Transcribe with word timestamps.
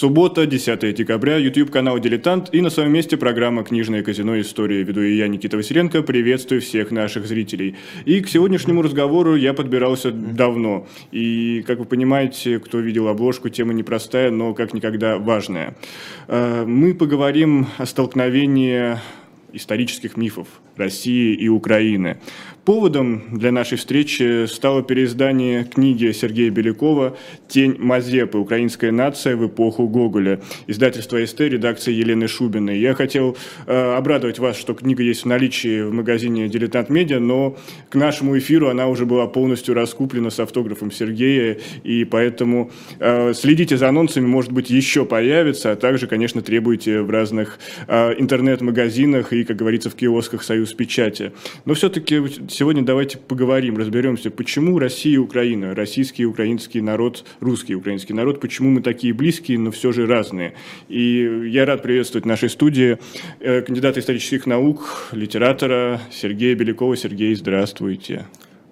Суббота, 0.00 0.46
10 0.46 0.94
декабря, 0.94 1.36
YouTube-канал 1.36 1.98
«Дилетант» 1.98 2.48
и 2.54 2.62
на 2.62 2.70
своем 2.70 2.90
месте 2.90 3.18
программа 3.18 3.64
«Книжное 3.64 4.02
казино. 4.02 4.40
История». 4.40 4.82
Веду 4.82 5.02
и 5.02 5.14
я, 5.14 5.28
Никита 5.28 5.58
Василенко, 5.58 6.00
приветствую 6.00 6.62
всех 6.62 6.90
наших 6.90 7.26
зрителей. 7.26 7.76
И 8.06 8.22
к 8.22 8.28
сегодняшнему 8.30 8.80
разговору 8.80 9.36
я 9.36 9.52
подбирался 9.52 10.10
давно. 10.10 10.86
И, 11.12 11.62
как 11.66 11.80
вы 11.80 11.84
понимаете, 11.84 12.60
кто 12.60 12.78
видел 12.78 13.08
обложку, 13.08 13.50
тема 13.50 13.74
непростая, 13.74 14.30
но 14.30 14.54
как 14.54 14.72
никогда 14.72 15.18
важная. 15.18 15.76
Э, 16.28 16.64
мы 16.64 16.94
поговорим 16.94 17.66
о 17.76 17.84
столкновении 17.84 18.96
исторических 19.52 20.16
мифов 20.16 20.48
России 20.76 21.34
и 21.34 21.48
Украины. 21.48 22.18
Поводом 22.64 23.22
для 23.32 23.52
нашей 23.52 23.78
встречи 23.78 24.44
стало 24.44 24.82
переиздание 24.82 25.64
книги 25.64 26.12
Сергея 26.12 26.50
Белякова 26.50 27.16
«Тень 27.48 27.76
Мазепы. 27.78 28.36
Украинская 28.36 28.92
нация 28.92 29.34
в 29.34 29.46
эпоху 29.46 29.88
Гоголя». 29.88 30.42
Издательство 30.66 31.24
СТ, 31.24 31.40
редакция 31.40 31.94
Елены 31.94 32.28
Шубиной. 32.28 32.78
Я 32.78 32.94
хотел 32.94 33.34
э, 33.66 33.94
обрадовать 33.96 34.38
вас, 34.38 34.58
что 34.58 34.74
книга 34.74 35.02
есть 35.02 35.22
в 35.22 35.26
наличии 35.26 35.80
в 35.80 35.94
магазине 35.94 36.48
«Дилетант 36.48 36.90
Медиа», 36.90 37.18
но 37.18 37.56
к 37.88 37.94
нашему 37.94 38.36
эфиру 38.36 38.68
она 38.68 38.88
уже 38.88 39.06
была 39.06 39.26
полностью 39.26 39.74
раскуплена 39.74 40.28
с 40.28 40.38
автографом 40.38 40.92
Сергея, 40.92 41.58
и 41.82 42.04
поэтому 42.04 42.70
э, 42.98 43.32
следите 43.32 43.78
за 43.78 43.88
анонсами, 43.88 44.26
может 44.26 44.52
быть, 44.52 44.68
еще 44.68 45.06
появится, 45.06 45.72
а 45.72 45.76
также, 45.76 46.06
конечно, 46.06 46.42
требуйте 46.42 47.00
в 47.00 47.08
разных 47.08 47.58
э, 47.88 48.16
интернет-магазинах 48.18 49.32
и, 49.32 49.44
как 49.44 49.56
говорится, 49.56 49.88
в 49.88 49.94
киосках 49.94 50.42
«Союз 50.42 50.74
печати». 50.74 51.32
Но 51.64 51.72
все-таки 51.72 52.20
сегодня 52.60 52.82
давайте 52.82 53.16
поговорим, 53.16 53.78
разберемся, 53.78 54.30
почему 54.30 54.78
Россия 54.78 55.14
и 55.14 55.16
Украина, 55.16 55.74
российский 55.74 56.24
и 56.24 56.26
украинский 56.26 56.82
народ, 56.82 57.24
русский 57.40 57.72
и 57.72 57.74
украинский 57.74 58.14
народ, 58.14 58.38
почему 58.38 58.68
мы 58.68 58.82
такие 58.82 59.14
близкие, 59.14 59.58
но 59.58 59.70
все 59.70 59.92
же 59.92 60.06
разные. 60.06 60.52
И 60.90 61.48
я 61.48 61.64
рад 61.64 61.82
приветствовать 61.82 62.26
в 62.26 62.28
нашей 62.28 62.50
студии 62.50 62.98
э, 63.38 63.62
кандидата 63.62 64.00
исторических 64.00 64.44
наук, 64.44 65.08
литератора 65.12 66.02
Сергея 66.12 66.54
Белякова. 66.54 66.98
Сергей, 66.98 67.34
здравствуйте. 67.34 68.26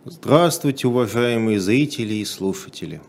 Здравствуйте, 0.05 0.87
уважаемые 0.87 1.59
зрители 1.59 2.13
и 2.13 2.27
слушатели. 2.27 3.01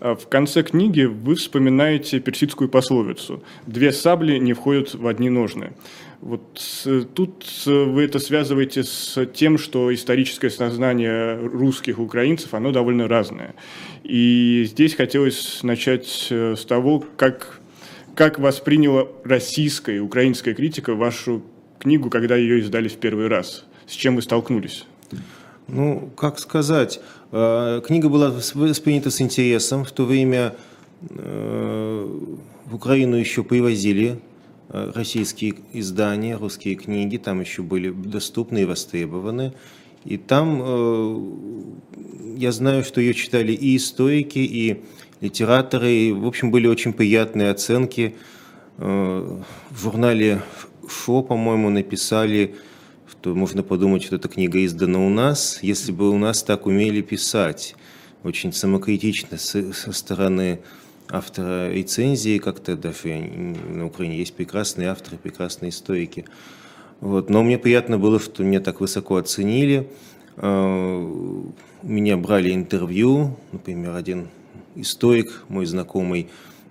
А 0.00 0.14
в 0.16 0.28
конце 0.28 0.62
книги 0.62 1.02
вы 1.02 1.34
вспоминаете 1.34 2.20
персидскую 2.20 2.70
пословицу 2.70 3.44
«Две 3.66 3.92
сабли 3.92 4.38
не 4.38 4.54
входят 4.54 4.94
в 4.94 5.06
одни 5.06 5.28
ножны». 5.28 5.74
Вот 6.24 6.88
тут 7.12 7.44
вы 7.66 8.04
это 8.04 8.18
связываете 8.18 8.82
с 8.82 9.26
тем, 9.34 9.58
что 9.58 9.92
историческое 9.92 10.48
сознание 10.48 11.36
русских 11.36 11.98
украинцев, 11.98 12.54
оно 12.54 12.72
довольно 12.72 13.08
разное. 13.08 13.54
И 14.04 14.64
здесь 14.66 14.94
хотелось 14.94 15.62
начать 15.62 16.28
э, 16.30 16.54
с 16.56 16.64
того, 16.64 17.04
как, 17.18 17.60
как 18.14 18.38
восприняла 18.38 19.06
российская 19.24 19.96
и 19.96 19.98
украинская 19.98 20.54
критика 20.54 20.94
вашу 20.94 21.42
книгу, 21.78 22.08
когда 22.08 22.36
ее 22.36 22.60
издали 22.60 22.88
в 22.88 22.96
первый 22.96 23.28
раз. 23.28 23.66
С 23.86 23.92
чем 23.92 24.16
вы 24.16 24.22
столкнулись? 24.22 24.86
Ну, 25.68 26.10
как 26.16 26.38
сказать, 26.38 27.00
э, 27.32 27.82
книга 27.86 28.08
была 28.08 28.30
воспринята 28.30 29.10
с 29.10 29.20
интересом. 29.20 29.84
В 29.84 29.92
то 29.92 30.06
время 30.06 30.56
э, 31.02 32.20
в 32.64 32.74
Украину 32.74 33.16
еще 33.16 33.44
привозили 33.44 34.16
Э, 34.16 34.33
российские 34.68 35.56
издания, 35.72 36.36
русские 36.36 36.74
книги, 36.74 37.16
там 37.16 37.40
еще 37.40 37.62
были 37.62 37.90
доступны 37.90 38.62
и 38.62 38.64
востребованы. 38.64 39.52
И 40.04 40.18
там 40.18 40.60
э, 40.62 42.36
я 42.36 42.52
знаю, 42.52 42.84
что 42.84 43.00
ее 43.00 43.14
читали 43.14 43.52
и 43.52 43.76
историки, 43.76 44.38
и 44.38 44.82
литераторы, 45.20 45.90
и, 45.90 46.12
в 46.12 46.26
общем, 46.26 46.50
были 46.50 46.66
очень 46.66 46.92
приятные 46.92 47.50
оценки. 47.50 48.14
Э, 48.78 49.40
в 49.70 49.82
журнале 49.82 50.42
«Шо», 50.88 51.22
по-моему, 51.22 51.70
написали, 51.70 52.54
что 53.10 53.34
можно 53.34 53.62
подумать, 53.62 54.02
что 54.02 54.16
эта 54.16 54.28
книга 54.28 54.64
издана 54.64 54.98
у 54.98 55.08
нас, 55.08 55.58
если 55.62 55.92
бы 55.92 56.10
у 56.10 56.18
нас 56.18 56.42
так 56.42 56.66
умели 56.66 57.00
писать. 57.00 57.74
Очень 58.22 58.52
самокритично 58.52 59.38
со 59.38 59.92
стороны 59.92 60.60
автора 61.16 61.70
как-то 62.38 62.76
даже 62.76 63.16
на 63.16 63.86
Украине 63.86 64.18
есть 64.18 64.34
прекрасные 64.34 64.88
авторы, 64.88 65.16
прекрасные 65.16 65.70
историки. 65.70 66.24
Вот. 67.00 67.30
Но 67.30 67.42
мне 67.42 67.58
приятно 67.58 67.98
было, 67.98 68.18
что 68.18 68.42
меня 68.42 68.60
так 68.60 68.80
высоко 68.80 69.16
оценили. 69.16 69.88
А, 70.36 71.52
меня 71.82 72.16
брали 72.16 72.52
интервью, 72.52 73.36
например, 73.52 73.94
один 73.94 74.28
историк, 74.74 75.44
мой 75.48 75.66
знакомый 75.66 76.28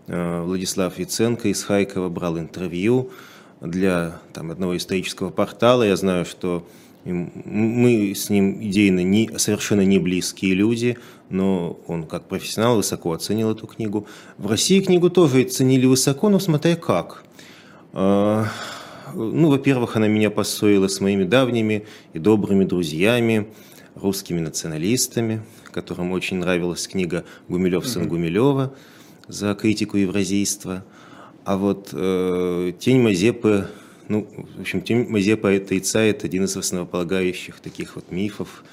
а, 0.07 0.43
Владислав 0.43 0.97
Яценко 0.97 1.47
из 1.49 1.63
Харькова 1.63 2.09
брал 2.09 2.37
интервью 2.37 3.11
для 3.61 4.19
там, 4.33 4.51
одного 4.51 4.75
исторического 4.75 5.29
портала. 5.29 5.83
Я 5.83 5.95
знаю, 5.95 6.25
что 6.25 6.67
мы 7.05 8.13
с 8.15 8.29
ним 8.29 8.61
идейно 8.61 9.03
не, 9.03 9.29
совершенно 9.37 9.81
не 9.81 9.99
близкие 9.99 10.53
люди, 10.53 10.97
но 11.33 11.79
он 11.87 12.03
как 12.03 12.27
профессионал 12.27 12.77
высоко 12.77 13.11
оценил 13.11 13.51
эту 13.51 13.65
книгу. 13.65 14.05
В 14.37 14.47
России 14.47 14.79
книгу 14.81 15.09
тоже 15.09 15.41
оценили 15.41 15.87
высоко, 15.87 16.29
но 16.29 16.39
смотря 16.39 16.75
как. 16.75 17.23
А, 17.91 18.45
ну, 19.15 19.49
во-первых, 19.49 19.95
она 19.97 20.07
меня 20.07 20.29
поссорила 20.29 20.87
с 20.87 21.01
моими 21.01 21.23
давними 21.23 21.85
и 22.13 22.19
добрыми 22.19 22.65
друзьями, 22.65 23.47
русскими 23.95 24.39
националистами, 24.39 25.41
которым 25.71 26.11
очень 26.11 26.37
нравилась 26.37 26.87
книга 26.87 27.25
Гумилев 27.49 27.87
сын 27.87 28.07
Гумилева 28.07 28.75
за 29.27 29.55
критику 29.55 29.97
евразийства. 29.97 30.85
А 31.45 31.57
вот 31.57 31.89
э, 31.93 32.73
«Тень 32.79 33.01
Мазепы» 33.01 33.67
Ну, 34.09 34.27
в 34.57 34.61
общем, 34.61 34.81
тем 34.81 35.09
Мазепа 35.09 35.47
это 35.47 35.77
Ица– 35.77 35.99
это 36.01 36.27
один 36.27 36.43
из 36.43 36.57
основополагающих 36.57 37.61
таких 37.61 37.95
вот 37.95 38.11
мифов 38.11 38.65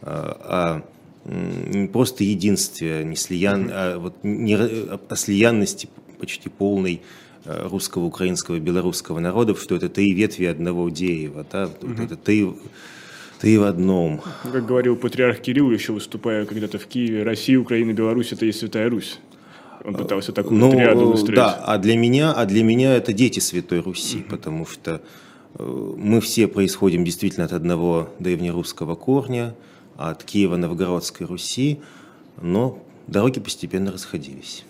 а, 0.00 0.82
о 0.82 1.01
не 1.24 1.86
просто 1.88 2.24
единстве, 2.24 2.96
а 2.96 3.02
не 3.04 3.16
слиян, 3.16 3.70
а 3.72 3.98
вот 3.98 4.14
не, 4.22 4.56
о 4.56 5.16
слиянности 5.16 5.88
почти 6.18 6.48
полной 6.48 7.02
а, 7.44 7.68
русского, 7.68 8.04
украинского, 8.04 8.58
белорусского 8.58 9.18
народов, 9.18 9.60
что 9.60 9.76
это 9.76 9.88
три 9.88 10.12
ветви 10.12 10.44
одного 10.44 10.88
дерева, 10.88 11.44
да, 11.50 11.68
угу. 11.80 12.02
это 12.02 12.16
три, 12.16 12.52
три 13.40 13.58
в 13.58 13.64
одном. 13.64 14.20
Как 14.42 14.66
говорил 14.66 14.96
патриарх 14.96 15.40
Кирилл, 15.40 15.70
еще 15.70 15.92
выступая 15.92 16.46
когда-то 16.46 16.78
в 16.78 16.86
Киеве, 16.86 17.22
Россия, 17.22 17.58
Украина, 17.58 17.92
Беларусь– 17.92 18.32
это 18.32 18.46
есть 18.46 18.60
Святая 18.60 18.88
Русь. 18.88 19.18
Он 19.84 19.94
пытался 19.94 20.32
такую 20.32 20.60
ну, 20.60 20.70
триаду 20.70 21.06
выстроить. 21.06 21.36
Да, 21.36 21.54
а 21.54 21.78
для 21.78 21.96
меня, 21.96 22.32
а 22.32 22.46
для 22.46 22.62
меня 22.62 22.94
это 22.94 23.12
дети 23.12 23.40
Святой 23.40 23.80
Руси, 23.80 24.18
mm-hmm. 24.18 24.30
потому 24.30 24.64
что 24.64 25.02
э, 25.58 25.92
мы 25.96 26.20
все 26.20 26.46
происходим 26.46 27.04
действительно 27.04 27.46
от 27.46 27.52
одного 27.52 28.08
древнерусского 28.20 28.94
корня, 28.94 29.56
от 29.96 30.24
Киева-Новгородской 30.24 31.26
Руси, 31.26 31.80
но 32.40 32.82
дороги 33.06 33.40
постепенно 33.40 33.92
расходились. 33.92 34.64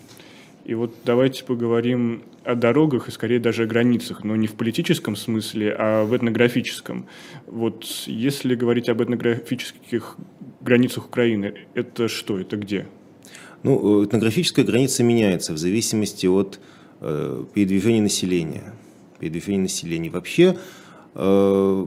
И 0.65 0.75
вот 0.75 0.95
давайте 1.03 1.43
поговорим 1.43 2.23
о 2.45 2.55
дорогах 2.55 3.09
и 3.09 3.11
скорее 3.11 3.39
даже 3.39 3.63
о 3.63 3.65
границах, 3.65 4.23
но 4.23 4.35
не 4.35 4.47
в 4.47 4.53
политическом 4.53 5.15
смысле, 5.15 5.75
а 5.77 6.05
в 6.05 6.15
этнографическом. 6.15 7.07
Вот 7.47 7.83
если 8.05 8.55
говорить 8.55 8.87
об 8.87 9.03
этнографических 9.03 10.15
границах 10.61 11.07
Украины, 11.07 11.53
это 11.73 12.07
что, 12.07 12.39
это 12.39 12.55
где? 12.55 12.87
Ну, 13.63 14.05
этнографическая 14.05 14.63
граница 14.63 15.03
меняется 15.03 15.53
в 15.53 15.57
зависимости 15.57 16.27
от 16.27 16.59
э, 17.01 17.43
передвижения 17.53 18.01
населения. 18.01 18.73
Передвижения 19.19 19.63
населения. 19.63 20.09
Вообще, 20.09 20.57
э, 21.15 21.85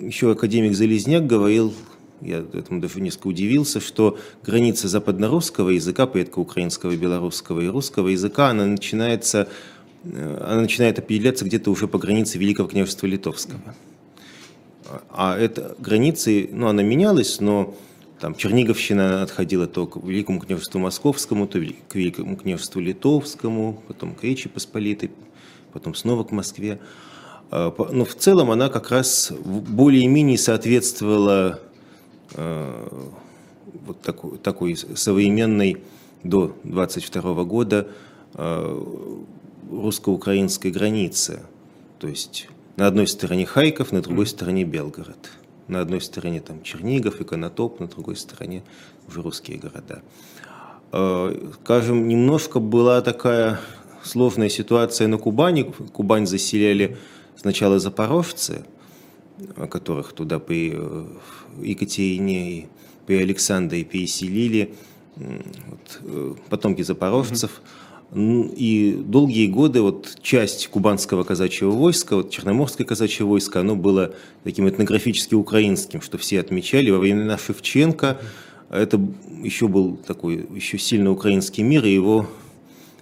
еще 0.00 0.32
академик 0.32 0.74
Залезняк 0.74 1.26
говорил, 1.26 1.74
я 2.20 2.44
этому 2.52 2.80
даже 2.80 3.00
несколько 3.00 3.28
удивился, 3.28 3.80
что 3.80 4.18
граница 4.42 4.88
западнорусского 4.88 5.70
языка, 5.70 6.06
предкоукраинского, 6.06 6.96
белорусского 6.96 7.60
и 7.60 7.68
русского 7.68 8.08
языка, 8.08 8.50
она 8.50 8.66
начинается, 8.66 9.48
э, 10.04 10.44
она 10.46 10.62
начинает 10.62 10.98
определяться 10.98 11.44
где-то 11.44 11.70
уже 11.70 11.88
по 11.88 11.98
границе 11.98 12.38
Великого 12.38 12.68
княжества 12.68 13.06
Литовского. 13.06 13.60
А 15.10 15.36
эта 15.36 15.74
граница, 15.78 16.30
ну, 16.50 16.68
она 16.68 16.82
менялась, 16.82 17.40
но 17.40 17.74
там 18.20 18.34
Черниговщина 18.34 19.22
отходила 19.22 19.66
то 19.66 19.86
к 19.86 20.02
Великому 20.02 20.40
княжеству 20.40 20.78
Московскому, 20.80 21.46
то 21.46 21.60
к 21.88 21.94
Великому 21.94 22.36
княжеству 22.36 22.80
Литовскому, 22.80 23.82
потом 23.88 24.14
к 24.14 24.22
Речи 24.22 24.48
Посполитой, 24.48 25.10
потом 25.72 25.94
снова 25.94 26.24
к 26.24 26.30
Москве. 26.30 26.78
А, 27.50 27.74
но 27.92 28.04
в 28.04 28.14
целом 28.14 28.50
она 28.50 28.68
как 28.68 28.90
раз 28.90 29.32
более-менее 29.32 30.38
соответствовала 30.38 31.60
а, 31.60 31.60
вот 32.36 34.00
такой, 34.02 34.38
такой 34.38 34.76
современной 34.76 35.78
до 36.22 36.56
22 36.64 37.44
года 37.44 37.88
а, 38.34 39.16
русско-украинской 39.70 40.70
границе. 40.70 41.42
То 41.98 42.08
есть 42.08 42.48
на 42.76 42.86
одной 42.86 43.06
стороне 43.06 43.46
Хайков, 43.46 43.92
на 43.92 44.02
другой 44.02 44.26
стороне 44.26 44.64
Белгород. 44.64 45.30
На 45.68 45.80
одной 45.80 46.00
стороне 46.00 46.40
там 46.40 46.62
Чернигов 46.62 47.20
и 47.20 47.24
Конотоп, 47.24 47.80
на 47.80 47.88
другой 47.88 48.16
стороне 48.16 48.62
уже 49.08 49.22
русские 49.22 49.58
города. 49.58 50.02
Э, 50.92 51.50
скажем, 51.62 52.06
немножко 52.06 52.60
была 52.60 53.00
такая 53.02 53.58
сложная 54.04 54.48
ситуация 54.48 55.08
на 55.08 55.18
Кубани. 55.18 55.62
Кубань 55.92 56.26
заселяли 56.26 56.96
сначала 57.36 57.78
запорожцы, 57.78 58.64
которых 59.70 60.12
туда 60.12 60.38
при 60.38 60.72
э, 60.74 61.06
Екатерине, 61.62 62.50
и 62.50 62.66
при 63.06 63.16
Александре 63.16 63.84
переселили, 63.84 64.74
вот, 65.16 66.00
э, 66.02 66.34
потомки 66.48 66.82
запорожцев. 66.82 67.62
И 68.14 69.02
долгие 69.04 69.48
годы 69.48 69.82
вот 69.82 70.16
часть 70.22 70.68
кубанского 70.68 71.24
казачьего 71.24 71.72
войска, 71.72 72.16
вот 72.16 72.30
Черноморское 72.30 72.86
казачье 72.86 73.26
войско, 73.26 73.60
оно 73.60 73.74
было 73.74 74.14
таким 74.44 74.68
этнографически 74.68 75.34
украинским, 75.34 76.00
что 76.00 76.16
все 76.16 76.38
отмечали 76.38 76.90
во 76.90 76.98
времена 76.98 77.36
Шевченко. 77.36 78.20
Это 78.70 79.00
еще 79.42 79.66
был 79.66 79.96
такой 79.96 80.46
еще 80.54 80.78
сильно 80.78 81.10
украинский 81.10 81.64
мир, 81.64 81.84
и 81.84 81.92
его 81.92 82.28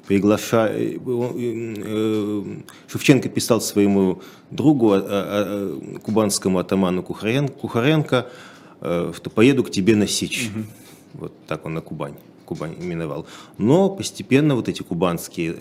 приглашая... 0.07 0.73
Э, 0.77 2.43
Шевченко 2.89 3.29
писал 3.29 3.61
своему 3.61 4.23
другу, 4.51 4.93
а, 4.93 4.97
а, 4.97 5.03
а, 5.07 5.99
кубанскому 5.99 6.59
атаману 6.59 7.03
Кухаренко, 7.03 8.29
э, 8.81 9.13
что 9.17 9.31
«поеду 9.31 9.65
к 9.65 9.71
тебе 9.71 9.97
на 9.97 10.07
Сич». 10.07 10.49
Угу. 10.49 10.65
Вот 11.15 11.33
так 11.47 11.65
он 11.65 11.75
на 11.75 11.81
Кубань, 11.81 12.17
Кубань 12.45 12.75
именовал. 12.79 13.27
Но 13.59 13.89
постепенно 13.89 14.55
вот 14.57 14.69
эти 14.69 14.83
кубанские 14.83 15.57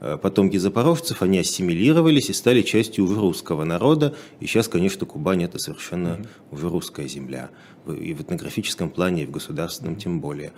э, 0.00 0.18
потомки 0.20 0.56
запорожцев, 0.56 1.22
они 1.22 1.38
ассимилировались 1.38 2.30
и 2.30 2.32
стали 2.32 2.62
частью 2.62 3.04
уже 3.04 3.14
русского 3.14 3.64
народа. 3.64 4.14
И 4.40 4.46
сейчас, 4.46 4.68
конечно, 4.68 5.06
Кубань 5.06 5.44
это 5.44 5.58
совершенно 5.58 6.08
mm 6.08 6.26
уже 6.50 6.68
русская 6.68 7.06
земля. 7.06 7.50
И 7.86 8.14
в 8.14 8.22
этнографическом 8.22 8.90
плане, 8.90 9.22
и 9.22 9.26
в 9.26 9.30
государственном 9.30 9.96
тем 9.96 10.20
более. 10.20 10.52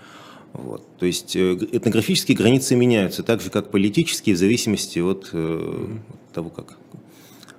Вот. 0.52 0.86
То 0.98 1.06
есть 1.06 1.36
э, 1.36 1.54
этнографические 1.72 2.36
границы 2.36 2.76
меняются, 2.76 3.22
так 3.22 3.40
же 3.40 3.50
как 3.50 3.70
политические, 3.70 4.34
в 4.34 4.38
зависимости 4.38 4.98
от, 4.98 5.30
mm 5.32 6.00
от 6.08 6.32
того, 6.32 6.50
как, 6.50 6.78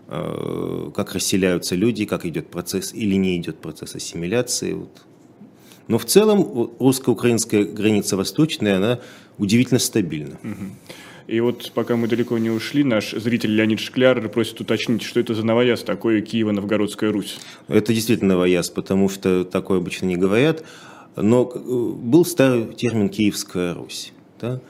э, 0.07 0.91
как 0.95 1.13
расселяются 1.13 1.75
люди, 1.75 2.05
как 2.05 2.25
идет 2.25 2.47
процесс 2.47 2.93
или 2.93 3.15
не 3.15 3.38
идет 3.38 3.57
процесс 3.57 3.95
ассимиляции. 3.95 4.73
Вот. 4.73 5.01
Но 5.88 5.97
в 5.97 6.05
целом 6.05 6.71
русско-украинская 6.79 7.65
граница 7.65 8.15
восточная, 8.15 8.77
она 8.77 8.99
удивительно 9.38 9.79
стабильна. 9.79 10.39
И 11.27 11.39
вот 11.39 11.71
пока 11.73 11.95
мы 11.95 12.07
далеко 12.07 12.38
не 12.38 12.49
ушли, 12.49 12.83
наш 12.83 13.11
зритель 13.11 13.51
Леонид 13.55 13.79
Шкляр 13.79 14.27
просит 14.29 14.59
уточнить, 14.59 15.01
что 15.01 15.19
это 15.19 15.33
за 15.33 15.45
новояз 15.45 15.81
такое 15.81 16.21
Киево-Новгородская 16.21 17.09
Русь? 17.11 17.38
Это 17.67 17.93
действительно 17.93 18.35
новояз, 18.35 18.69
потому 18.69 19.07
что 19.07 19.45
такое 19.45 19.77
обычно 19.77 20.07
не 20.07 20.17
говорят. 20.17 20.63
Но 21.15 21.51
э, 21.53 21.59
был 21.59 22.25
старый 22.25 22.73
термин 22.73 23.09
«Киевская 23.09 23.73
Русь». 23.73 24.13
Да? 24.39 24.61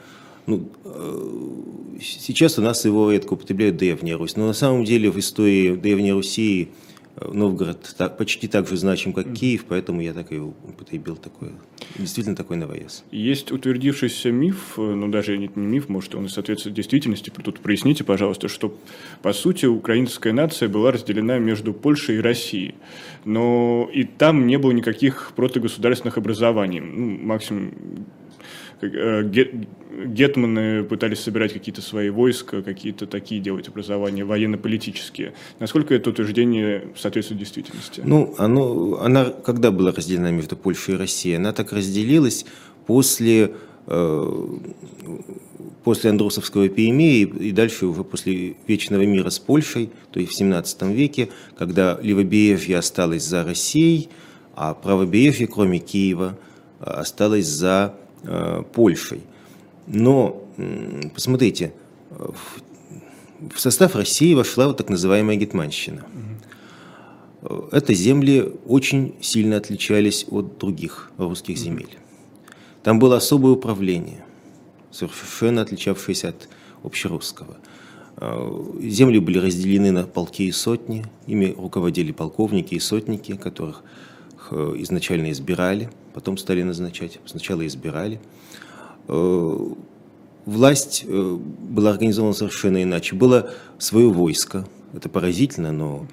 Ну, 0.46 0.68
э, 0.84 1.98
сейчас 2.00 2.58
у 2.58 2.62
нас 2.62 2.84
его 2.84 3.12
редко 3.12 3.34
употребляют 3.34 3.76
«Древняя 3.76 4.16
Русь», 4.16 4.36
но 4.36 4.46
на 4.46 4.52
самом 4.52 4.84
деле 4.84 5.10
в 5.10 5.18
истории 5.18 5.76
Древней 5.76 6.12
Руси 6.12 6.70
Новгород 7.20 7.94
так, 7.98 8.16
почти 8.16 8.48
так 8.48 8.68
же 8.68 8.76
значим, 8.76 9.12
как 9.12 9.32
Киев, 9.32 9.64
поэтому 9.68 10.00
я 10.00 10.12
так 10.12 10.32
и 10.32 10.38
употребил 10.38 11.16
такое, 11.16 11.52
действительно 11.98 12.36
такой 12.36 12.56
новояз. 12.56 13.04
Есть 13.10 13.52
утвердившийся 13.52 14.30
миф, 14.32 14.74
ну 14.76 15.08
даже 15.08 15.36
не 15.36 15.50
миф, 15.54 15.88
может 15.88 16.14
он 16.14 16.26
и 16.26 16.28
соответствует 16.28 16.74
действительности, 16.74 17.30
тут 17.30 17.60
проясните, 17.60 18.02
пожалуйста, 18.04 18.48
что 18.48 18.76
по 19.20 19.32
сути 19.32 19.66
украинская 19.66 20.32
нация 20.32 20.68
была 20.68 20.90
разделена 20.92 21.38
между 21.38 21.74
Польшей 21.74 22.16
и 22.16 22.20
Россией 22.20 22.74
но 23.24 23.88
и 23.92 24.04
там 24.04 24.46
не 24.46 24.58
было 24.58 24.72
никаких 24.72 25.32
протогосударственных 25.36 26.18
образований. 26.18 26.80
Ну, 26.80 27.18
максимум 27.18 27.68
э, 27.68 27.70
гетманы 28.80 30.84
пытались 30.84 31.20
собирать 31.20 31.52
какие-то 31.52 31.82
свои 31.82 32.10
войска, 32.10 32.62
какие-то 32.62 33.06
такие 33.06 33.40
делать 33.40 33.68
образования 33.68 34.24
военно-политические. 34.24 35.34
Насколько 35.60 35.94
это 35.94 36.10
утверждение 36.10 36.88
соответствует 36.96 37.40
действительности? 37.40 38.02
Ну, 38.04 38.34
оно, 38.38 39.00
она 39.00 39.26
когда 39.26 39.70
была 39.70 39.92
разделена 39.92 40.30
между 40.30 40.56
Польшей 40.56 40.94
и 40.94 40.98
Россией? 40.98 41.36
Она 41.36 41.52
так 41.52 41.72
разделилась 41.72 42.44
после 42.86 43.54
э, 43.86 44.58
после 45.84 46.10
Андросовского 46.10 46.68
перемирия 46.68 47.26
и 47.26 47.52
дальше 47.52 47.86
уже 47.86 48.04
после 48.04 48.56
Вечного 48.66 49.02
мира 49.02 49.30
с 49.30 49.38
Польшей, 49.38 49.90
то 50.10 50.20
есть 50.20 50.32
в 50.32 50.36
17 50.36 50.82
веке, 50.82 51.28
когда 51.56 51.98
левобережье 52.02 52.78
осталось 52.78 53.24
за 53.24 53.44
Россией, 53.44 54.08
а 54.54 54.74
правобережье, 54.74 55.46
кроме 55.46 55.78
Киева, 55.78 56.38
осталось 56.80 57.46
за 57.46 57.94
э, 57.94 58.01
Польшей. 58.72 59.22
Но, 59.86 60.42
посмотрите, 61.14 61.72
в 62.10 63.58
состав 63.58 63.96
России 63.96 64.34
вошла 64.34 64.68
вот 64.68 64.76
так 64.76 64.88
называемая 64.88 65.36
Гетманщина. 65.36 66.04
Это 67.72 67.92
земли 67.94 68.52
очень 68.66 69.16
сильно 69.20 69.56
отличались 69.56 70.26
от 70.30 70.58
других 70.58 71.10
русских 71.18 71.58
земель. 71.58 71.98
Там 72.82 72.98
было 72.98 73.16
особое 73.16 73.52
управление– 73.52 74.24
совершенно 74.92 75.62
отличавшиеся 75.62 76.28
от 76.28 76.48
общерусского. 76.84 77.56
А, 78.16 78.78
земли 78.80 79.18
были 79.18 79.38
разделены 79.38 79.90
на 79.90 80.04
полки 80.04 80.46
и 80.46 80.52
сотни, 80.52 81.04
ими 81.26 81.54
руководили 81.56 82.12
полковники 82.12 82.74
и 82.74 82.78
сотники, 82.78 83.36
которых 83.36 83.82
изначально 84.76 85.30
избирали, 85.30 85.90
потом 86.14 86.36
стали 86.36 86.62
назначать, 86.62 87.18
сначала 87.26 87.66
избирали. 87.66 88.20
А, 89.08 89.74
власть 90.44 91.04
э, 91.06 91.38
была 91.68 91.90
организована 91.90 92.34
совершенно 92.34 92.82
иначе. 92.82 93.14
Было 93.14 93.50
свое 93.78 94.08
войско, 94.08 94.66
это 94.94 95.08
поразительно, 95.08 95.72
но 95.72 96.06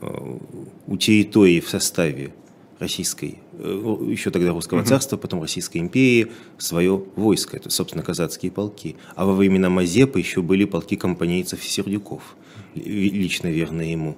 э, 0.00 0.38
у 0.86 0.96
территории 0.96 1.60
в 1.60 1.68
составе 1.68 2.34
Российской, 2.78 3.38
э, 3.52 3.96
еще 4.08 4.30
тогда 4.30 4.52
Русского 4.52 4.80
угу. 4.80 4.88
царства, 4.88 5.16
потом 5.16 5.40
Российской 5.40 5.78
империи, 5.78 6.32
свое 6.58 7.02
войско, 7.16 7.56
это, 7.56 7.70
собственно, 7.70 8.02
казацкие 8.02 8.52
полки. 8.52 8.96
А 9.14 9.24
во 9.24 9.34
времена 9.34 9.70
Мазепы 9.70 10.18
еще 10.18 10.42
были 10.42 10.64
полки 10.64 10.96
компанейцев 10.96 11.64
и 11.64 11.66
сердюков, 11.66 12.36
лично 12.74 13.48
верные 13.48 13.92
ему. 13.92 14.16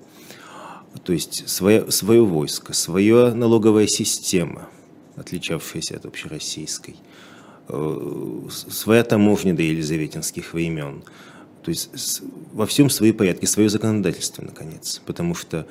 То 1.04 1.12
есть 1.12 1.48
свое, 1.48 1.90
свое 1.90 2.24
войско, 2.24 2.72
своя 2.72 3.34
налоговая 3.34 3.86
система, 3.86 4.68
отличавшаяся 5.16 5.96
от 5.96 6.06
общероссийской, 6.06 6.96
э, 7.68 8.40
своя 8.48 9.04
таможня 9.04 9.54
до 9.54 9.62
елизаветинских 9.62 10.54
времен. 10.54 11.02
То 11.62 11.70
есть 11.70 12.22
во 12.52 12.66
всем 12.66 12.88
свои 12.88 13.12
порядки, 13.12 13.44
свое 13.44 13.68
законодательство, 13.68 14.42
наконец. 14.42 15.02
Потому 15.04 15.34
что 15.34 15.66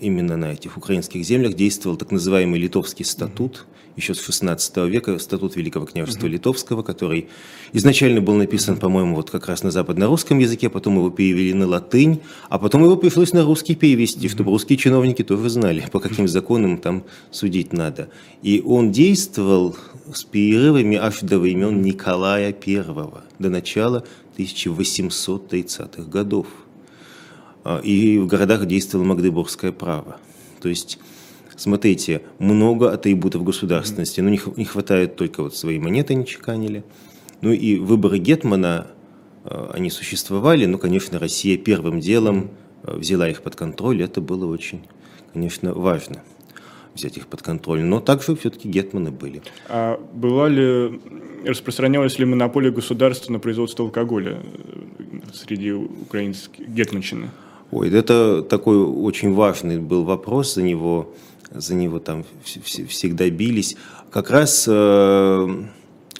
именно 0.00 0.36
на 0.36 0.52
этих 0.52 0.76
украинских 0.76 1.24
землях 1.24 1.54
действовал 1.54 1.96
так 1.96 2.10
называемый 2.10 2.60
Литовский 2.60 3.04
статут, 3.04 3.66
еще 3.96 4.14
с 4.14 4.20
16 4.20 4.76
века, 4.88 5.18
статут 5.18 5.54
Великого 5.56 5.86
княжества 5.86 6.26
Литовского, 6.26 6.82
который 6.82 7.28
изначально 7.72 8.20
был 8.20 8.34
написан, 8.34 8.76
по-моему, 8.76 9.14
вот 9.14 9.30
как 9.30 9.46
раз 9.46 9.62
на 9.62 9.70
западно-русском 9.70 10.38
языке, 10.38 10.68
потом 10.68 10.96
его 10.96 11.10
перевели 11.10 11.54
на 11.54 11.66
латынь, 11.66 12.20
а 12.48 12.58
потом 12.58 12.82
его 12.84 12.96
пришлось 12.96 13.32
на 13.32 13.44
русский 13.44 13.76
перевести, 13.76 14.28
чтобы 14.28 14.50
русские 14.50 14.78
чиновники 14.78 15.22
тоже 15.22 15.48
знали, 15.48 15.84
по 15.92 16.00
каким 16.00 16.26
законам 16.26 16.78
там 16.78 17.04
судить 17.30 17.72
надо. 17.72 18.08
И 18.42 18.62
он 18.64 18.90
действовал 18.90 19.76
с 20.12 20.24
перерывами 20.24 20.96
аж 20.96 21.20
до 21.20 21.38
времен 21.38 21.80
Николая 21.82 22.54
I, 22.66 22.84
до 23.38 23.48
начала 23.48 24.04
1830-х 24.36 26.02
годов. 26.10 26.46
А, 27.64 27.78
и 27.78 28.18
в 28.18 28.26
городах 28.26 28.66
действовало 28.66 29.06
магдебургское 29.06 29.72
право. 29.72 30.18
То 30.60 30.68
есть, 30.68 30.98
смотрите, 31.56 32.22
много 32.38 32.92
атрибутов 32.92 33.42
государственности, 33.42 34.20
но 34.20 34.30
не 34.30 34.64
хватает 34.64 35.16
только 35.16 35.42
вот 35.42 35.56
свои 35.56 35.78
монеты 35.78 36.14
не 36.14 36.26
чеканили. 36.26 36.84
Ну 37.40 37.52
и 37.52 37.78
выборы 37.78 38.18
Гетмана, 38.18 38.88
а, 39.44 39.70
они 39.74 39.90
существовали, 39.90 40.66
но, 40.66 40.78
конечно, 40.78 41.18
Россия 41.18 41.56
первым 41.56 42.00
делом 42.00 42.50
а, 42.82 42.96
взяла 42.96 43.28
их 43.28 43.42
под 43.42 43.56
контроль, 43.56 44.02
это 44.02 44.20
было 44.20 44.46
очень, 44.46 44.82
конечно, 45.32 45.72
важно 45.74 46.22
взять 46.94 47.16
их 47.16 47.26
под 47.26 47.42
контроль. 47.42 47.82
Но 47.82 48.00
также 48.00 48.36
все-таки 48.36 48.68
гетманы 48.68 49.10
были. 49.10 49.42
А 49.68 50.00
была 50.12 50.48
ли, 50.48 51.00
распространялась 51.44 52.20
ли 52.20 52.24
монополия 52.24 52.70
государства 52.70 53.32
на 53.32 53.40
производство 53.40 53.84
алкоголя 53.84 54.38
э, 54.40 55.18
среди 55.32 55.72
украинских 55.72 56.68
гетманщины? 56.68 57.30
Ой, 57.74 57.90
это 57.90 58.42
такой 58.42 58.76
очень 58.78 59.34
важный 59.34 59.80
был 59.80 60.04
вопрос, 60.04 60.54
за 60.54 60.62
него, 60.62 61.12
за 61.50 61.74
него 61.74 61.98
там 61.98 62.24
всегда 62.44 63.28
бились. 63.30 63.76
Как 64.12 64.30
раз 64.30 64.66
э, 64.68 65.48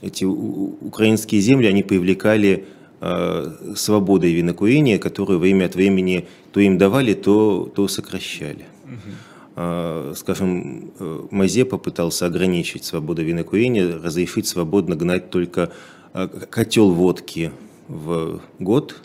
эти 0.03 0.25
украинские 0.25 1.41
земли, 1.41 1.69
они 1.69 1.85
привлекали 1.85 2.65
э, 3.01 3.75
свободой 3.77 4.33
винокурения, 4.33 4.99
которую 4.99 5.39
время 5.39 5.67
от 5.67 5.77
времени 5.77 6.27
то 6.51 6.59
им 6.59 6.77
давали, 6.77 7.15
то, 7.15 7.71
то 7.73 7.87
сокращали. 7.87 8.67
Угу. 8.85 10.15
Скажем, 10.17 10.91
э, 10.99 11.21
Мазепа 11.31 11.79
пытался 11.79 12.27
ограничить 12.27 12.85
свободу 12.85 13.23
винокурения, 13.23 14.01
разрешить 14.03 14.49
свободно 14.49 14.97
гнать 14.97 15.31
только 15.31 15.71
э, 16.15 16.27
котел 16.51 16.91
водки 16.91 17.53
в 17.87 18.41
год 18.59 18.97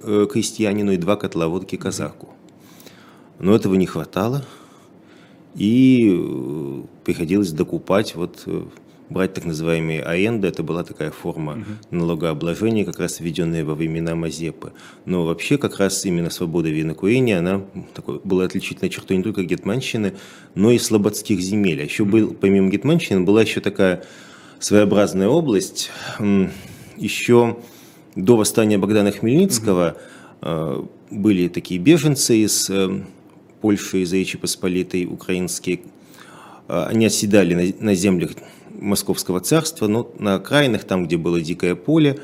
крестьянину 0.00 0.92
и 0.92 0.96
два 0.96 1.16
котла 1.16 1.48
водки 1.48 1.76
казаку. 1.76 2.30
Но 3.38 3.54
этого 3.54 3.74
не 3.74 3.86
хватало, 3.86 4.44
и 5.54 6.84
приходилось 7.04 7.52
докупать 7.52 8.14
вот 8.14 8.46
брать 9.12 9.34
так 9.34 9.44
называемые 9.44 10.02
аенды, 10.02 10.48
это 10.48 10.62
была 10.62 10.82
такая 10.82 11.10
форма 11.10 11.52
угу. 11.52 11.64
налогообложения, 11.90 12.84
как 12.84 12.98
раз 12.98 13.20
введенная 13.20 13.64
во 13.64 13.74
времена 13.74 14.14
Мазепы. 14.14 14.72
Но 15.04 15.24
вообще 15.24 15.58
как 15.58 15.78
раз 15.78 16.04
именно 16.04 16.30
свобода 16.30 16.68
винокурения, 16.68 17.38
она 17.38 17.64
такой, 17.94 18.20
была 18.24 18.44
отличительной 18.44 18.90
чертой 18.90 19.18
не 19.18 19.22
только 19.22 19.44
гетманщины, 19.44 20.14
но 20.54 20.70
и 20.70 20.78
слободских 20.78 21.40
земель. 21.40 21.80
А 21.80 21.84
еще 21.84 22.04
был, 22.04 22.34
помимо 22.34 22.70
гетманщины, 22.70 23.20
была 23.20 23.42
еще 23.42 23.60
такая 23.60 24.04
своеобразная 24.58 25.28
область, 25.28 25.90
еще 26.96 27.58
до 28.14 28.36
восстания 28.36 28.78
Богдана 28.78 29.10
Хмельницкого 29.10 29.96
угу. 30.40 30.90
были 31.10 31.48
такие 31.48 31.80
беженцы 31.80 32.38
из 32.38 32.68
э, 32.70 33.02
Польши, 33.60 34.02
из 34.02 34.12
Речи 34.12 34.36
Посполитой, 34.36 35.06
украинские, 35.06 35.80
а, 36.68 36.86
они 36.86 37.06
оседали 37.06 37.54
на, 37.54 37.84
на 37.84 37.94
землях 37.94 38.32
Московского 38.70 39.40
царства, 39.40 39.86
но 39.86 40.10
на 40.18 40.34
окраинах, 40.34 40.84
там, 40.84 41.06
где 41.06 41.16
было 41.16 41.40
дикое 41.40 41.74
поле, 41.74 42.18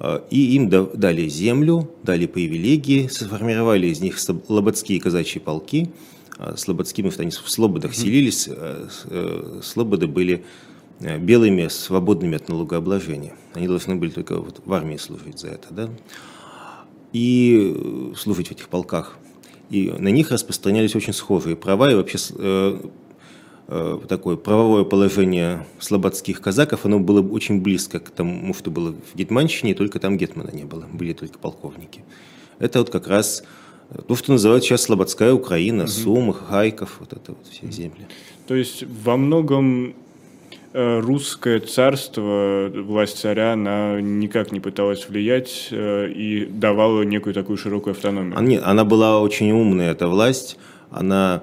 э, 0.00 0.20
и 0.30 0.54
им 0.54 0.68
дали 0.68 1.28
землю, 1.28 1.90
дали 2.02 2.26
привилегии, 2.26 3.06
сформировали 3.08 3.86
из 3.86 4.00
них 4.00 4.18
слободские 4.18 5.00
казачьи 5.00 5.40
полки. 5.40 5.90
А 6.38 6.56
слободскими, 6.56 7.12
они 7.18 7.30
в 7.30 7.50
слободах 7.50 7.94
селились, 7.94 8.48
э, 8.48 8.88
э, 9.06 9.60
слободы 9.62 10.06
были 10.06 10.44
белыми, 11.00 11.68
свободными 11.68 12.36
от 12.36 12.48
налогообложения. 12.48 13.34
Они 13.54 13.66
должны 13.66 13.96
были 13.96 14.10
только 14.10 14.36
вот 14.36 14.62
в 14.64 14.72
армии 14.72 14.96
служить 14.96 15.38
за 15.38 15.48
это, 15.48 15.68
да? 15.70 15.90
и 17.12 18.12
служить 18.16 18.48
в 18.48 18.52
этих 18.52 18.68
полках. 18.68 19.16
И 19.70 19.90
на 19.90 20.08
них 20.08 20.30
распространялись 20.30 20.94
очень 20.94 21.12
схожие 21.12 21.56
права, 21.56 21.90
и 21.90 21.94
вообще 21.94 22.18
Э, 23.74 23.98
такое 24.06 24.36
правовое 24.36 24.84
положение 24.84 25.66
слободских 25.78 26.42
казаков, 26.42 26.84
оно 26.84 26.98
было 26.98 27.22
очень 27.22 27.62
близко 27.62 28.00
к 28.00 28.10
тому, 28.10 28.52
что 28.52 28.70
было 28.70 28.92
в 28.92 29.16
Гетманщине, 29.16 29.74
только 29.74 29.98
там 29.98 30.18
Гетмана 30.18 30.50
не 30.50 30.64
было, 30.64 30.84
были 30.92 31.14
только 31.14 31.38
полковники. 31.38 32.04
Это 32.58 32.80
вот 32.80 32.90
как 32.90 33.06
раз 33.06 33.44
то, 34.08 34.14
что 34.14 34.32
называют 34.32 34.62
сейчас 34.64 34.82
Слободская 34.82 35.32
Украина, 35.32 35.84
угу. 35.84 35.90
Сумы, 35.90 36.34
Хайков, 36.34 36.96
вот 37.00 37.14
это 37.14 37.32
вот 37.32 37.46
все 37.50 37.70
земли. 37.70 38.06
То 38.46 38.54
есть 38.54 38.84
во 39.04 39.16
многом 39.16 39.90
э, 39.90 39.92
русское 40.74 41.60
царство, 41.60 42.70
власть 42.74 43.18
царя, 43.18 43.52
она 43.52 44.00
никак 44.00 44.52
не 44.52 44.60
пыталась 44.60 45.08
влиять 45.08 45.68
э, 45.70 46.08
и 46.10 46.46
давала 46.46 47.02
некую 47.02 47.34
такую 47.34 47.56
широкую 47.58 47.92
автономию. 47.92 48.34
А, 48.36 48.42
нет, 48.42 48.62
она 48.64 48.84
была 48.84 49.20
очень 49.20 49.50
умная, 49.52 49.92
эта 49.92 50.08
власть, 50.08 50.58
она 50.90 51.42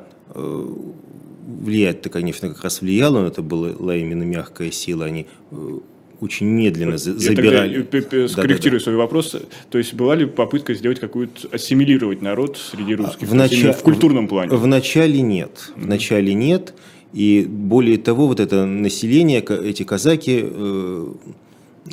влиять-то, 1.59 2.09
конечно, 2.09 2.49
как 2.49 2.63
раз 2.63 2.81
влияло, 2.81 3.21
но 3.21 3.27
это 3.27 3.41
была 3.41 3.95
именно 3.95 4.23
мягкая 4.23 4.71
сила, 4.71 5.05
они 5.05 5.27
э, 5.51 5.79
очень 6.21 6.47
медленно 6.47 6.97
забирали. 6.97 7.87
Я 7.91 8.27
скорректирую 8.27 8.79
да, 8.79 8.83
да, 8.85 8.91
свой 8.91 8.95
вопрос. 8.95 9.35
То 9.69 9.77
есть 9.77 9.93
была 9.93 10.15
ли 10.15 10.25
попытка 10.25 10.73
сделать 10.73 10.99
какую-то, 10.99 11.47
ассимилировать 11.51 12.21
народ 12.21 12.57
среди 12.57 12.95
русских? 12.95 13.27
В, 13.27 13.33
начале, 13.33 13.73
в 13.73 13.81
культурном 13.81 14.27
плане? 14.27 14.51
В, 14.51 14.61
в 14.61 14.67
начале 14.67 15.21
нет. 15.21 15.71
В 15.75 15.87
начале 15.87 16.33
нет. 16.33 16.73
И 17.13 17.45
более 17.49 17.97
того, 17.97 18.27
вот 18.27 18.39
это 18.39 18.65
население, 18.65 19.41
эти 19.41 19.83
казаки, 19.83 20.41
э, 20.43 21.13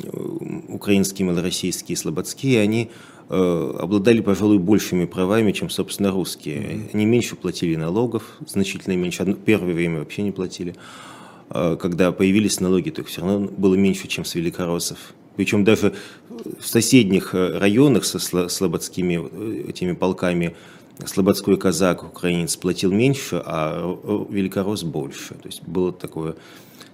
э, 0.03 0.19
украинские, 0.69 1.25
малороссийские, 1.25 1.97
слободские, 1.97 2.61
они 2.61 2.89
Э, 3.29 3.73
обладали, 3.79 4.21
пожалуй, 4.21 4.57
большими 4.57 5.05
правами, 5.05 5.51
чем, 5.51 5.69
собственно, 5.69 6.11
русские. 6.11 6.57
Mm-hmm. 6.57 6.89
Они 6.93 7.05
меньше 7.05 7.35
платили 7.35 7.75
налогов, 7.75 8.23
значительно 8.47 8.95
меньше. 8.95 9.35
Первое 9.45 9.73
время 9.73 9.99
вообще 9.99 10.21
не 10.21 10.31
платили. 10.31 10.75
А 11.49 11.75
когда 11.75 12.13
появились 12.13 12.61
налоги, 12.61 12.89
то 12.89 13.01
их 13.01 13.09
все 13.09 13.21
равно 13.21 13.49
было 13.57 13.75
меньше, 13.75 14.07
чем 14.07 14.23
с 14.23 14.33
великороссов. 14.35 15.13
Причем 15.35 15.65
даже 15.65 15.93
в 16.59 16.65
соседних 16.65 17.33
районах 17.33 18.05
со 18.05 18.17
слободскими 18.49 19.69
этими 19.69 19.91
полками 19.91 20.55
слободской 21.05 21.57
казак, 21.57 22.03
украинец 22.03 22.55
платил 22.55 22.91
меньше, 22.91 23.41
а 23.45 24.27
великорос 24.29 24.83
больше. 24.83 25.35
То 25.35 25.47
есть 25.47 25.61
была 25.63 25.91
такое, 25.91 26.35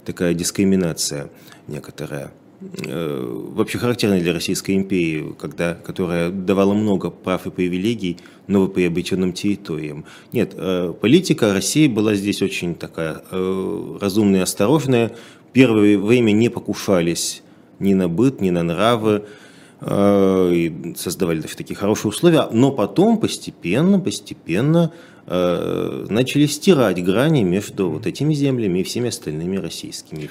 такая 0.06 0.34
дискриминация 0.34 1.30
некоторая. 1.68 2.32
Э, 2.86 3.50
вообще 3.56 3.78
характерной 3.78 4.22
для 4.22 4.34
Российской 4.34 4.76
империи, 4.76 5.36
когда, 5.38 5.74
которая 5.74 6.30
давала 6.30 6.74
много 6.74 7.10
прав 7.10 7.46
и 7.46 7.50
привилегий 7.50 8.18
новоприобретенным 8.48 9.34
территориям. 9.34 10.06
Нет, 10.32 10.54
э, 10.56 10.94
политика 11.00 11.54
России 11.54 11.88
была 11.88 12.16
здесь 12.16 12.42
очень 12.42 12.76
такая 12.76 13.22
э, 13.32 13.98
разумная 14.00 14.44
осторожная. 14.44 15.12
Первое 15.52 15.98
время 15.98 16.32
не 16.32 16.50
покушались 16.50 17.44
ни 17.80 17.94
на 17.94 18.08
быт, 18.08 18.42
ни 18.42 18.50
на 18.50 18.64
нравы, 18.64 19.26
и 19.86 20.94
создавали 20.96 21.40
даже 21.40 21.56
такие 21.56 21.76
хорошие 21.76 22.10
условия, 22.10 22.48
но 22.52 22.72
потом 22.72 23.18
постепенно, 23.18 24.00
постепенно 24.00 24.92
начали 25.28 26.46
стирать 26.46 27.04
грани 27.04 27.44
между 27.44 27.90
вот 27.90 28.08
этими 28.08 28.34
землями 28.34 28.80
и 28.80 28.84
всеми 28.84 29.10
остальными 29.10 29.58
российскими. 29.58 30.30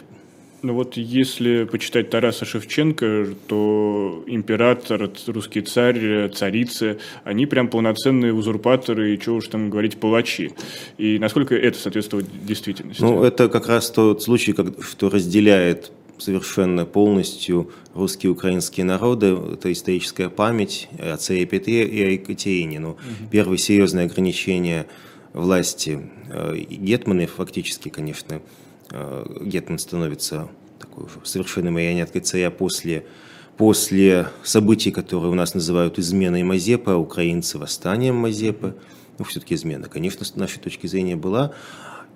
Ну 0.65 0.75
вот 0.75 0.97
если 0.97 1.65
почитать 1.65 2.11
Тараса 2.11 2.45
Шевченко, 2.45 3.31
то 3.49 4.23
император, 4.29 5.11
русский 5.27 5.61
царь, 5.63 6.31
царицы, 6.31 6.99
они 7.25 7.47
прям 7.47 7.67
полноценные 7.67 8.33
узурпаторы 8.33 9.13
и, 9.13 9.21
что 9.21 9.33
уж 9.33 9.49
там 9.49 9.71
говорить, 9.71 9.97
палачи. 9.97 10.53
И 10.99 11.19
насколько 11.19 11.57
это 11.57 11.77
соответствует 11.77 12.27
действительности? 12.47 13.03
Ну, 13.03 13.25
это 13.25 13.49
как 13.49 13.67
раз 13.67 13.91
тот 13.91 14.23
случай, 14.23 14.55
что 14.83 15.11
разделяет 15.11 15.91
совершенно 16.23 16.85
полностью 16.85 17.71
русские 17.95 18.31
и 18.31 18.33
украинские 18.33 18.85
народы. 18.85 19.37
Это 19.55 19.73
историческая 19.73 20.29
память 20.29 20.89
о 20.99 21.17
царе 21.17 21.47
Петре 21.47 21.87
и 21.87 22.03
о 22.03 22.11
Екатерине. 22.11 22.81
Ну, 22.81 22.91
угу. 22.91 22.99
Первое 23.31 23.57
серьезное 23.57 24.07
ограничение 24.07 24.87
власти 25.33 26.11
э, 26.29 26.57
Гетманы, 26.69 27.27
фактически, 27.27 27.89
конечно, 27.89 28.41
Э, 28.93 29.25
Гетман 29.41 29.79
становится 29.79 30.49
такой 30.79 31.05
уже 31.05 31.15
совершенно 31.25 31.71
марионеткой 31.71 32.21
царя 32.21 32.51
после, 32.51 33.07
после 33.57 34.29
событий, 34.45 34.91
которые 34.91 35.31
у 35.31 35.35
нас 35.35 35.55
называют 35.55 35.99
изменой 35.99 36.43
Мазепы, 36.43 36.93
а 36.93 36.97
украинцы 36.97 37.59
восстанием 37.59 38.17
Мазепы. 38.17 38.77
Ну, 39.19 39.25
все-таки 39.25 39.55
измена, 39.55 39.89
конечно, 39.89 40.25
с 40.25 40.37
нашей 40.37 40.59
точки 40.59 40.87
зрения 40.87 41.17
была. 41.17 41.53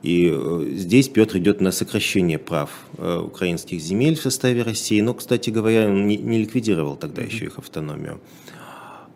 И 0.02 0.30
э, 0.32 0.66
здесь 0.74 1.08
Петр 1.08 1.38
идет 1.38 1.60
на 1.60 1.72
сокращение 1.72 2.38
прав 2.38 2.70
э, 2.98 3.18
украинских 3.18 3.80
земель 3.80 4.16
в 4.16 4.20
составе 4.20 4.62
России. 4.62 5.00
Но, 5.00 5.14
кстати 5.14 5.50
говоря, 5.50 5.88
он 5.88 6.06
не, 6.06 6.16
не 6.16 6.38
ликвидировал 6.38 6.96
тогда 6.96 7.22
еще 7.22 7.46
их 7.46 7.58
автономию. 7.58 8.20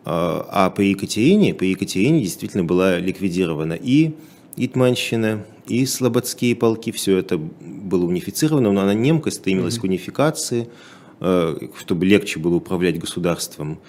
А, 0.03 0.47
а 0.49 0.69
по 0.69 0.81
Екатерине, 0.81 1.53
по 1.53 1.63
Екатерине 1.63 2.21
действительно 2.21 2.63
была 2.63 2.97
ликвидирована 2.97 3.73
и 3.73 4.15
Итманщина, 4.57 5.45
и 5.67 5.85
слободские 5.85 6.55
полки, 6.55 6.91
все 6.91 7.17
это 7.17 7.37
было 7.37 8.05
унифицировано, 8.05 8.71
но 8.71 8.81
она 8.81 8.93
немка 8.93 9.31
стремилась 9.31 9.77
mm-hmm. 9.77 9.81
к 9.81 9.83
унификации, 9.83 10.69
э, 11.19 11.55
чтобы 11.79 12.05
легче 12.05 12.39
было 12.39 12.55
управлять 12.55 12.99
государством, 12.99 13.79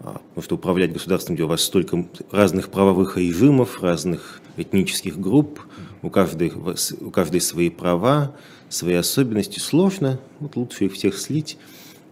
а, 0.00 0.20
потому 0.30 0.42
что 0.42 0.54
управлять 0.54 0.92
государством, 0.92 1.34
где 1.34 1.44
у 1.44 1.48
вас 1.48 1.60
столько 1.60 2.06
разных 2.30 2.70
правовых 2.70 3.18
режимов, 3.18 3.82
разных 3.82 4.40
этнических 4.60 5.18
групп, 5.18 5.60
у 6.02 6.10
каждой, 6.10 6.52
у 7.00 7.10
каждой 7.10 7.40
свои 7.40 7.70
права, 7.70 8.34
свои 8.68 8.94
особенности, 8.94 9.58
сложно, 9.58 10.20
вот 10.40 10.56
лучше 10.56 10.86
их 10.86 10.92
всех 10.92 11.16
слить 11.18 11.58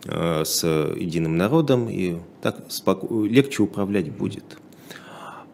э, 0.04 0.44
с 0.44 0.64
единым 0.64 1.36
народом, 1.36 1.88
и 1.88 2.16
так 2.42 2.66
споко- 2.68 3.26
легче 3.26 3.62
управлять 3.62 4.10
будет. 4.10 4.58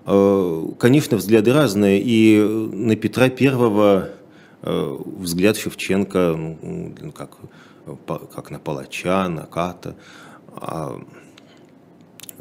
Э, 0.07 0.67
конечно, 0.79 1.17
взгляды 1.17 1.53
разные, 1.53 2.01
и 2.01 2.41
на 2.41 2.97
Петра 2.97 3.29
Первого 3.29 4.11
э, 4.63 4.99
взгляд 5.19 5.57
Шевченко, 5.57 6.35
ну, 6.37 7.13
как, 7.13 7.37
как 8.35 8.51
на 8.51 8.59
палача, 8.59 9.29
на 9.29 9.43
ката. 9.43 9.97
А, 10.55 11.01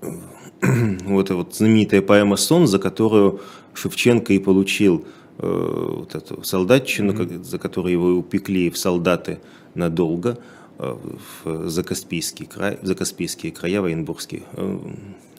вот 0.62 1.26
эта 1.26 1.36
вот 1.36 1.56
знаменитая 1.56 2.02
поэма 2.02 2.36
«Сон», 2.36 2.68
за 2.68 2.80
которую 2.80 3.42
Шевченко 3.74 4.34
и 4.34 4.40
получил 4.40 5.06
э, 5.38 5.96
вот 5.98 6.16
эту 6.16 6.44
солдатчину, 6.44 7.14
mm-hmm. 7.14 7.44
за 7.44 7.58
которую 7.58 7.92
его 7.92 8.08
упекли 8.10 8.70
в 8.70 8.78
солдаты 8.78 9.40
надолго 9.76 10.38
в 10.78 11.70
Закаспийский 11.70 12.48
край, 12.48 12.80
Закаспийские 12.82 13.52
края, 13.52 13.82
Военбургский, 13.82 14.44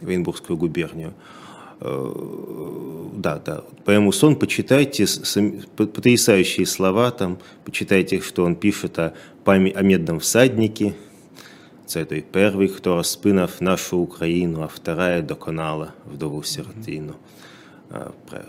Военбургскую 0.00 0.56
губернию. 0.56 1.14
Э, 1.80 2.12
да, 3.14 3.42
да, 3.44 3.64
поэму 3.84 4.12
«Сон» 4.12 4.36
почитайте, 4.36 5.04
потрясающие 5.76 6.64
слова 6.64 7.10
там, 7.10 7.38
почитайте, 7.64 8.20
что 8.20 8.44
он 8.44 8.54
пишет 8.54 8.98
о, 8.98 9.14
о 9.44 9.58
медном 9.58 10.20
всаднике, 10.20 10.94
Це 11.86 12.04
той 12.04 12.24
перший, 12.30 12.68
хто 12.68 12.94
розпинав 12.94 13.50
нашу 13.60 13.98
Україну, 13.98 14.62
а 14.62 14.66
вторая 14.66 15.22
доконала 15.22 15.92
вдову 16.14 16.42
сиротину. 16.42 17.12
Про 18.28 18.44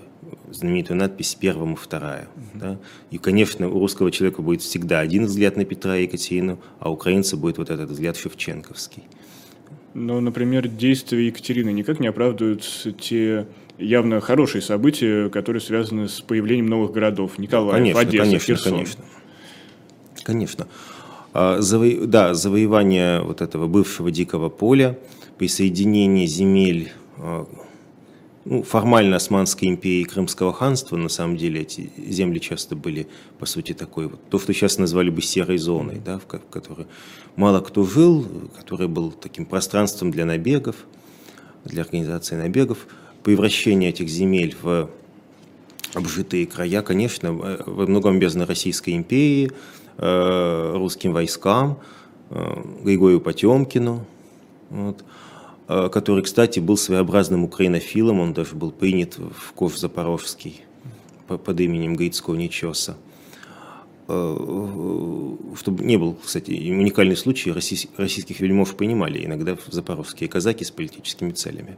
знаменитую 0.51 0.97
надпись 0.97 1.35
«Первому 1.35 1.75
вторая». 1.75 2.27
Да? 2.53 2.77
И, 3.11 3.17
конечно, 3.17 3.67
у 3.67 3.79
русского 3.79 4.11
человека 4.11 4.41
будет 4.41 4.61
всегда 4.61 4.99
один 4.99 5.25
взгляд 5.25 5.57
на 5.57 5.65
Петра 5.65 5.97
и 5.97 6.03
Екатерину, 6.03 6.59
а 6.79 6.89
у 6.89 6.93
украинца 6.93 7.35
будет 7.35 7.57
вот 7.57 7.69
этот 7.69 7.89
взгляд 7.89 8.15
шевченковский. 8.15 9.03
Но, 9.93 10.19
например, 10.21 10.67
действия 10.67 11.27
Екатерины 11.27 11.71
никак 11.71 11.99
не 11.99 12.07
оправдывают 12.07 12.63
те 12.99 13.47
явно 13.77 14.21
хорошие 14.21 14.61
события, 14.61 15.29
которые 15.29 15.61
связаны 15.61 16.07
с 16.07 16.21
появлением 16.21 16.67
новых 16.67 16.91
городов. 16.91 17.37
Николаев, 17.37 17.73
конечно, 17.73 18.01
Одесса, 18.01 18.23
конечно, 18.23 18.55
Херсон. 18.55 18.73
конечно. 18.73 19.03
Конечно. 20.23 20.67
А, 21.33 21.61
заво... 21.61 22.07
Да, 22.07 22.33
завоевание 22.33 23.21
вот 23.21 23.41
этого 23.41 23.67
бывшего 23.67 24.09
дикого 24.11 24.49
поля, 24.49 24.97
присоединение 25.37 26.27
земель 26.27 26.91
а, 27.17 27.45
ну, 28.45 28.63
формально 28.63 29.15
Османской 29.15 29.67
империи 29.69 30.01
и 30.01 30.05
Крымского 30.05 30.51
ханства, 30.53 30.97
на 30.97 31.09
самом 31.09 31.37
деле 31.37 31.61
эти 31.61 31.91
земли 31.97 32.39
часто 32.39 32.75
были, 32.75 33.07
по 33.39 33.45
сути, 33.45 33.73
такой 33.73 34.07
вот, 34.07 34.19
то, 34.29 34.39
что 34.39 34.53
сейчас 34.53 34.77
назвали 34.77 35.09
бы 35.09 35.21
серой 35.21 35.57
зоной, 35.57 36.01
да, 36.03 36.19
в, 36.19 36.25
ко- 36.25 36.39
в 36.39 36.49
которой 36.51 36.87
мало 37.35 37.61
кто 37.61 37.85
жил, 37.85 38.25
который 38.57 38.87
был 38.87 39.11
таким 39.11 39.45
пространством 39.45 40.11
для 40.11 40.25
набегов, 40.25 40.75
для 41.63 41.83
организации 41.83 42.35
набегов, 42.35 42.87
превращение 43.23 43.89
этих 43.89 44.09
земель 44.09 44.55
в 44.61 44.89
обжитые 45.93 46.45
края, 46.45 46.81
конечно, 46.81 47.31
во 47.31 47.87
многом 47.87 48.17
обязаны 48.17 48.45
Российской 48.45 48.95
империи, 48.95 49.51
э, 49.97 50.71
русским 50.75 51.13
войскам, 51.13 51.79
э, 52.29 52.63
Григорию 52.83 53.21
Потемкину, 53.21 54.05
вот, 54.69 55.05
который, 55.67 56.23
кстати, 56.23 56.59
был 56.59 56.77
своеобразным 56.77 57.43
украинофилом, 57.45 58.19
он 58.19 58.33
даже 58.33 58.55
был 58.55 58.71
принят 58.71 59.17
в 59.17 59.53
Ков 59.53 59.77
Запорожский 59.77 60.61
по- 61.27 61.37
под 61.37 61.59
именем 61.61 61.95
Грицкого 61.95 62.35
Нечеса. 62.35 62.97
Э, 64.07 64.37
Чтобы 65.57 65.83
не 65.85 65.97
был, 65.97 66.17
кстати, 66.23 66.51
уникальный 66.51 67.15
случай, 67.15 67.51
российс- 67.51 67.87
российских 67.97 68.39
вельмож 68.41 68.71
понимали 68.71 69.23
иногда 69.25 69.57
запорожские 69.69 70.27
казаки 70.29 70.65
с 70.65 70.71
политическими 70.71 71.31
целями. 71.31 71.77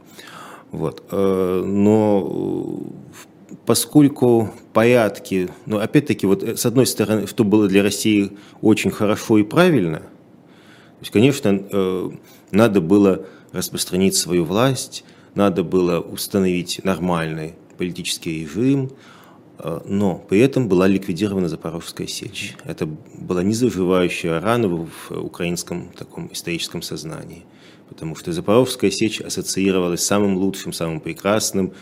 Вот. 0.72 1.04
Э, 1.12 1.62
Но 1.64 2.82
э, 3.08 3.54
поскольку 3.64 4.50
порядки, 4.72 5.48
ну, 5.66 5.78
опять-таки, 5.78 6.26
вот 6.26 6.42
э, 6.42 6.56
с 6.56 6.66
одной 6.66 6.86
стороны, 6.86 7.28
что 7.28 7.44
было 7.44 7.68
для 7.68 7.82
России 7.84 8.32
очень 8.60 8.90
хорошо 8.90 9.38
и 9.38 9.44
правильно, 9.44 9.98
то 10.00 11.02
есть, 11.02 11.12
конечно, 11.12 11.62
э, 11.70 12.10
надо 12.50 12.80
было 12.80 13.26
распространить 13.56 14.14
свою 14.14 14.44
власть, 14.44 15.04
надо 15.34 15.64
было 15.64 16.00
установить 16.00 16.80
нормальный 16.84 17.54
политический 17.76 18.40
режим, 18.40 18.90
э, 19.58 19.80
но 19.84 20.18
при 20.28 20.40
этом 20.40 20.68
была 20.68 20.86
ликвидирована 20.86 21.48
Запорожская 21.48 22.06
сечь. 22.06 22.56
Это 22.64 22.86
была 22.86 23.42
незаживающая 23.42 24.40
рана 24.40 24.68
в 24.68 25.10
украинском 25.10 25.90
таком 25.96 26.32
историческом 26.32 26.82
сознании. 26.82 27.44
Потому 27.88 28.16
что 28.16 28.32
Запорожская 28.32 28.90
сечь 28.90 29.20
ассоциировалась 29.20 30.02
с 30.02 30.06
самым 30.06 30.36
лучшим, 30.36 30.72
самым 30.72 31.00
прекрасным, 31.00 31.72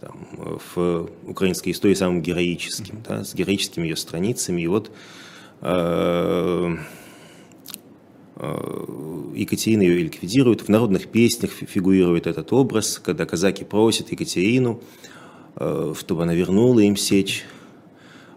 там, 0.00 0.28
в 0.74 1.08
украинской 1.26 1.70
истории 1.70 1.94
самым 1.94 2.22
героическим, 2.22 3.02
да, 3.08 3.24
с 3.24 3.34
героическими 3.34 3.84
ее 3.84 3.96
страницами. 3.96 4.62
И 4.62 4.66
вот 4.66 4.90
э, 5.60 6.76
Екатерина 9.35 9.81
ее 9.83 10.03
ликвидирует. 10.03 10.61
В 10.61 10.69
народных 10.69 11.07
песнях 11.07 11.51
фи- 11.51 11.65
фигурирует 11.65 12.27
этот 12.27 12.51
образ, 12.51 12.99
когда 12.99 13.25
казаки 13.25 13.63
просят 13.63 14.11
Екатерину, 14.11 14.79
э, 15.55 15.93
чтобы 15.99 16.23
она 16.23 16.33
вернула 16.33 16.79
им 16.79 16.97
сечь. 16.97 17.45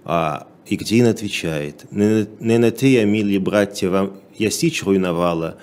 А 0.05 0.47
Екатерина 0.69 1.11
отвечает, 1.11 1.87
«Не 1.91 2.27
не 2.41 2.59
на 2.59 2.71
те, 2.71 2.91
я, 2.91 3.07
милі 3.07 3.39
браття, 3.39 3.91
вам 3.91 4.11
я 4.39 4.51
січ 4.51 4.85
руйнувала, 4.85 5.55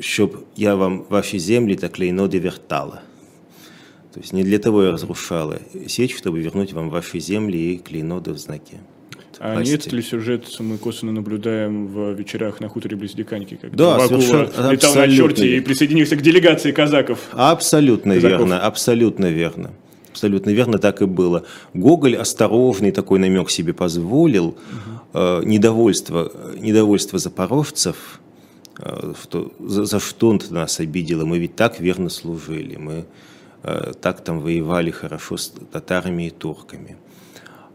щоб 0.00 0.44
я 0.56 0.74
вам 0.74 1.04
ваші 1.08 1.38
землі 1.38 1.76
та 1.76 1.88
клейноди 1.88 2.40
вертала. 2.40 3.00
То 4.12 4.20
есть 4.20 4.32
не 4.32 4.42
для 4.42 4.58
того 4.58 4.82
я 4.82 4.90
разрушала 4.90 5.60
сечь, 5.88 6.16
чтобы 6.16 6.42
вернуть 6.42 6.72
вам 6.72 6.90
ваши 6.90 7.20
земли 7.20 7.58
и 7.58 7.78
клейноды 7.78 8.32
в 8.32 8.38
знаке. 8.38 8.78
А 9.39 9.53
власти. 9.53 9.69
не 9.69 9.75
этот 9.75 9.93
ли 9.93 10.01
сюжет 10.01 10.45
мы 10.59 10.77
косвенно 10.77 11.11
наблюдаем 11.11 11.87
в 11.87 12.13
вечерах 12.13 12.59
на 12.61 12.69
хуторе 12.69 12.95
близ 12.95 13.13
Диканьки, 13.13 13.57
когда 13.61 13.77
Да, 13.77 13.97
Вакула 13.99 14.21
совершенно- 14.21 14.71
летал 14.71 14.93
на 14.95 15.03
абсолютно 15.03 15.15
черте 15.35 15.57
и 15.57 15.59
присоединился 15.61 16.15
к 16.15 16.21
делегации 16.21 16.71
казаков? 16.71 17.19
Абсолютно 17.33 18.15
Казаков. 18.15 18.39
верно, 18.39 18.59
абсолютно 18.61 19.25
верно. 19.25 19.71
Абсолютно 20.11 20.51
верно, 20.51 20.77
так 20.77 21.01
и 21.01 21.05
было. 21.05 21.43
Гоголь 21.73 22.15
осторожный 22.15 22.91
такой 22.91 23.19
намек 23.19 23.49
себе 23.49 23.73
позволил. 23.73 24.55
Э, 25.13 25.41
недовольство, 25.43 26.31
недовольство 26.57 27.19
запорожцев, 27.19 28.21
э, 28.79 29.13
что, 29.21 29.51
за, 29.59 29.83
за 29.85 29.99
что 29.99 30.29
он 30.29 30.41
нас 30.51 30.79
обидело. 30.79 31.25
Мы 31.25 31.39
ведь 31.39 31.55
так 31.55 31.79
верно 31.81 32.09
служили, 32.09 32.77
мы 32.77 33.05
э, 33.63 33.91
так 34.01 34.23
там 34.23 34.39
воевали 34.39 34.91
хорошо 34.91 35.35
с 35.37 35.53
татарами 35.71 36.27
и 36.27 36.29
турками. 36.29 36.95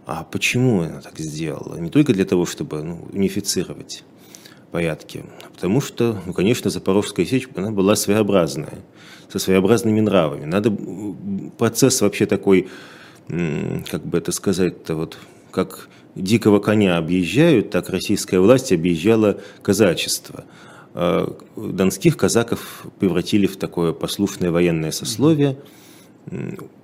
А 0.06 0.24
почему 0.24 0.82
она 0.82 1.00
так 1.00 1.18
сделала? 1.18 1.76
Не 1.76 1.90
только 1.90 2.12
для 2.12 2.24
того, 2.24 2.46
чтобы 2.46 2.82
ну, 2.82 3.08
унифицировать 3.12 4.04
порядке, 4.70 5.24
а 5.42 5.50
потому 5.50 5.80
что, 5.80 6.20
ну, 6.26 6.32
конечно, 6.32 6.70
Запорожская 6.70 7.26
сечь, 7.26 7.48
она 7.56 7.70
была 7.70 7.96
своеобразная, 7.96 8.78
со 9.28 9.38
своеобразными 9.38 10.00
нравами. 10.00 10.44
Надо 10.44 10.72
процесс 11.58 12.00
вообще 12.00 12.26
такой, 12.26 12.68
как 13.28 14.06
бы 14.06 14.18
это 14.18 14.32
сказать-то, 14.32 14.94
вот 14.94 15.18
как 15.50 15.88
дикого 16.14 16.60
коня 16.60 16.96
объезжают, 16.96 17.70
так 17.70 17.90
российская 17.90 18.40
власть 18.40 18.72
объезжала 18.72 19.40
казачество. 19.62 20.44
А 20.94 21.36
Донских 21.56 22.16
казаков 22.16 22.86
превратили 22.98 23.46
в 23.46 23.56
такое 23.56 23.92
послушное 23.92 24.50
военное 24.50 24.90
сословие, 24.90 25.58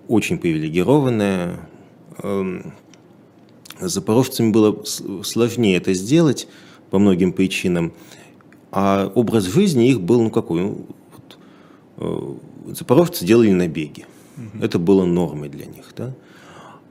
очень 0.08 0.38
привилегированное. 0.38 1.68
С 3.80 3.92
Запорожцами 3.92 4.50
было 4.50 4.82
сложнее 5.22 5.76
это 5.76 5.92
сделать 5.94 6.48
по 6.90 6.98
многим 6.98 7.32
причинам, 7.32 7.92
а 8.70 9.10
образ 9.14 9.44
жизни 9.44 9.88
их 9.88 10.00
был, 10.00 10.22
ну 10.22 10.30
какой, 10.30 10.62
ну, 10.62 10.86
вот, 11.12 11.38
э, 11.98 12.74
запорожцы 12.74 13.24
делали 13.24 13.52
набеги. 13.52 14.06
Это 14.60 14.78
было 14.78 15.04
нормой 15.04 15.48
для 15.48 15.64
них. 15.64 15.92
Да? 15.96 16.14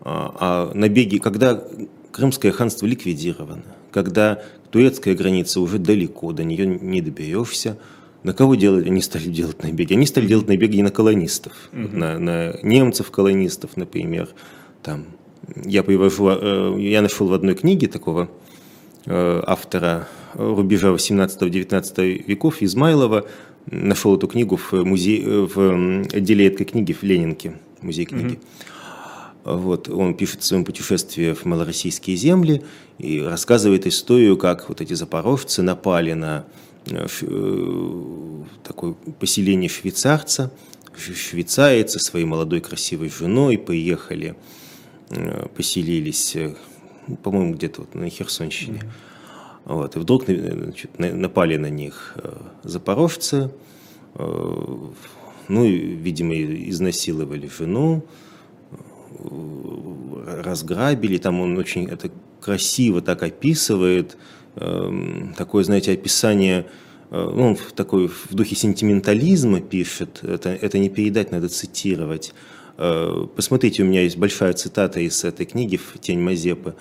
А, 0.02 0.36
а 0.40 0.72
набеги, 0.74 1.18
когда 1.18 1.64
Крымское 2.12 2.52
ханство 2.52 2.86
ликвидировано, 2.86 3.76
когда 3.92 4.42
турецкая 4.72 5.16
граница 5.16 5.60
уже 5.60 5.80
далеко, 5.80 6.32
до 6.32 6.44
нее 6.44 6.66
не 6.66 7.02
доберешься, 7.02 7.78
на 8.24 8.34
кого 8.34 8.56
делали, 8.56 8.88
они 8.88 9.02
стали 9.02 9.30
делать 9.30 9.62
набеги? 9.62 9.94
Они 9.94 10.06
стали 10.06 10.26
делать 10.26 10.48
набеги 10.48 10.82
на 10.82 10.92
колонистов, 10.92 11.54
вот 11.72 11.94
на, 11.94 12.18
на 12.18 12.58
немцев-колонистов, 12.64 13.78
например. 13.78 14.30
Там, 14.82 15.06
я 15.66 15.84
привожу, 15.84 16.30
э, 16.30 16.76
я 16.80 17.02
нашел 17.02 17.28
в 17.28 17.34
одной 17.34 17.56
книге 17.56 17.88
такого 17.88 18.30
э, 19.06 19.44
автора 19.46 20.08
рубежа 20.34 20.90
18-19 20.90 22.26
веков 22.28 22.62
Измайлова, 22.62 23.26
нашел 23.68 24.16
эту 24.18 24.28
книгу 24.28 24.58
в 24.58 24.74
музее, 24.74 25.48
в 25.48 26.06
отделе 26.14 26.48
этой 26.48 26.66
книги 26.66 26.94
в 26.94 27.04
Ленинке, 27.04 27.54
музей 27.82 28.06
книги. 28.06 28.40
Вот, 29.44 29.90
он 29.90 30.16
пишет 30.16 30.42
в 30.42 30.46
своем 30.46 30.66
путешествии 30.66 31.34
в 31.34 31.46
малороссийские 31.46 32.18
земли 32.18 32.64
и 32.98 33.22
рассказывает 33.22 33.86
историю, 33.86 34.38
как 34.38 34.68
вот 34.70 34.82
эти 34.82 34.94
запорожцы 34.94 35.62
напали 35.62 36.14
на 36.14 36.46
э, 36.88 37.06
э, 37.22 38.44
такое 38.64 38.96
поселение 39.20 39.70
швейцарца. 39.70 40.52
Швейцарец 40.98 41.92
со 41.92 42.00
своей 42.00 42.26
молодой 42.26 42.62
красивой 42.62 43.10
женой 43.10 43.60
приехали, 43.60 44.30
э, 44.30 44.36
поселились, 45.56 46.36
э, 46.36 46.56
по-моему, 47.24 47.54
где-то 47.54 47.82
вот 47.82 47.96
на 47.96 48.10
Херсонщине. 48.10 48.82
Вот, 49.66 49.96
и 49.96 50.00
вдруг 50.00 50.28
на- 50.28 50.36
значит, 50.36 51.00
на- 51.00 51.14
напали 51.14 51.58
на 51.58 51.70
них 51.70 52.14
э, 52.18 52.34
запорожцы, 52.64 53.52
э, 54.16 54.76
ну, 55.48 55.66
видимо, 55.66 56.36
изнасиловали 56.36 57.48
жену, 57.48 58.04
разграбили, 60.44 61.18
там 61.18 61.40
он 61.42 61.58
очень 61.58 61.86
это 61.88 62.12
красиво 62.42 63.02
так 63.02 63.24
описывает, 63.24 64.18
эм, 64.56 65.34
такое, 65.38 65.64
знаете, 65.64 65.94
описание, 65.94 66.68
э, 67.12 67.32
ну, 67.36 67.48
он 67.50 67.58
такой 67.76 68.08
в 68.08 68.34
духе 68.34 68.56
сентиментализма 68.56 69.62
пишет, 69.62 70.20
это, 70.24 70.50
это 70.50 70.78
не 70.80 70.90
передать, 70.90 71.32
надо 71.32 71.50
цитировать. 71.50 72.34
Э, 72.78 73.28
Посмотрите, 73.36 73.84
у 73.84 73.86
меня 73.86 74.02
есть 74.02 74.18
большая 74.18 74.54
цитата 74.54 75.00
из 75.00 75.24
этой 75.24 75.46
книги 75.46 75.80
«Тень 76.02 76.20
Мазепы», 76.20 76.76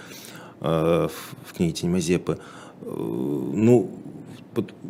э, 0.61 1.09
в 1.45 1.57
книге 1.57 1.73
«Тень 1.73 1.91
Мазепы». 1.91 2.39
Э, 2.83 2.87
Ну, 2.87 3.91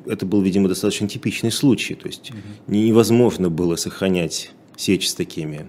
это 0.06 0.26
был, 0.26 0.42
видимо, 0.42 0.68
достаточно 0.68 1.08
типичный 1.08 1.50
случай. 1.50 1.94
То 1.94 2.06
есть 2.06 2.32
невозможно 2.66 3.48
было 3.48 3.76
сохранять 3.76 4.52
сечь 4.76 5.08
с 5.08 5.14
такими 5.14 5.66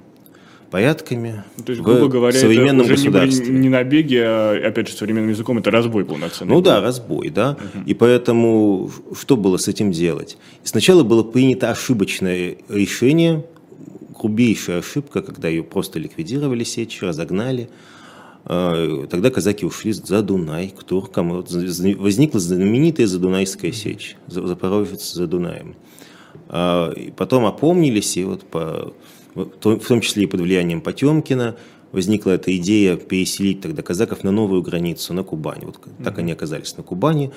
порядками 0.71 1.43
ну, 1.57 1.63
То 1.63 1.71
есть, 1.71 1.81
грубо 1.81 2.07
говоря, 2.07 2.37
в 2.37 2.41
современном 2.41 2.85
это 2.85 2.93
уже 2.93 2.95
государстве. 2.95 3.53
Не, 3.53 3.59
не 3.61 3.69
набеги, 3.69 4.17
а, 4.17 4.67
опять 4.67 4.89
же, 4.89 4.95
современным 4.95 5.29
языком, 5.29 5.57
это 5.57 5.71
разбой 5.71 6.03
полноценный. 6.03 6.53
Ну 6.53 6.61
да, 6.61 6.81
разбой, 6.81 7.29
да. 7.29 7.51
Угу. 7.51 7.83
И 7.85 7.93
поэтому 7.93 8.91
что 9.17 9.37
было 9.37 9.55
с 9.55 9.69
этим 9.69 9.91
делать? 9.91 10.37
Сначала 10.63 11.03
было 11.03 11.23
принято 11.23 11.71
ошибочное 11.71 12.57
решение, 12.67 13.45
грубейшая 14.25 14.79
ошибка, 14.79 15.21
когда 15.21 15.47
ее 15.47 15.63
просто 15.63 15.99
ликвидировали 15.99 16.63
сечь, 16.63 17.01
разогнали. 17.01 17.69
А, 18.45 19.05
тогда 19.07 19.29
казаки 19.29 19.65
ушли 19.65 19.91
за 19.91 20.21
Дунай, 20.23 20.69
к 20.69 20.83
туркам. 20.83 21.29
Возникла 21.29 22.39
знаменитая 22.39 23.07
Задунайская 23.07 23.71
сечь, 23.71 24.17
Запорожец 24.27 25.13
за 25.13 25.27
Дунаем. 25.27 25.75
А, 26.49 26.91
и 26.91 27.11
потом 27.11 27.45
опомнились, 27.45 28.17
и 28.17 28.23
вот 28.23 28.43
по, 28.43 28.93
в 29.35 29.87
том 29.87 30.01
числе 30.01 30.23
и 30.23 30.27
под 30.27 30.41
влиянием 30.41 30.81
Потемкина, 30.81 31.55
возникла 31.91 32.31
эта 32.31 32.55
идея 32.57 32.95
переселить 32.95 33.61
тогда 33.61 33.83
казаков 33.83 34.23
на 34.23 34.31
новую 34.31 34.63
границу, 34.63 35.13
на 35.13 35.23
Кубань. 35.23 35.61
Вот 35.65 35.79
так 36.03 36.17
они 36.17 36.31
оказались 36.31 36.75
на 36.77 36.83
Кубани 36.83 37.31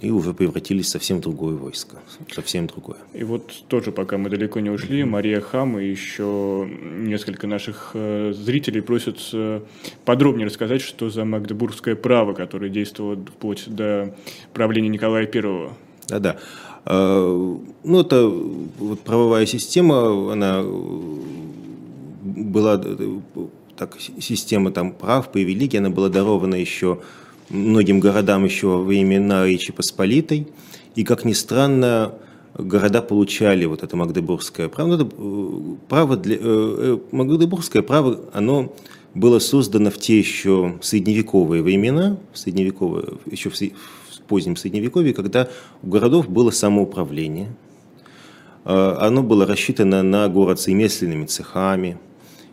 и 0.00 0.10
уже 0.10 0.34
превратились 0.34 0.86
в 0.86 0.88
совсем 0.88 1.20
другое 1.20 1.54
войско, 1.54 1.98
совсем 2.32 2.66
другое. 2.66 2.98
И 3.12 3.24
вот 3.24 3.52
тоже, 3.68 3.92
пока 3.92 4.18
мы 4.18 4.28
далеко 4.28 4.60
не 4.60 4.70
ушли, 4.70 5.04
Мария 5.04 5.40
Хам 5.40 5.78
и 5.78 5.86
еще 5.86 6.68
несколько 6.98 7.46
наших 7.46 7.90
э, 7.94 8.32
зрителей 8.34 8.80
просят 8.80 9.18
э, 9.32 9.60
подробнее 10.04 10.46
рассказать, 10.46 10.82
что 10.82 11.10
за 11.10 11.24
Магдебургское 11.24 11.94
право, 11.94 12.32
которое 12.34 12.70
действовало 12.70 13.16
вплоть 13.16 13.64
до 13.68 14.14
правления 14.52 14.88
Николая 14.88 15.28
I. 15.32 15.70
Да-да. 16.08 16.36
Э, 16.86 17.56
ну, 17.84 18.00
это 18.00 18.26
вот 18.26 19.00
правовая 19.00 19.46
система, 19.46 20.32
она 20.32 20.64
была 22.22 22.82
так, 23.76 23.96
система 24.00 24.70
там 24.70 24.92
прав, 24.92 25.30
привилегий, 25.30 25.78
она 25.78 25.90
была 25.90 26.08
дарована 26.08 26.56
еще 26.56 27.00
многим 27.48 28.00
городам 28.00 28.44
еще 28.44 28.68
во 28.68 28.82
времена 28.82 29.46
Речи 29.46 29.72
Посполитой. 29.72 30.48
И, 30.94 31.04
как 31.04 31.24
ни 31.24 31.32
странно, 31.32 32.14
города 32.56 33.02
получали 33.02 33.64
вот 33.64 33.82
это 33.82 33.96
Магдебургское 33.96 34.68
право. 34.68 34.96
Ну, 34.96 35.74
э, 35.74 35.76
право 35.88 36.16
для, 36.16 36.36
э, 36.36 36.40
э, 36.40 36.98
Магдебургское 37.10 37.82
право, 37.82 38.20
оно 38.32 38.74
было 39.14 39.38
создано 39.38 39.90
в 39.90 39.98
те 39.98 40.18
еще 40.18 40.76
средневековые 40.82 41.62
времена, 41.62 42.16
в 42.32 42.38
средневековые, 42.38 43.06
еще 43.30 43.50
в, 43.50 43.54
в 43.54 44.20
позднем 44.26 44.56
средневековье, 44.56 45.14
когда 45.14 45.48
у 45.82 45.88
городов 45.88 46.28
было 46.28 46.50
самоуправление. 46.50 47.54
Оно 48.64 49.22
было 49.22 49.44
рассчитано 49.44 50.02
на 50.02 50.26
город 50.28 50.58
с 50.58 50.68
ремесленными 50.68 51.26
цехами, 51.26 51.98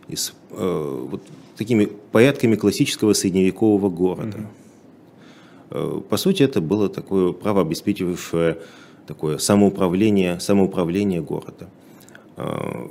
и 0.08 0.14
с, 0.14 0.34
вот 0.50 1.22
такими 1.56 1.86
порядками 1.86 2.54
классического 2.54 3.14
средневекового 3.14 3.88
города. 3.88 4.36
Mm-hmm. 4.36 4.61
Э, 5.72 6.00
по 6.08 6.16
сути, 6.16 6.42
это 6.42 6.60
было 6.60 6.88
такое 6.88 7.32
право, 7.32 7.62
обеспечивающее 7.62 8.58
такое 9.06 9.38
самоуправление, 9.38 10.38
самоуправление 10.38 11.22
города. 11.22 11.70
Э, 12.36 12.88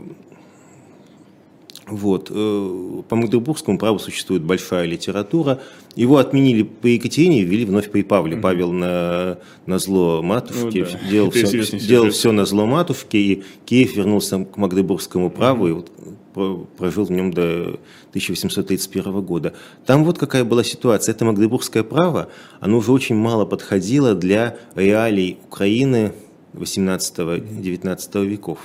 вот. 1.87 2.31
Э, 2.33 3.01
по 3.07 3.15
Магдебургскому 3.15 3.77
праву 3.77 3.99
существует 3.99 4.43
большая 4.43 4.85
литература. 4.85 5.59
Его 5.95 6.17
отменили 6.17 6.63
по 6.63 6.87
Екатерине 6.87 7.41
и 7.41 7.43
ввели 7.43 7.65
вновь 7.65 7.91
при 7.91 8.01
Павле. 8.01 8.37
Mm-hmm. 8.37 8.41
Павел 8.41 8.71
на, 8.71 9.37
на 9.65 9.77
зло 9.77 10.23
матушки 10.23 10.79
ну, 10.79 10.85
да. 10.85 11.09
делал, 11.09 11.31
все, 11.31 11.77
делал 11.77 12.09
все 12.09 12.31
на 12.31 12.45
зло 12.45 12.65
матушки, 12.65 13.17
и 13.17 13.43
Киев 13.65 13.95
вернулся 13.95 14.43
к 14.43 14.57
Магдебургскому 14.57 15.29
праву, 15.29 15.67
mm-hmm. 15.67 15.69
и 15.69 15.73
вот 15.73 15.91
прожил 16.33 17.05
в 17.05 17.11
нем 17.11 17.31
до 17.31 17.79
1831 18.09 19.21
года. 19.21 19.53
Там 19.85 20.03
вот 20.03 20.17
какая 20.17 20.43
была 20.43 20.63
ситуация. 20.63 21.13
Это 21.13 21.25
Магдебургское 21.25 21.83
право, 21.83 22.29
оно 22.59 22.77
уже 22.77 22.91
очень 22.91 23.15
мало 23.15 23.45
подходило 23.45 24.15
для 24.15 24.57
реалий 24.75 25.37
Украины 25.45 26.13
18-19 26.53 28.25
веков. 28.25 28.59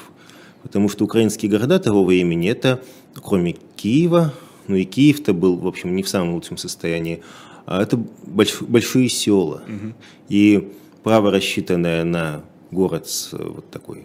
Потому 0.63 0.89
что 0.89 1.05
украинские 1.05 1.51
города 1.51 1.79
того 1.79 2.05
времени, 2.05 2.51
это 2.51 2.83
кроме 3.15 3.57
Киева, 3.77 4.33
ну 4.67 4.77
и 4.77 4.85
Киев-то 4.85 5.33
был, 5.33 5.57
в 5.57 5.67
общем, 5.67 5.95
не 5.95 6.03
в 6.03 6.09
самом 6.09 6.35
лучшем 6.35 6.57
состоянии, 6.57 7.23
а 7.67 7.83
это 7.83 7.97
больш, 7.97 8.63
большие 8.63 9.09
села. 9.09 9.63
Угу. 9.67 9.95
И 10.29 10.73
право, 11.03 11.31
рассчитанное 11.31 12.05
на 12.05 12.43
город 12.71 13.09
с 13.09 13.33
вот 13.33 13.71
такой 13.71 14.05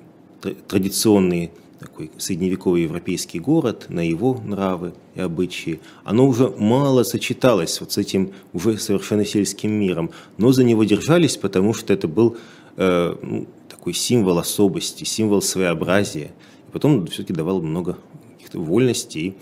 традиционный 0.68 1.52
такой 1.82 2.12
средневековый 2.20 2.84
европейский 2.84 3.40
город, 3.40 3.88
на 3.90 4.08
его 4.08 4.40
нравы 4.46 4.94
и 5.16 5.20
обычаи, 5.20 5.80
оно 6.04 6.28
уже 6.28 6.48
мало 6.48 7.02
сочеталось 7.02 7.80
вот 7.82 7.92
с 7.92 7.98
этим 7.98 8.34
уже 8.54 8.78
совершенно 8.78 9.26
сельским 9.26 9.72
миром, 9.72 10.12
но 10.38 10.52
за 10.52 10.64
него 10.64 10.84
держались, 10.84 11.38
потому 11.38 11.74
что 11.74 11.92
это 11.92 12.08
был 12.08 12.38
э, 12.78 13.16
ну, 13.24 13.48
такой 13.68 13.94
символ 13.94 14.38
особости, 14.38 15.06
символ 15.06 15.42
своеобразия. 15.42 16.32
И 16.68 16.72
потом 16.72 17.08
все-таки 17.08 17.34
давал 17.34 17.64
много 17.64 17.98
каких-то 18.34 18.60
вольностей, 18.60 19.36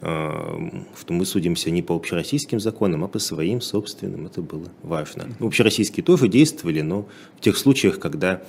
э, 0.00 0.70
что 1.00 1.12
мы 1.12 1.24
судимся 1.24 1.70
не 1.70 1.82
по 1.82 1.94
общероссийским 1.94 2.58
законам, 2.58 3.04
а 3.04 3.08
по 3.08 3.20
своим 3.20 3.60
собственным. 3.60 4.26
Это 4.26 4.42
было 4.42 4.66
важно. 4.82 5.28
Общероссийские 5.38 6.02
тоже 6.02 6.26
действовали, 6.26 6.80
но 6.80 7.06
в 7.36 7.40
тех 7.42 7.56
случаях, 7.56 8.00
когда 8.00 8.42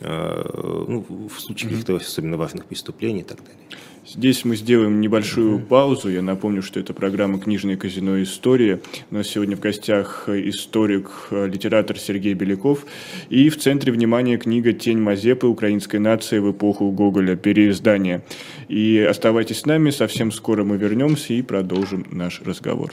ну, 0.00 1.04
в 1.08 1.40
случае 1.40 1.70
каких-то 1.70 1.96
особенно 1.96 2.36
важных 2.36 2.66
преступлений 2.66 3.20
и 3.20 3.24
так 3.24 3.38
далее. 3.38 3.56
Здесь 4.06 4.44
мы 4.44 4.54
сделаем 4.54 5.00
небольшую 5.00 5.60
паузу. 5.60 6.10
Я 6.10 6.20
напомню, 6.20 6.60
что 6.62 6.78
это 6.78 6.92
программа 6.92 7.40
«Книжное 7.40 7.78
казино. 7.78 8.22
История». 8.22 8.82
У 9.10 9.14
нас 9.14 9.28
сегодня 9.28 9.56
в 9.56 9.60
гостях 9.60 10.28
историк, 10.28 11.10
литератор 11.30 11.98
Сергей 11.98 12.34
Беляков. 12.34 12.84
И 13.30 13.48
в 13.48 13.58
центре 13.58 13.92
внимания 13.92 14.36
книга 14.36 14.74
«Тень 14.74 14.98
Мазепы. 14.98 15.46
Украинской 15.46 15.96
нации 15.96 16.38
в 16.38 16.52
эпоху 16.52 16.90
Гоголя. 16.90 17.34
Переиздание». 17.34 18.22
И 18.68 18.98
оставайтесь 18.98 19.60
с 19.60 19.66
нами. 19.66 19.88
Совсем 19.88 20.32
скоро 20.32 20.64
мы 20.64 20.76
вернемся 20.76 21.32
и 21.32 21.40
продолжим 21.40 22.06
наш 22.10 22.42
разговор. 22.42 22.92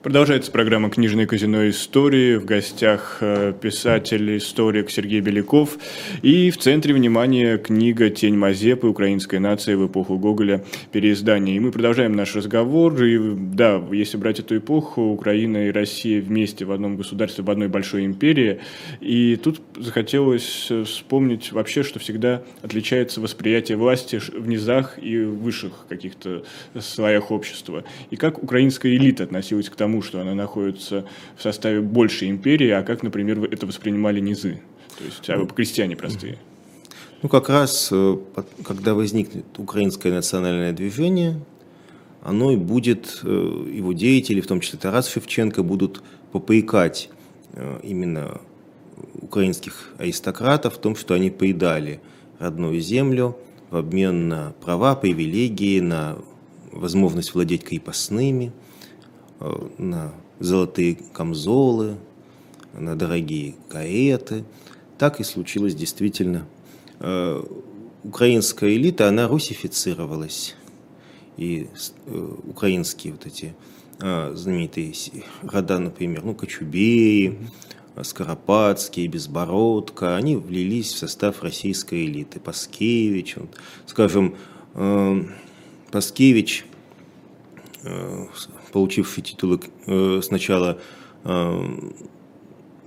Продолжается 0.00 0.52
программа 0.52 0.90
«Книжное 0.90 1.26
казино 1.26 1.68
истории». 1.68 2.36
В 2.36 2.44
гостях 2.44 3.18
э, 3.20 3.52
писатель, 3.60 4.36
историк 4.36 4.92
Сергей 4.92 5.20
Беляков. 5.20 5.76
И 6.22 6.52
в 6.52 6.56
центре 6.58 6.94
внимания 6.94 7.58
книга 7.58 8.08
«Тень 8.08 8.36
Мазепы. 8.36 8.86
Украинская 8.86 9.40
нация 9.40 9.76
в 9.76 9.88
эпоху 9.88 10.16
Гоголя. 10.16 10.64
Переиздание». 10.92 11.56
И 11.56 11.58
мы 11.58 11.72
продолжаем 11.72 12.12
наш 12.12 12.36
разговор. 12.36 13.02
И 13.02 13.18
да, 13.34 13.82
если 13.90 14.18
брать 14.18 14.38
эту 14.38 14.58
эпоху, 14.58 15.02
Украина 15.02 15.66
и 15.66 15.72
Россия 15.72 16.22
вместе 16.22 16.64
в 16.64 16.70
одном 16.70 16.96
государстве, 16.96 17.42
в 17.42 17.50
одной 17.50 17.66
большой 17.66 18.04
империи. 18.04 18.60
И 19.00 19.34
тут 19.34 19.60
захотелось 19.76 20.70
вспомнить 20.86 21.50
вообще, 21.50 21.82
что 21.82 21.98
всегда 21.98 22.44
отличается 22.62 23.20
восприятие 23.20 23.76
власти 23.76 24.20
в 24.32 24.46
низах 24.46 24.96
и 25.02 25.18
высших 25.18 25.86
каких-то 25.88 26.44
слоях 26.78 27.32
общества. 27.32 27.82
И 28.10 28.16
как 28.16 28.40
украинская 28.40 28.92
элита 28.92 29.24
относилась 29.24 29.68
к 29.68 29.74
тому, 29.74 29.87
тому, 29.88 30.02
что 30.02 30.20
она 30.20 30.34
находится 30.34 31.06
в 31.36 31.42
составе 31.42 31.80
большей 31.80 32.28
империи, 32.28 32.68
а 32.68 32.82
как, 32.82 33.02
например, 33.02 33.42
это 33.44 33.66
воспринимали 33.66 34.20
низы, 34.20 34.60
то 34.98 35.04
есть 35.04 35.30
а 35.30 35.46
крестьяне 35.46 35.96
простые. 35.96 36.38
Ну, 37.22 37.30
как 37.30 37.48
раз, 37.48 37.88
э, 37.90 38.16
когда 38.64 38.92
возникнет 38.92 39.46
украинское 39.56 40.12
национальное 40.12 40.72
движение, 40.72 41.40
оно 42.22 42.52
и 42.52 42.56
будет, 42.56 43.20
э, 43.24 43.28
его 43.72 43.94
деятели, 43.94 44.42
в 44.42 44.46
том 44.46 44.60
числе 44.60 44.78
Тарас 44.78 45.08
Шевченко, 45.08 45.62
будут 45.62 46.02
попрекать 46.32 47.08
э, 47.54 47.80
именно 47.82 48.42
украинских 49.22 49.94
аристократов 49.96 50.74
в 50.74 50.78
том, 50.78 50.96
что 50.96 51.14
они 51.14 51.30
поедали 51.30 52.00
родную 52.38 52.80
землю 52.80 53.38
в 53.70 53.76
обмен 53.76 54.28
на 54.28 54.52
права, 54.62 54.94
привилегии, 54.94 55.80
на 55.80 56.18
возможность 56.72 57.32
владеть 57.32 57.64
крепостными– 57.64 58.52
на 59.40 60.12
золотые 60.40 60.96
камзолы, 61.12 61.96
на 62.72 62.96
дорогие 62.96 63.54
кареты. 63.68 64.44
Так 64.98 65.20
и 65.20 65.24
случилось 65.24 65.74
действительно. 65.74 66.46
Э, 67.00 67.42
украинская 68.02 68.70
элита, 68.70 69.08
она 69.08 69.28
русифицировалась. 69.28 70.56
И 71.36 71.68
э, 72.06 72.34
украинские 72.46 73.12
вот 73.12 73.26
эти 73.26 73.54
знаменитые 74.00 74.92
рода, 75.42 75.80
например, 75.80 76.22
ну, 76.24 76.32
Кочубеи, 76.32 77.36
Скоропадские, 78.00 79.08
Безбородко, 79.08 80.14
они 80.14 80.36
влились 80.36 80.92
в 80.92 80.98
состав 80.98 81.42
российской 81.42 82.04
элиты. 82.04 82.38
Паскевич, 82.38 83.34
скажем, 83.86 84.36
Паскевич 85.90 86.64
получивший 88.72 89.22
титулы 89.22 89.60
э, 89.86 90.20
сначала 90.22 90.78
э, 91.24 91.80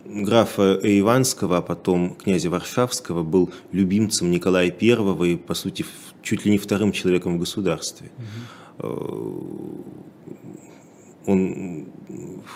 графа 0.05 0.79
Иванского, 0.81 1.57
а 1.57 1.61
потом 1.61 2.15
князя 2.15 2.49
Варшавского, 2.49 3.23
был 3.23 3.51
любимцем 3.71 4.31
Николая 4.31 4.73
I 4.81 5.31
и, 5.31 5.35
по 5.37 5.53
сути, 5.53 5.85
чуть 6.21 6.45
ли 6.45 6.51
не 6.51 6.57
вторым 6.57 6.91
человеком 6.91 7.37
в 7.37 7.39
государстве. 7.39 8.11
Угу. 8.17 8.25
Он, 11.25 11.85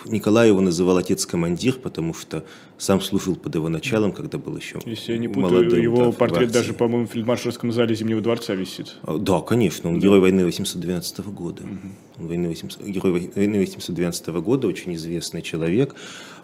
Николай 0.06 0.48
его 0.48 0.60
называл 0.60 0.96
отец-командир, 0.96 1.74
потому 1.74 2.14
что 2.14 2.44
сам 2.78 3.00
служил 3.00 3.36
под 3.36 3.54
его 3.54 3.68
началом, 3.68 4.12
когда 4.12 4.38
был 4.38 4.56
еще 4.56 4.80
Если 4.84 5.12
я 5.12 5.18
не 5.18 5.28
путаю, 5.28 5.52
молодым, 5.52 5.80
его 5.80 6.06
да, 6.06 6.12
портрет 6.12 6.50
даже, 6.50 6.72
по-моему, 6.72 7.06
в 7.06 7.10
фельдмаршальском 7.10 7.72
зале 7.72 7.94
Зимнего 7.94 8.20
дворца 8.20 8.54
висит. 8.54 8.96
А, 9.02 9.18
да, 9.18 9.40
конечно, 9.40 9.88
он 9.88 9.96
да. 9.96 10.00
герой 10.02 10.20
войны 10.20 10.44
812 10.44 11.20
года. 11.26 11.62
Угу. 11.62 12.22
Он 12.22 12.26
войны 12.26 12.48
800, 12.48 12.86
герой 12.86 13.30
войны 13.34 13.58
812 13.58 14.26
года, 14.28 14.66
очень 14.66 14.94
известный 14.94 15.42
человек. 15.42 15.94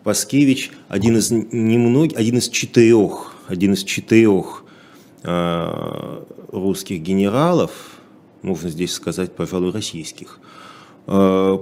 Паскевич 0.04 0.70
один 0.88 1.16
из 1.16 1.30
немногих, 1.30 2.16
один 2.16 2.38
из 2.38 2.48
четырех, 2.48 3.34
один 3.46 3.72
из 3.74 3.84
четырех 3.84 4.64
э, 5.22 6.22
русских 6.52 7.00
генералов, 7.00 7.70
можно 8.42 8.68
здесь 8.68 8.92
сказать, 8.92 9.34
пожалуй, 9.34 9.72
российских, 9.72 10.40
э, 11.06 11.58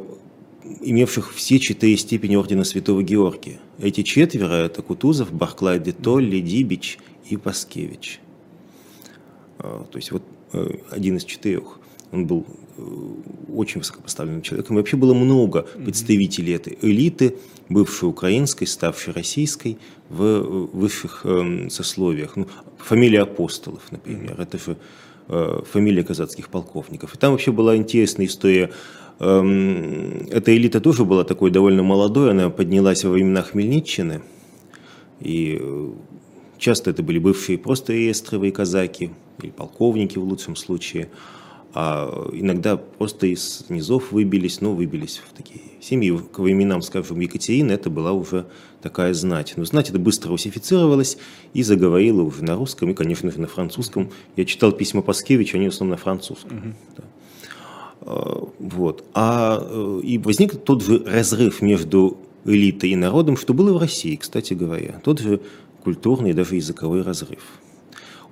имевших 0.81 1.33
все 1.33 1.59
четыре 1.59 1.97
степени 1.97 2.37
ордена 2.37 2.65
Святого 2.65 3.03
Георгия. 3.03 3.61
Эти 3.79 4.03
четверо– 4.03 4.53
это 4.67 4.83
Кутузов, 4.83 5.33
Барклай 5.33 5.79
де 5.79 5.93
Толли, 5.93 6.41
Дибич 6.41 6.99
и 7.29 7.37
Паскевич. 7.37 8.21
А, 9.59 9.85
то 9.91 9.99
есть 9.99 10.13
вот 10.13 10.23
э, 10.53 10.71
один 10.91 11.17
из 11.17 11.25
четырех. 11.25 11.79
Он 12.13 12.27
был 12.27 12.47
э, 12.77 12.83
очень 13.55 13.81
высокопоставленным 13.81 14.43
человеком. 14.43 14.77
И 14.77 14.79
вообще 14.81 14.97
было 14.97 15.15
много 15.15 15.63
представителей 15.63 16.55
этой 16.55 16.79
элиты, 16.83 17.37
бывшей 17.69 18.09
украинской, 18.09 18.65
ставшей 18.65 19.13
российской, 19.13 19.79
в 20.09 20.23
э, 20.23 20.41
высших 20.41 21.25
эм, 21.25 21.71
сословиях. 21.71 22.37
Ну, 22.37 22.47
фамилия 22.79 23.23
апостолов, 23.23 23.83
например, 23.91 24.41
это 24.41 24.59
же 24.59 24.77
фамилия 25.73 26.03
казацких 26.03 26.49
полковников. 26.49 27.15
И 27.15 27.19
там 27.19 27.31
вообще 27.31 27.53
была 27.53 27.77
интересная 27.77 28.27
история 28.27 28.73
эта 29.21 30.57
элита 30.57 30.81
тоже 30.81 31.05
была 31.05 31.25
такой 31.25 31.51
довольно 31.51 31.83
молодой, 31.83 32.31
она 32.31 32.49
поднялась 32.49 33.05
во 33.05 33.11
времена 33.11 33.43
Хмельниччины, 33.43 34.23
и 35.21 35.59
э, 35.61 35.91
часто 36.57 36.91
это 36.91 37.03
были 37.03 37.19
бывшие 37.19 37.59
просто 37.59 37.93
реестровые 37.93 38.51
казаки, 38.51 39.11
или 39.43 39.51
полковники 39.51 40.17
в 40.17 40.25
лучшем 40.25 40.57
случае, 40.57 41.11
а 41.75 42.31
иногда 42.33 42.79
просто 42.79 43.27
из 43.27 43.67
низов 43.69 44.11
выбились, 44.11 44.63
но 44.63 44.73
выбились 44.73 45.19
в 45.19 45.37
такие 45.37 45.61
семьи. 45.81 46.19
К 46.33 46.39
временам, 46.41 46.83
скажем, 46.83 47.21
Екатерины 47.21 47.73
это 47.73 47.91
была 47.91 48.13
уже 48.13 48.47
такая 48.83 49.15
знать. 49.15 49.53
Но 49.57 49.65
знать 49.65 49.91
это 49.91 50.01
быстро 50.01 50.31
русифицировалось 50.31 51.17
и 51.55 51.63
заговорила 51.63 52.23
уже 52.23 52.43
на 52.43 52.57
русском 52.57 52.91
и, 52.91 52.95
конечно 52.95 53.31
же, 53.31 53.41
на 53.41 53.47
французском. 53.47 54.11
Я 54.35 54.47
читал 54.47 54.73
письма 54.73 55.03
Паскевича, 55.03 55.59
они 55.59 55.69
в 55.69 55.73
основном 55.73 55.93
на 55.93 56.03
французском. 56.03 56.59
Угу. 56.59 56.75
Да. 56.97 57.05
Э, 58.03 58.43
вот. 58.59 59.05
А, 59.15 59.59
э, 59.61 60.01
и 60.03 60.19
возник 60.19 60.63
тот 60.63 60.83
же 60.83 61.03
разрыв 61.05 61.63
между 61.63 62.17
элитой 62.45 62.91
и 62.91 62.97
народом, 62.97 63.37
что 63.37 63.55
было 63.55 63.73
в 63.73 63.81
России, 63.81 64.17
кстати 64.17 64.55
говоря. 64.55 65.01
Тот 65.05 65.19
же 65.19 65.41
культурный 65.83 66.33
даже 66.33 66.57
языковой 66.57 67.03
разрыв. 67.03 67.43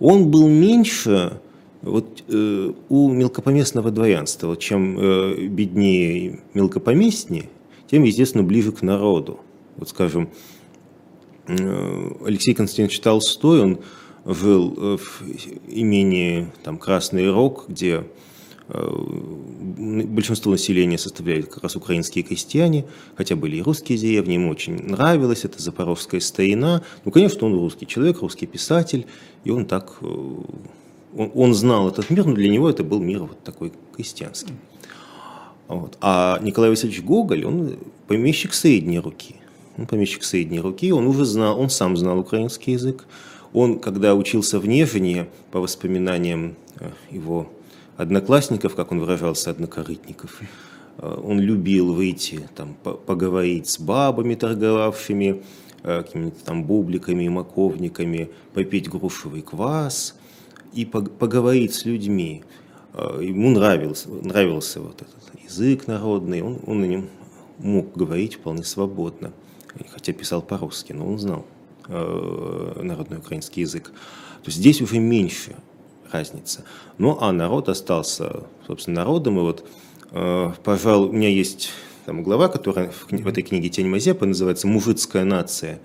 Он 0.00 0.30
был 0.30 0.48
меньше 0.48 1.40
вот, 1.82 2.24
э, 2.28 2.72
у 2.88 3.10
мелкопоместного 3.10 3.90
дворянства. 3.90 4.56
Чем 4.56 4.98
э, 4.98 5.46
беднее 5.48 6.40
мелкопоместнее, 6.54 7.48
тем, 7.90 8.02
естественно, 8.02 8.44
ближе 8.44 8.72
к 8.72 8.82
народу. 8.82 9.40
Вот, 9.76 9.88
скажем, 9.88 10.30
э, 11.46 12.10
Алексей 12.24 12.54
Константинович 12.54 13.00
Толстой, 13.00 13.62
он 13.62 13.78
жил 14.24 14.74
э, 14.76 14.96
в 14.96 15.22
имении 15.68 16.50
там, 16.62 16.78
Красный 16.78 17.30
Рог, 17.30 17.66
где 17.68 18.04
большинство 18.68 20.52
населения 20.52 20.98
составляют 20.98 21.46
как 21.46 21.62
раз 21.62 21.76
украинские 21.76 22.22
крестьяне, 22.22 22.84
хотя 23.16 23.34
были 23.34 23.56
и 23.56 23.62
русские 23.62 23.96
деревни, 23.96 24.34
ему 24.34 24.50
очень 24.50 24.82
нравилось, 24.82 25.44
это 25.44 25.60
запорожская 25.60 26.20
старина. 26.20 26.82
Ну, 27.04 27.10
конечно, 27.10 27.46
он 27.46 27.54
русский 27.54 27.86
человек, 27.86 28.20
русский 28.20 28.46
писатель, 28.46 29.06
и 29.44 29.50
он 29.50 29.64
так, 29.64 29.96
э, 30.02 30.06
он, 31.16 31.30
он 31.34 31.54
знал 31.54 31.88
этот 31.88 32.10
мир, 32.10 32.26
но 32.26 32.34
для 32.34 32.50
него 32.50 32.68
это 32.68 32.84
был 32.84 33.00
мир 33.00 33.22
вот 33.22 33.42
такой 33.42 33.72
крестьянский. 33.94 34.54
Вот. 35.66 35.96
А 36.00 36.38
Николай 36.42 36.70
Васильевич 36.70 37.02
Гоголь, 37.02 37.44
он 37.46 37.78
помещик 38.06 38.52
средней 38.52 38.98
руки. 38.98 39.36
Он 39.78 39.86
помещик 39.86 40.24
средней 40.24 40.60
руки, 40.60 40.92
он 40.92 41.06
уже 41.06 41.24
знал, 41.24 41.58
он 41.58 41.70
сам 41.70 41.96
знал 41.96 42.18
украинский 42.18 42.74
язык. 42.74 43.06
Он, 43.54 43.78
когда 43.78 44.14
учился 44.14 44.58
в 44.58 44.66
Нежине, 44.66 45.28
по 45.52 45.60
воспоминаниям 45.60 46.56
э, 46.80 46.90
его 47.10 47.50
одноклассников, 47.98 48.74
как 48.74 48.92
он 48.92 49.00
выражался, 49.00 49.50
однокорытников. 49.50 50.40
Э, 50.98 51.20
он 51.22 51.40
любил 51.40 51.92
выйти, 51.92 52.48
там, 52.54 52.74
поговорить 52.74 53.68
с 53.68 53.78
бабами, 53.78 54.34
торговавшими 54.34 55.42
э, 55.82 56.02
какими-то 56.02 56.44
там 56.44 56.64
бубликами 56.64 57.24
и 57.24 57.28
маковниками, 57.28 58.30
попить 58.54 58.88
грушевый 58.88 59.42
квас 59.42 60.14
и 60.72 60.86
поговорить 60.86 61.74
с 61.74 61.84
людьми. 61.84 62.44
Э, 62.94 63.18
ему 63.20 63.50
нравился, 63.50 64.08
нравился 64.08 64.80
вот 64.80 65.02
этот 65.02 65.44
язык 65.44 65.88
народный, 65.88 66.40
он, 66.40 66.60
он 66.66 66.80
на 66.80 66.84
нем 66.84 67.08
мог 67.58 67.96
говорить 67.96 68.36
вполне 68.36 68.62
свободно, 68.62 69.32
хотя 69.90 70.12
писал 70.12 70.40
по-русски, 70.40 70.92
но 70.92 71.06
он 71.06 71.18
знал 71.18 71.44
народный 71.88 73.16
украинский 73.16 73.62
язык. 73.62 73.90
То 74.44 74.50
здесь 74.50 74.82
уже 74.82 74.98
меньше 74.98 75.56
разница. 76.12 76.64
Ну, 76.98 77.18
а 77.20 77.32
народ 77.32 77.68
остался, 77.68 78.44
собственно, 78.66 79.00
народом. 79.00 79.38
И 79.38 79.42
вот, 79.42 79.64
э, 80.12 80.52
пожалуй, 80.64 81.08
у 81.08 81.12
меня 81.12 81.28
есть 81.28 81.70
там 82.06 82.22
глава, 82.22 82.48
которая 82.48 82.90
в, 82.90 83.10
в 83.10 83.26
этой 83.26 83.42
книге 83.42 83.68
«Тень 83.68 83.88
Мазепы» 83.88 84.26
называется 84.26 84.66
«Мужицкая 84.66 85.24
нация». 85.24 85.80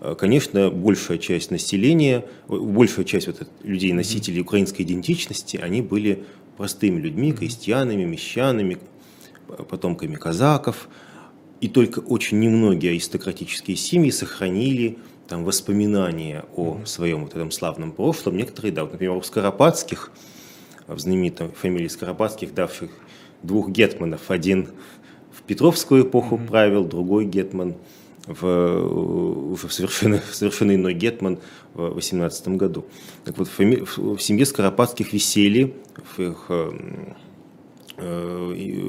Э, 0.00 0.14
конечно, 0.18 0.70
большая 0.70 1.18
часть 1.18 1.50
населения, 1.50 2.24
большая 2.48 3.04
часть 3.04 3.28
вот 3.28 3.48
людей, 3.62 3.92
носителей 3.92 4.40
украинской 4.40 4.82
идентичности, 4.82 5.56
они 5.56 5.82
были 5.82 6.24
простыми 6.56 7.00
людьми, 7.00 7.32
крестьянами, 7.32 8.04
мещанами, 8.04 8.78
потомками 9.68 10.16
казаков. 10.16 10.88
и 11.60 11.68
только 11.68 12.00
очень 12.00 12.40
немногие 12.40 12.90
аристократические 12.90 13.76
семьи 13.76 14.10
сохранили 14.10 14.98
там 15.32 15.44
воспоминания 15.44 16.44
о 16.56 16.84
своем 16.84 17.22
вот 17.22 17.30
этом 17.30 17.50
славном 17.50 17.92
прошлом. 17.92 18.36
Некоторые, 18.36 18.70
да, 18.70 18.82
вот, 18.82 18.92
например, 18.92 19.16
у 19.16 19.22
Скоропадских, 19.22 20.12
в 20.86 20.98
знаменитой 20.98 21.48
фамилии 21.48 21.88
Скоропадских, 21.88 22.52
давших 22.52 22.90
двух 23.42 23.70
гетманов, 23.70 24.30
один 24.30 24.68
в 25.32 25.40
Петровскую 25.44 26.04
эпоху 26.04 26.36
mm-hmm. 26.36 26.46
правил, 26.48 26.84
другой 26.84 27.24
гетман 27.24 27.76
в, 28.26 29.52
уже 29.52 29.70
совершенно, 29.70 30.20
совершенно 30.32 30.74
иной 30.74 30.92
гетман 30.92 31.38
в 31.72 31.94
18 31.94 32.48
году. 32.48 32.84
Так 33.24 33.38
вот, 33.38 33.48
в, 33.48 33.52
фами, 33.52 33.76
в 33.96 34.18
семье 34.18 34.44
Скоропадских 34.44 35.14
висели, 35.14 35.74
в 36.14 36.20
их 36.20 36.44
э, 36.50 36.72
э, 37.96 38.86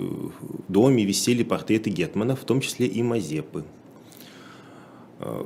доме 0.67 1.05
висели 1.05 1.43
портреты 1.43 1.89
гетманов, 1.89 2.41
в 2.41 2.43
том 2.43 2.59
числе 2.59 2.87
и 2.87 3.01
Мазепы. 3.01 3.63
Э, 5.23 5.43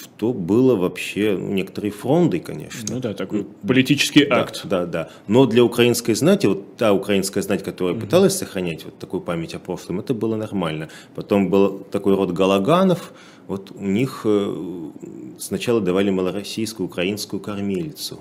что 0.00 0.32
было 0.32 0.76
вообще 0.76 1.36
ну, 1.38 1.52
некоторой 1.52 1.90
фрондой, 1.90 2.40
конечно. 2.40 2.94
Ну 2.94 3.00
да, 3.00 3.12
такой 3.12 3.44
политический 3.66 4.24
да, 4.24 4.40
акт. 4.40 4.62
Да, 4.64 4.86
да. 4.86 5.10
Но 5.26 5.46
для 5.46 5.62
украинской 5.64 6.14
знати, 6.14 6.46
вот 6.46 6.76
та 6.76 6.92
украинская 6.92 7.42
знать, 7.42 7.62
которая 7.62 7.96
mm 7.96 8.00
пыталась 8.00 8.36
сохранять 8.36 8.84
вот 8.84 8.98
такую 8.98 9.20
память 9.20 9.54
о 9.54 9.58
прошлом, 9.58 10.00
это 10.00 10.14
было 10.14 10.36
нормально. 10.36 10.88
Потом 11.14 11.50
был 11.50 11.80
такой 11.90 12.14
род 12.14 12.32
галаганов, 12.32 13.12
вот 13.46 13.72
у 13.72 13.84
них 13.84 14.22
э, 14.24 14.90
сначала 15.38 15.80
давали 15.80 16.10
малороссийскую 16.10 16.86
украинскую 16.86 17.40
кормилицу 17.40 18.20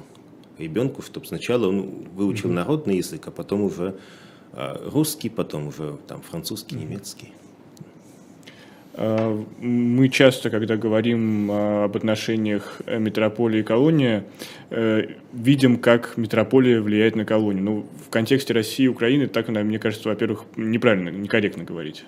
ребенку, 0.57 1.01
чтобы 1.01 1.27
сначала 1.27 1.67
он 1.67 2.07
выучил 2.15 2.49
mm 2.49 2.53
народный 2.53 2.97
язык, 2.97 3.27
а 3.27 3.31
потом 3.31 3.61
уже 3.61 3.95
а, 4.51 4.81
русский, 4.91 5.29
потом 5.29 5.67
уже 5.67 5.97
там 6.07 6.21
французский, 6.21 6.75
mm 6.75 6.79
немецкий. 6.79 7.33
А, 9.01 9.41
мы 9.61 10.09
часто, 10.09 10.49
когда 10.49 10.75
говорим 10.75 11.49
а, 11.49 11.85
об 11.85 11.95
отношениях 11.95 12.81
метрополии 12.85 13.61
и 13.61 13.63
колонии, 13.63 14.23
э, 14.71 15.07
видим, 15.31 15.77
как 15.77 16.17
метрополия 16.17 16.81
влияет 16.81 17.15
на 17.15 17.23
колонию. 17.23 17.63
Ну, 17.63 17.85
в 18.05 18.09
контексте 18.09 18.53
России 18.53 18.83
и 18.83 18.87
Украины 18.89 19.27
так, 19.27 19.47
мне 19.47 19.79
кажется, 19.79 20.09
во-первых, 20.09 20.43
неправильно, 20.57 21.09
некорректно 21.09 21.63
говорить. 21.63 22.03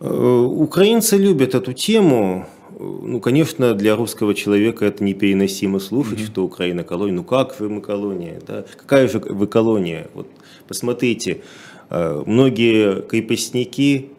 Э, 0.00 0.06
украинцы 0.10 1.16
любят 1.16 1.54
эту 1.54 1.72
тему. 1.72 2.46
Ну, 2.78 3.18
конечно, 3.20 3.72
для 3.72 3.96
русского 3.96 4.34
человека 4.34 4.84
это 4.84 5.02
непереносимо 5.02 5.78
слушать, 5.78 6.18
mm-hmm. 6.18 6.26
что 6.26 6.44
Украина 6.44 6.84
колония. 6.84 7.14
Ну 7.14 7.24
как 7.24 7.54
же 7.58 7.70
мы 7.70 7.80
колония? 7.80 8.42
Да? 8.46 8.66
Какая 8.76 9.08
же 9.08 9.20
вы 9.20 9.46
колония? 9.46 10.08
Вот 10.12 10.26
посмотрите, 10.68 11.40
э, 11.88 12.22
многие 12.26 13.00
крепостники 13.00 14.10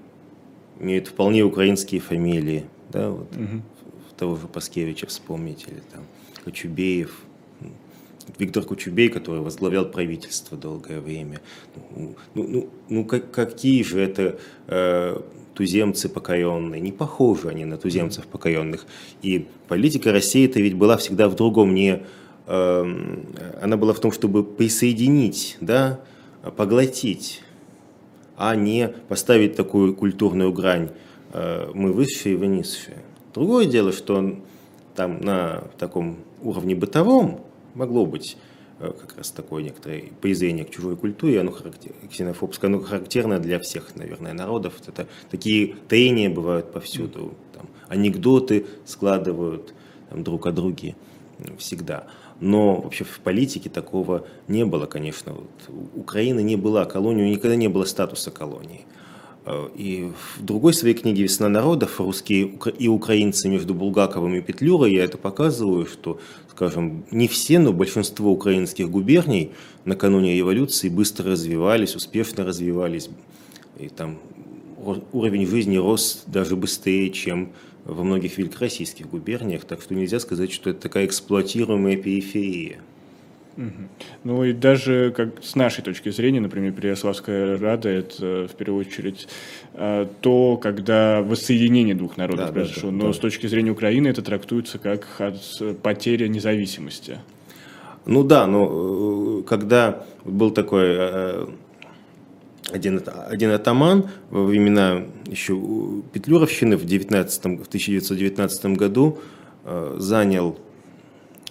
имеют 0.84 1.08
вполне 1.08 1.44
украинские 1.44 2.02
фамилии, 2.02 2.66
да, 2.92 3.10
вот 3.10 3.36
угу. 3.36 3.62
того 4.18 4.36
же 4.36 4.48
Паскевича 4.48 5.08
вспомнить, 5.08 5.66
или 5.68 5.82
там 5.92 6.06
Кочубеев, 6.44 7.24
Виктор 8.38 8.64
Кучубей, 8.64 9.10
который 9.10 9.42
возглавлял 9.42 9.86
правительство 9.86 10.58
долгое 10.58 11.00
время. 11.00 11.42
Ну, 11.76 12.16
ну, 12.36 12.48
ну, 12.48 12.70
ну 12.90 13.06
как, 13.06 13.32
какие 13.32 13.84
же 13.84 14.00
это 14.00 14.40
э, 14.68 15.20
туземцы 15.54 16.10
покоренные? 16.10 16.80
Не 16.80 16.92
похожи 16.92 17.50
они 17.50 17.66
на 17.66 17.78
туземцев 17.78 18.26
покоренных. 18.28 18.86
И 19.22 19.48
политика 19.68 20.12
России 20.12 20.46
это 20.46 20.62
ведь 20.62 20.76
была 20.76 20.98
всегда 20.98 21.28
в 21.28 21.36
другом. 21.36 21.76
Не, 21.76 22.04
э, 22.48 23.18
она 23.62 23.78
была 23.78 23.94
в 23.94 24.00
том, 24.00 24.12
чтобы 24.12 24.44
присоединить, 24.44 25.58
да, 25.60 26.00
поглотить 26.56 27.43
а 28.36 28.56
не 28.56 28.88
поставить 28.88 29.56
такую 29.56 29.96
культурную 29.96 30.52
грань 30.52 30.90
э, 31.32 31.72
мы 31.74 31.94
высшие, 31.94 32.38
вы 32.38 32.48
низшие. 32.48 32.98
Другое 33.34 33.66
дело, 33.66 33.92
что 33.92 34.36
там 34.96 35.22
на 35.22 35.66
таком 35.78 36.18
уровне 36.42 36.76
бытовом 36.76 37.42
могло 37.74 38.06
быть 38.06 38.38
э, 38.80 38.92
как 39.00 39.18
раз 39.18 39.32
такое 39.32 39.64
некоторое 39.64 40.12
презрение 40.22 40.66
к 40.66 40.72
чужой 40.72 40.96
культуре, 40.96 41.40
оно 41.40 41.52
характер, 41.52 41.94
ксенофобское, 42.12 42.70
оно 42.70 42.82
характерно 42.82 43.40
для 43.40 43.60
всех, 43.60 43.96
наверное, 43.96 44.34
народов. 44.34 44.76
Это, 44.88 45.08
такие 45.32 45.76
трения 45.88 46.30
бывают 46.30 46.72
повсюду, 46.72 47.34
там, 47.54 47.68
анекдоты 47.88 48.66
складывают 48.86 49.74
там, 50.10 50.24
друг 50.24 50.46
о 50.46 50.52
друге 50.52 50.96
всегда. 51.58 52.08
Но 52.44 52.82
вообще 52.82 53.06
в 53.06 53.22
политике 53.22 53.70
такого 53.70 54.28
не 54.50 54.66
было, 54.66 54.86
конечно. 54.86 55.32
Вот 55.32 55.90
Украина 55.96 56.42
не 56.42 56.58
была 56.58 56.84
колонией, 56.84 57.32
никогда 57.32 57.56
не 57.56 57.70
было 57.70 57.86
статуса 57.86 58.32
колонии. 58.32 58.82
Э, 59.46 59.70
и 59.74 60.12
в 60.36 60.44
другой 60.44 60.74
своей 60.74 60.94
книге 60.94 61.24
«Весна 61.24 61.48
народов» 61.48 62.02
русские 62.02 62.52
и 62.78 62.90
украинцы 62.90 63.48
между 63.48 63.74
Булгаковым 63.74 64.36
и 64.36 64.42
Петлюрой 64.42 64.92
я 64.92 65.06
это 65.06 65.18
показываю, 65.18 65.86
что, 65.86 66.20
скажем, 66.52 67.06
не 67.12 67.30
все, 67.30 67.60
но 67.60 67.72
большинство 67.72 68.34
украинских 68.34 68.90
губерний 68.90 69.54
накануне 69.86 70.36
революции 70.36 70.90
быстро 70.90 71.32
развивались, 71.32 71.96
успешно 71.96 72.44
развивались. 72.44 73.10
И 73.80 73.88
там 73.88 74.20
уровень 75.14 75.48
жизни 75.48 75.78
рос 75.78 76.24
даже 76.28 76.58
быстрее, 76.58 77.10
чем 77.10 77.54
во 77.86 78.04
многих 78.04 78.38
великороссийских 78.38 79.10
губерниях, 79.10 79.66
так 79.66 79.82
что 79.82 79.94
нельзя 79.94 80.20
сказать, 80.20 80.52
что 80.52 80.70
это 80.70 80.82
такая 80.82 81.06
эксплуатируемая 81.06 81.98
периферия. 81.98 82.80
Ну 84.24 84.44
и 84.44 84.54
даже 84.54 85.14
как 85.16 85.44
с 85.44 85.56
нашей 85.56 85.84
точки 85.84 86.10
зрения, 86.10 86.40
например, 86.40 86.72
Переяславская 86.72 87.58
Рада, 87.58 87.90
это 87.90 88.48
в 88.52 88.56
первую 88.56 88.86
очередь 88.86 89.28
а, 89.76 90.10
то, 90.22 90.58
когда 90.58 91.22
воссоединение 91.22 91.94
двух 91.94 92.18
народов 92.18 92.48
да, 92.48 92.52
произошло. 92.52 92.90
Да, 92.90 92.98
да, 92.98 93.04
Но 93.04 93.08
да. 93.10 93.14
с 93.14 93.20
точки 93.20 93.46
зрения 93.48 93.72
Украины 93.72 94.08
это 94.08 94.24
трактуется 94.24 94.80
как 94.80 95.08
потеря 95.84 96.28
независимости. 96.28 97.20
Ну 98.06 98.24
да, 98.24 98.48
но 98.48 99.40
э, 99.40 99.44
когда 99.44 100.04
был 100.26 100.52
такой 100.52 100.84
э, 100.86 101.48
один, 102.72 103.02
один 103.06 103.52
атаман 103.52 104.10
во 104.30 104.44
времена 104.44 105.04
еще 105.26 105.60
Петлюровщины 106.14 106.78
в, 106.78 106.86
19, 106.86 107.44
в 107.44 107.68
1919 107.68 108.66
году 108.78 109.20
э, 109.66 109.96
занял 110.00 110.58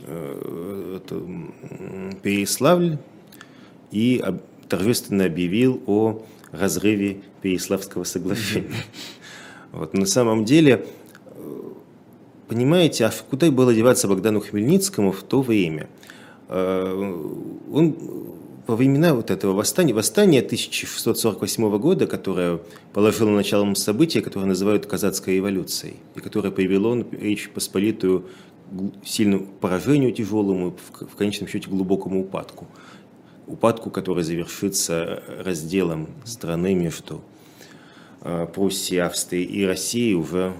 э, 0.06 0.98
это, 0.98 1.22
Переславль 2.22 2.98
и 3.90 4.20
об, 4.24 4.40
торжественно 4.68 5.26
объявил 5.26 5.82
о 5.86 6.22
разрыве 6.50 7.20
Переславского 7.42 8.04
соглашения. 8.04 8.70
Вот, 9.72 9.94
на 9.94 10.04
самом 10.04 10.44
деле, 10.44 10.84
э, 11.24 11.60
понимаете, 12.46 13.06
а 13.06 13.12
куда 13.30 13.50
было 13.50 13.72
деваться 13.72 14.06
Богдану 14.06 14.40
Хмельницкому 14.40 15.12
в 15.12 15.22
то 15.22 15.40
время? 15.40 15.88
Э, 16.48 16.92
он 17.72 17.96
во 18.66 18.76
времена 18.76 19.14
вот 19.14 19.30
этого 19.30 19.52
восстания, 19.52 19.92
восстания 19.92 20.40
1648 20.40 21.78
года, 21.78 22.06
которое 22.06 22.60
положило 22.92 23.30
началом 23.30 23.74
события, 23.74 24.20
которое 24.20 24.46
называют 24.46 24.86
Казацкой 24.86 25.36
революцией, 25.36 25.96
и 26.14 26.20
которое 26.20 26.50
привело 26.50 26.96
Речь 27.10 27.50
Посполитую 27.50 28.28
к 28.70 29.06
сильному 29.06 29.46
поражению 29.60 30.12
тяжелому, 30.12 30.76
в 31.00 31.16
конечном 31.16 31.48
счете 31.48 31.68
глубокому 31.68 32.20
упадку. 32.20 32.66
Упадку, 33.46 33.90
который 33.90 34.22
завершится 34.22 35.22
разделом 35.40 36.08
страны 36.24 36.74
между 36.74 37.22
э, 38.22 38.46
Пруссией, 38.46 39.02
Австрией 39.02 39.44
и 39.44 39.66
Россией 39.66 40.14
уже 40.14 40.54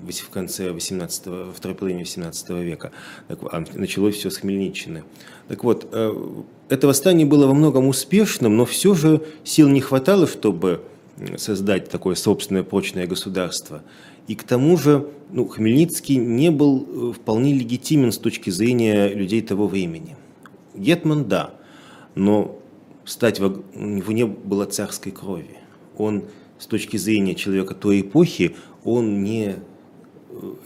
в 0.00 0.30
конце 0.30 0.70
18 0.70 1.54
второй 1.54 1.76
половины 1.76 2.00
18 2.00 2.50
века. 2.50 2.92
А 3.28 3.64
началось 3.74 4.16
все 4.16 4.30
с 4.30 4.36
Хмельниччины. 4.36 5.04
Так 5.48 5.64
вот, 5.64 5.88
э, 5.92 6.14
это 6.68 6.86
восстание 6.86 7.26
было 7.26 7.46
во 7.46 7.54
многом 7.54 7.88
успешным, 7.88 8.56
но 8.56 8.66
все 8.66 8.94
же 8.94 9.22
сил 9.44 9.68
не 9.68 9.80
хватало, 9.80 10.26
чтобы 10.26 10.82
создать 11.36 11.88
такое 11.88 12.14
собственное 12.14 12.62
прочное 12.62 13.06
государство. 13.06 13.82
И 14.28 14.34
к 14.34 14.42
тому 14.42 14.76
же 14.76 15.08
ну, 15.30 15.48
Хмельницкий 15.48 16.16
не 16.16 16.50
был 16.50 16.86
э, 16.86 17.12
вполне 17.14 17.54
легитимен 17.54 18.12
с 18.12 18.18
точки 18.18 18.50
зрения 18.50 19.08
людей 19.08 19.40
того 19.40 19.66
времени. 19.66 20.16
Гетман– 20.74 21.24
да, 21.28 21.54
но 22.14 22.58
стать 23.04 23.40
во... 23.40 23.62
у 23.74 23.80
него 23.80 24.12
не 24.12 24.26
было 24.26 24.66
царской 24.66 25.12
крови. 25.12 25.56
Он 25.96 26.24
с 26.58 26.66
точки 26.66 26.98
зрения 26.98 27.34
человека 27.34 27.74
той 27.74 28.02
эпохи, 28.02 28.54
он 28.84 29.24
не 29.24 29.56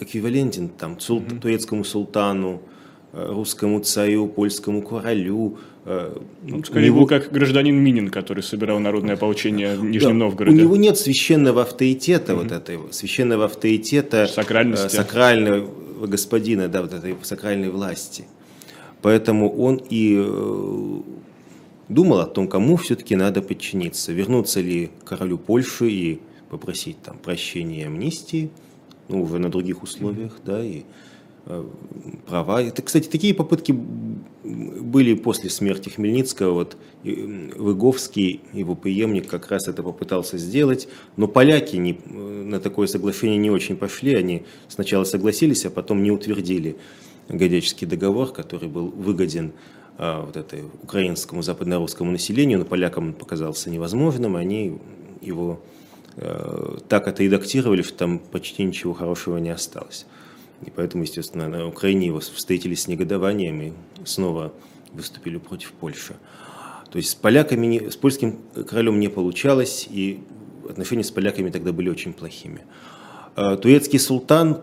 эквивалентен 0.01 0.69
там, 0.69 0.99
цул, 0.99 1.21
mm-hmm. 1.21 1.41
турецкому 1.41 1.85
султану, 1.85 2.61
э, 2.67 2.72
русскому 3.13 3.81
царю, 3.81 4.27
польскому 4.27 4.83
королю. 4.83 5.59
Э, 5.85 6.17
ну, 6.43 6.65
скорее 6.65 6.87
него... 6.87 7.01
был 7.01 7.07
как 7.07 7.31
гражданин 7.31 7.77
Минин, 7.77 8.09
который 8.09 8.43
собирал 8.43 8.79
народное 8.79 9.15
ополчение 9.15 9.77
в 9.77 9.85
Нижнем 9.85 10.19
да, 10.19 10.27
Новгороде. 10.27 10.57
У 10.57 10.61
него 10.61 10.77
нет 10.77 10.99
священного 10.99 11.63
авторитета, 11.63 12.33
mm-hmm. 12.33 12.43
вот 12.43 12.53
этого, 12.53 12.93
священного 12.93 13.45
авторитета, 13.45 14.27
Сакральности. 14.27 14.87
Э, 14.87 14.91
сакрального 14.91 16.07
господина, 16.07 16.69
да, 16.69 16.83
вот 16.83 16.93
этой 16.95 17.17
сакральной 17.23 17.71
власти. 17.71 18.25
Поэтому 19.03 19.53
он 19.53 19.83
и 19.91 20.17
думал 21.89 22.21
о 22.21 22.27
том, 22.27 22.49
кому 22.49 22.77
все-таки 22.77 23.17
надо 23.17 23.43
подчиниться. 23.43 24.13
Вернуться 24.13 24.61
ли 24.61 24.91
королю 25.05 25.39
Польши 25.39 25.91
и 25.91 26.21
попросить 26.49 27.01
там 27.03 27.19
прощения 27.19 27.83
и 27.83 27.85
амнистии, 27.85 28.51
ну, 29.09 29.23
уже 29.23 29.39
на 29.39 29.51
других 29.51 29.83
условиях, 29.83 30.39
да, 30.45 30.63
и 30.63 30.81
э, 30.81 30.83
права. 32.27 32.63
Это, 32.63 32.83
кстати, 32.83 33.09
такие 33.09 33.35
попытки 33.35 33.73
были 33.73 35.15
после 35.15 35.51
смерти 35.51 35.89
Хмельницкого. 35.89 36.53
Вот 36.53 36.77
Выговский, 37.05 38.41
его 38.53 38.75
преемник, 38.75 39.29
как 39.29 39.51
раз 39.51 39.67
это 39.69 39.83
попытался 39.83 40.39
сделать, 40.39 40.89
но 41.17 41.27
поляки 41.27 41.77
не, 41.77 41.99
на 42.09 42.61
такое 42.61 42.87
соглашение 42.87 43.39
не 43.39 43.51
очень 43.51 43.77
пошли. 43.77 44.15
Они 44.15 44.45
сначала 44.69 45.05
согласились, 45.05 45.65
а 45.67 45.71
потом 45.71 46.03
не 46.03 46.11
утвердили 46.11 46.77
Годяческий 47.29 47.87
договор, 47.87 48.33
который 48.33 48.69
был 48.69 48.89
выгоден 48.89 49.53
а, 49.99 50.25
вот 50.25 50.37
этой 50.37 50.65
украинскому 50.83 51.43
западнорусскому 51.43 52.11
населению, 52.11 52.59
но 52.59 52.65
полякам 52.65 53.09
он 53.09 53.13
показался 53.15 53.71
невозможным, 53.71 54.37
они 54.37 54.79
его 55.21 55.61
э, 56.17 56.79
так 56.89 57.07
отредактировали, 57.07 57.83
что 57.83 57.97
там 57.97 58.19
почти 58.19 58.65
ничего 58.65 58.93
хорошего 58.93 59.39
не 59.39 59.51
осталось. 59.51 60.07
И 60.67 60.71
поэтому, 60.71 61.03
естественно, 61.03 61.49
на 61.49 61.67
Украине 61.67 62.07
его 62.07 62.21
встретили 62.21 62.75
с 62.75 62.87
негодованием 62.89 63.63
и 63.63 63.73
снова 64.05 64.53
выступили 64.93 65.39
против 65.39 65.73
Польши. 65.73 66.17
То 66.91 66.99
есть 66.99 67.11
с 67.11 67.15
поляками, 67.15 67.67
не, 67.67 67.91
с 67.91 67.97
польским 67.97 68.39
королем 68.69 69.01
не 69.01 69.09
получалось, 69.09 69.89
и 69.91 70.21
отношения 70.69 71.03
с 71.03 71.11
поляками 71.11 71.49
тогда 71.49 71.73
были 71.73 71.89
очень 71.89 72.13
плохими. 72.13 72.61
А, 73.35 73.57
турецкий 73.57 73.99
султан, 73.99 74.61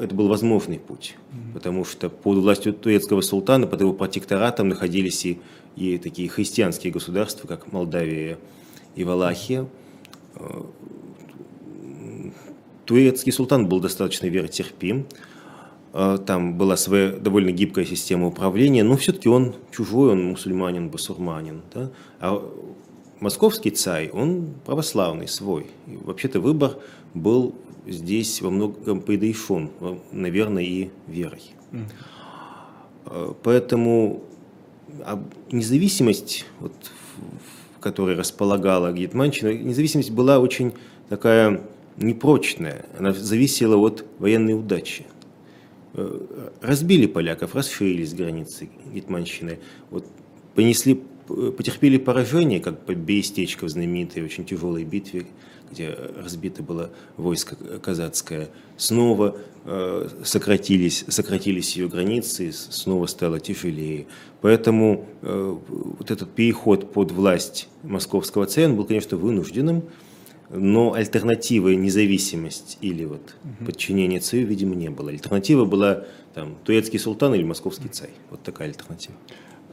это 0.00 0.14
был 0.14 0.28
возможный 0.28 0.78
путь, 0.78 1.16
потому 1.54 1.84
что 1.84 2.08
под 2.08 2.38
властью 2.38 2.72
турецкого 2.72 3.20
султана, 3.20 3.66
под 3.66 3.80
его 3.80 3.92
протекторатом 3.92 4.68
находились 4.68 5.26
и, 5.26 5.40
и 5.76 5.98
такие 5.98 6.28
христианские 6.28 6.92
государства, 6.92 7.48
как 7.48 7.72
Молдавия 7.72 8.38
и 8.94 9.02
Валахия. 9.02 9.66
Турецкий 12.84 13.32
султан 13.32 13.68
был 13.68 13.80
достаточно 13.80 14.26
веротерпим, 14.26 15.06
а, 15.92 16.18
там 16.18 16.56
была 16.56 16.76
своя 16.76 17.12
довольно 17.12 17.50
гибкая 17.50 17.84
система 17.84 18.26
управления, 18.28 18.82
но 18.82 18.96
все-таки 18.96 19.28
он 19.28 19.54
чужой, 19.70 20.12
он 20.12 20.24
мусульманин, 20.24 20.88
басурманин. 20.88 21.62
Да? 21.74 21.90
А 22.20 22.52
московский 23.20 23.70
царь, 23.70 24.10
он 24.10 24.54
православный, 24.64 25.28
свой. 25.28 25.66
И 25.86 25.96
вообще-то 25.96 26.40
выбор 26.40 26.78
был 27.14 27.54
здесь 27.86 28.40
во 28.40 28.50
многом 28.50 29.00
предрешен, 29.02 29.70
наверное, 30.12 30.62
и 30.62 30.90
верой. 31.06 31.42
Mm. 31.72 33.36
Поэтому 33.42 34.22
независимость, 35.50 36.46
вот, 36.60 36.72
которой 37.80 38.16
располагала 38.16 38.92
Гетманщина, 38.92 39.52
независимость 39.52 40.10
была 40.10 40.38
очень 40.38 40.72
такая 41.08 41.60
непрочная. 41.96 42.86
Она 42.98 43.12
зависела 43.12 43.76
от 43.76 44.04
военной 44.18 44.54
удачи. 44.54 45.04
Э, 45.94 46.20
разбили 46.60 47.06
поляков, 47.06 47.54
расширились 47.54 48.14
границы 48.14 48.70
Гетманщины, 48.92 49.58
вот, 49.90 50.06
понесли, 50.54 51.02
потерпели 51.26 51.98
поражение, 51.98 52.60
как 52.60 52.84
по 52.86 52.94
Берестечко 52.94 53.66
в 53.66 53.68
знаменитой 53.68 54.22
очень 54.22 54.44
тяжелой 54.44 54.84
битве, 54.84 55.26
где 55.70 55.96
разбито 56.16 56.62
было 56.62 56.90
войско 57.16 57.56
казацкое, 57.56 58.50
снова 58.76 59.36
э, 59.64 60.08
сократились, 60.24 61.04
сократились 61.08 61.76
ее 61.76 61.88
границы, 61.88 62.52
снова 62.52 63.06
стало 63.06 63.40
тяжелее. 63.40 64.06
Поэтому 64.42 65.06
э, 65.22 65.56
вот 65.68 66.10
этот 66.10 66.30
переход 66.30 66.92
под 66.92 67.12
власть 67.12 67.68
московского 67.82 68.46
царя 68.46 68.68
был, 68.68 68.84
конечно, 68.84 69.16
вынужденным, 69.16 69.84
но 70.52 70.92
альтернативы 70.92 71.76
независимость 71.76 72.78
или 72.80 73.04
вот 73.04 73.34
угу. 73.42 73.66
подчинение 73.66 74.20
царю, 74.20 74.46
видимо, 74.46 74.74
не 74.74 74.90
было. 74.90 75.10
Альтернатива 75.10 75.64
была 75.64 76.04
там 76.34 76.56
турецкий 76.64 76.98
султан 76.98 77.34
или 77.34 77.42
московский 77.42 77.88
царь. 77.88 78.10
Вот 78.30 78.42
такая 78.42 78.68
альтернатива. 78.68 79.14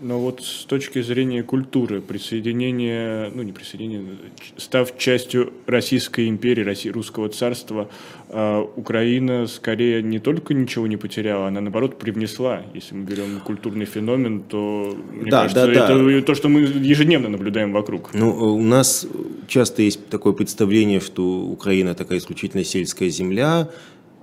Но 0.02 0.20
вот 0.20 0.42
с 0.42 0.64
точки 0.66 1.02
зрения 1.02 1.44
культуры, 1.44 2.02
присоединение, 2.02 3.32
ну 3.34 3.44
не 3.44 3.52
присоединение, 3.52 4.16
став 4.56 4.98
частью 4.98 5.52
Российской 5.66 6.30
империи, 6.30 6.64
России, 6.64 6.90
Русского 6.90 7.28
царства, 7.30 7.90
э, 8.30 8.66
Украина 8.78 9.46
скорее 9.48 10.02
не 10.02 10.20
только 10.20 10.54
ничего 10.54 10.88
не 10.88 10.96
потеряла, 10.96 11.48
она 11.48 11.60
наоборот 11.60 12.00
привнесла. 12.00 12.64
Если 12.74 12.96
мы 12.96 13.04
берем 13.04 13.42
культурный 13.42 13.86
феномен, 13.86 14.44
то 14.44 14.98
мне 15.12 15.30
да, 15.30 15.42
кажется, 15.44 15.66
да, 15.66 15.72
это 15.72 15.98
да. 15.98 16.22
то, 16.22 16.36
что 16.36 16.48
мы 16.48 16.62
ежедневно 16.62 17.28
наблюдаем 17.28 17.74
вокруг. 17.74 18.14
Ну, 18.14 18.56
у 18.56 18.62
нас 18.62 19.06
часто 19.48 19.82
есть 19.82 20.08
такое 20.08 20.32
представление, 20.32 21.02
что 21.02 21.42
Украина 21.42 21.94
такая 21.94 22.20
исключительно 22.20 22.64
сельская 22.64 23.10
земля, 23.10 23.70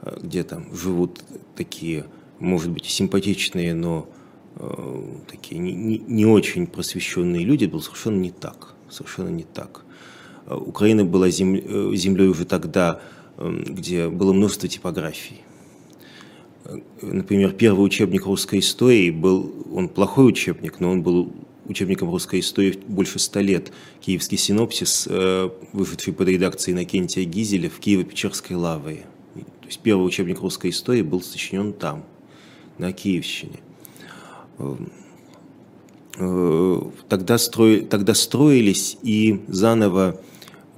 э, 0.03 0.17
где 0.23 0.43
там 0.43 0.75
живут 0.75 1.21
такие, 1.55 2.07
может 2.39 2.71
быть, 2.71 2.87
симпатичные, 2.87 3.75
но 3.75 4.09
такие 5.31 5.59
не, 5.61 5.73
не, 5.73 5.99
не 5.99 6.27
очень 6.27 6.67
просвещенные 6.67 7.45
люди, 7.45 7.67
было 7.67 7.81
совершенно 7.81 8.19
не 8.19 8.31
так. 8.31 8.75
Совершенно 8.89 9.29
не 9.29 9.45
так. 9.45 9.85
Э, 10.47 10.55
Украина 10.55 11.05
была 11.05 11.29
зем, 11.31 11.55
э, 11.55 11.95
землей 11.95 12.29
уже 12.29 12.45
тогда, 12.45 13.01
где 13.39 14.09
было 14.09 14.33
множество 14.33 14.67
типографий. 14.67 15.43
Например, 17.03 17.53
первый 17.53 17.85
учебник 17.85 18.25
русской 18.25 18.61
истории 18.61 19.11
был, 19.11 19.53
он 19.73 19.89
плохой 19.89 20.29
учебник, 20.29 20.81
но 20.81 20.91
он 20.91 21.03
был 21.03 21.33
учебником 21.67 22.11
русской 22.11 22.41
истории 22.41 22.79
больше 22.89 23.19
ста 23.19 23.43
лет. 23.43 23.73
Киевский 24.01 24.39
синопсис, 24.39 25.07
вышедший 25.73 26.15
под 26.15 26.29
редакцией 26.29 26.75
Иннокентия 26.75 27.25
Гизеля 27.25 27.69
в 27.69 27.79
Киево-Печерской 27.79 28.57
лавре. 28.57 29.05
То 29.35 29.67
есть 29.67 29.81
первый 29.81 30.07
учебник 30.07 30.41
русской 30.41 30.71
истории 30.71 31.03
был 31.03 31.21
сочинен 31.21 31.75
там, 31.75 32.05
на 32.79 32.93
Киевщине. 32.93 33.59
Э, 36.19 36.81
тогда, 37.09 37.39
строи, 37.39 37.81
тогда 37.81 38.15
строились 38.15 38.97
и 39.03 39.41
заново 39.49 40.21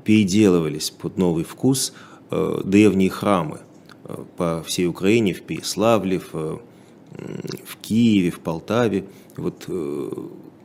переделывались 0.05 0.91
под 0.91 1.16
новый 1.16 1.45
вкус 1.45 1.93
э, 2.31 2.61
древние 2.64 3.11
храмы 3.11 3.61
э, 4.05 4.16
по 4.37 4.62
всей 4.66 4.87
Украине, 4.87 5.35
в 5.35 5.43
Переславле, 5.43 6.18
в, 6.18 6.61
в 7.64 7.76
Киеве, 7.81 8.31
в 8.31 8.41
Полтаве. 8.41 9.05
Вот 9.37 9.68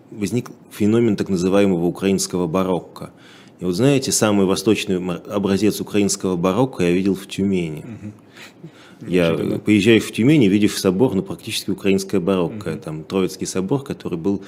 возник 0.09 0.49
феномен 0.71 1.15
так 1.15 1.29
называемого 1.29 1.85
украинского 1.85 2.47
барокко. 2.47 3.11
И 3.59 3.65
вот 3.65 3.75
знаете, 3.75 4.11
самый 4.11 4.47
восточный 4.47 4.97
образец 4.97 5.79
украинского 5.79 6.35
барокко 6.35 6.83
я 6.83 6.91
видел 6.91 7.13
в 7.13 7.27
Тюмени. 7.27 7.85
Я 9.07 9.35
поезжаешь 9.65 10.03
в 10.03 10.11
Тюмень 10.11 10.43
и 10.43 10.49
видишь 10.49 10.77
собор, 10.77 11.13
ну, 11.15 11.23
практически 11.23 11.71
украинская 11.71 12.21
барокко. 12.21 12.71
Mm-hmm. 12.71 12.81
Там 12.81 13.03
Троицкий 13.03 13.47
собор, 13.47 13.83
который 13.83 14.17
был 14.17 14.43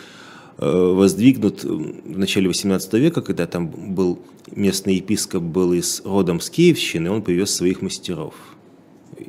э, 0.58 0.70
воздвигнут 0.70 1.64
в 1.64 2.18
начале 2.18 2.50
XVIII 2.50 3.00
века, 3.00 3.22
когда 3.22 3.48
там 3.48 3.68
был 3.68 4.20
местный 4.52 4.96
епископ, 4.96 5.44
был 5.44 5.74
из 5.74 6.02
родом 6.06 6.40
с 6.40 6.50
Киевщины, 6.50 7.10
он 7.10 7.22
привез 7.22 7.52
своих 7.52 7.82
мастеров. 7.82 8.34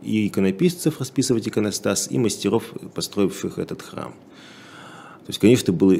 И 0.02 0.26
иконописцев 0.26 1.00
расписывать 1.00 1.48
иконостас, 1.48 2.10
и 2.10 2.18
мастеров, 2.18 2.64
построивших 2.94 3.58
этот 3.58 3.82
храм. 3.82 4.14
То 5.26 5.30
есть, 5.30 5.40
конечно, 5.40 5.72
было, 5.72 5.96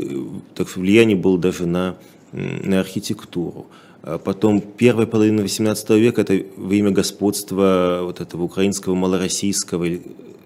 так 0.55 0.75
влияние 0.77 1.17
было 1.17 1.39
даже 1.39 1.67
на, 1.67 1.97
на 2.33 2.81
архитектуру. 2.81 3.67
А 4.03 4.19
потом 4.19 4.61
первая 4.61 5.07
половина 5.07 5.41
XVIII 5.41 5.99
века– 5.99 6.21
это 6.23 6.41
время 6.57 6.91
господства 6.91 8.01
вот 8.03 8.21
этого 8.21 8.43
украинского 8.43 8.95
малороссийского 8.95 9.87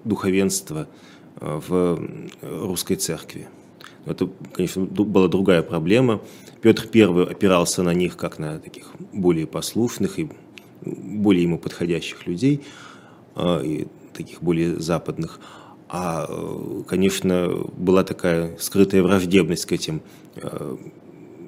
духовенства 0.05 0.89
а, 1.37 1.61
в 1.61 2.01
русской 2.43 2.97
церкви. 2.97 3.49
Это, 4.07 4.31
конечно, 4.53 4.85
была 4.85 5.29
другая 5.29 5.63
проблема. 5.63 6.23
Петр 6.63 6.89
I 6.95 7.31
опирался 7.31 7.83
на 7.83 7.93
них 7.93 8.17
как 8.17 8.39
на 8.39 8.59
таких 8.59 8.93
более 9.13 9.47
послушных 9.47 10.19
и 10.19 10.31
более 10.83 11.43
ему 11.43 11.59
подходящих 11.59 12.27
людей, 12.27 12.63
а, 13.35 13.61
и 13.61 13.87
таких 14.15 14.43
более 14.43 14.81
западных. 14.81 15.39
А, 15.89 16.83
конечно, 16.89 17.49
была 17.77 18.05
такая 18.05 18.57
скрытая 18.59 19.03
враждебность 19.03 19.67
к 19.67 19.73
этим 19.73 20.03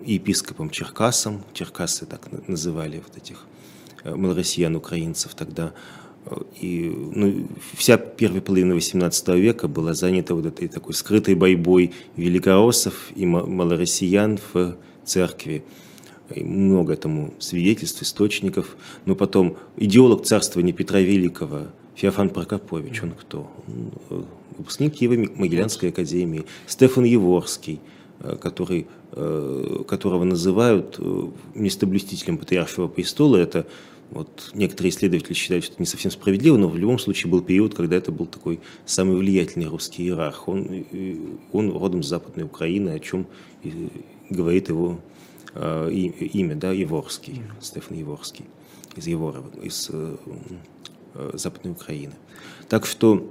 епископом 0.05 0.71
Черкасом, 0.71 1.45
Черкасы 1.53 2.07
так 2.07 2.29
называли 2.49 3.03
вот 3.05 3.17
этих 3.17 3.47
э, 4.05 4.15
малороссиян, 4.15 4.77
украинцев 4.77 5.35
тогда, 5.35 5.73
и 6.61 6.93
ну, 7.15 7.49
вся 7.77 7.97
первая 7.97 8.41
половина 8.41 8.75
XVIII 8.75 9.39
века 9.41 9.67
была 9.67 9.93
занята 9.95 10.35
вот 10.35 10.47
этой 10.47 10.69
такой 10.69 10.95
скрытой 10.95 11.35
борьбой 11.35 11.93
великороссов 12.17 13.11
и 13.17 13.27
малороссиян 13.27 14.39
в 14.53 14.77
церкви. 15.05 15.65
И 16.35 16.45
много 16.45 16.95
этому 16.95 17.35
свидетельств, 17.41 18.03
источников. 18.03 18.77
Но 19.05 19.17
потом 19.17 19.57
идеолог 19.77 20.25
царствования 20.25 20.73
Петра 20.73 21.01
Великого, 21.01 21.67
Феофан 21.97 22.31
Прокопович, 22.31 23.03
он 23.03 23.13
кто? 23.13 23.51
Э, 24.11 24.23
выпускник 24.57 24.95
Киево-Могилянской 24.95 25.89
академии. 25.89 26.45
Стефан 26.67 27.05
Еворский– 27.05 27.81
который, 28.41 28.87
которого 29.11 30.25
называют 30.25 30.99
местоблюстителем 31.55 32.39
патриаршего 32.39 32.89
престола. 32.89 33.37
Это 33.37 33.67
вот 34.11 34.51
некоторые 34.55 34.91
исследователи 34.91 35.33
считают, 35.33 35.65
что 35.65 35.75
это 35.75 35.83
не 35.83 35.87
совсем 35.87 36.11
справедливо, 36.11 36.57
но 36.57 36.69
в 36.69 36.77
любом 36.77 36.99
случае 36.99 37.31
был 37.31 37.41
период, 37.41 37.75
когда 37.75 37.97
это 37.97 38.13
был 38.13 38.27
такой 38.27 38.61
самый 38.85 39.17
влиятельный 39.17 39.67
русский 39.67 40.05
иерарх. 40.05 40.49
Он, 40.49 40.85
он 41.53 41.71
родом 41.73 42.03
с 42.03 42.09
Западной 42.09 42.45
Украины, 42.45 42.91
о 42.91 42.99
чем 42.99 43.27
говорит 44.31 44.69
его 44.69 45.01
имя, 45.55 46.55
да, 46.57 46.73
Еворский, 46.73 47.43
Стефан 47.61 47.97
Еворский 47.97 48.45
из 48.97 49.07
Еворова, 49.07 49.51
из 49.63 49.91
Западной 51.35 51.73
Украины. 51.73 52.15
Так 52.69 52.87
что 52.87 53.27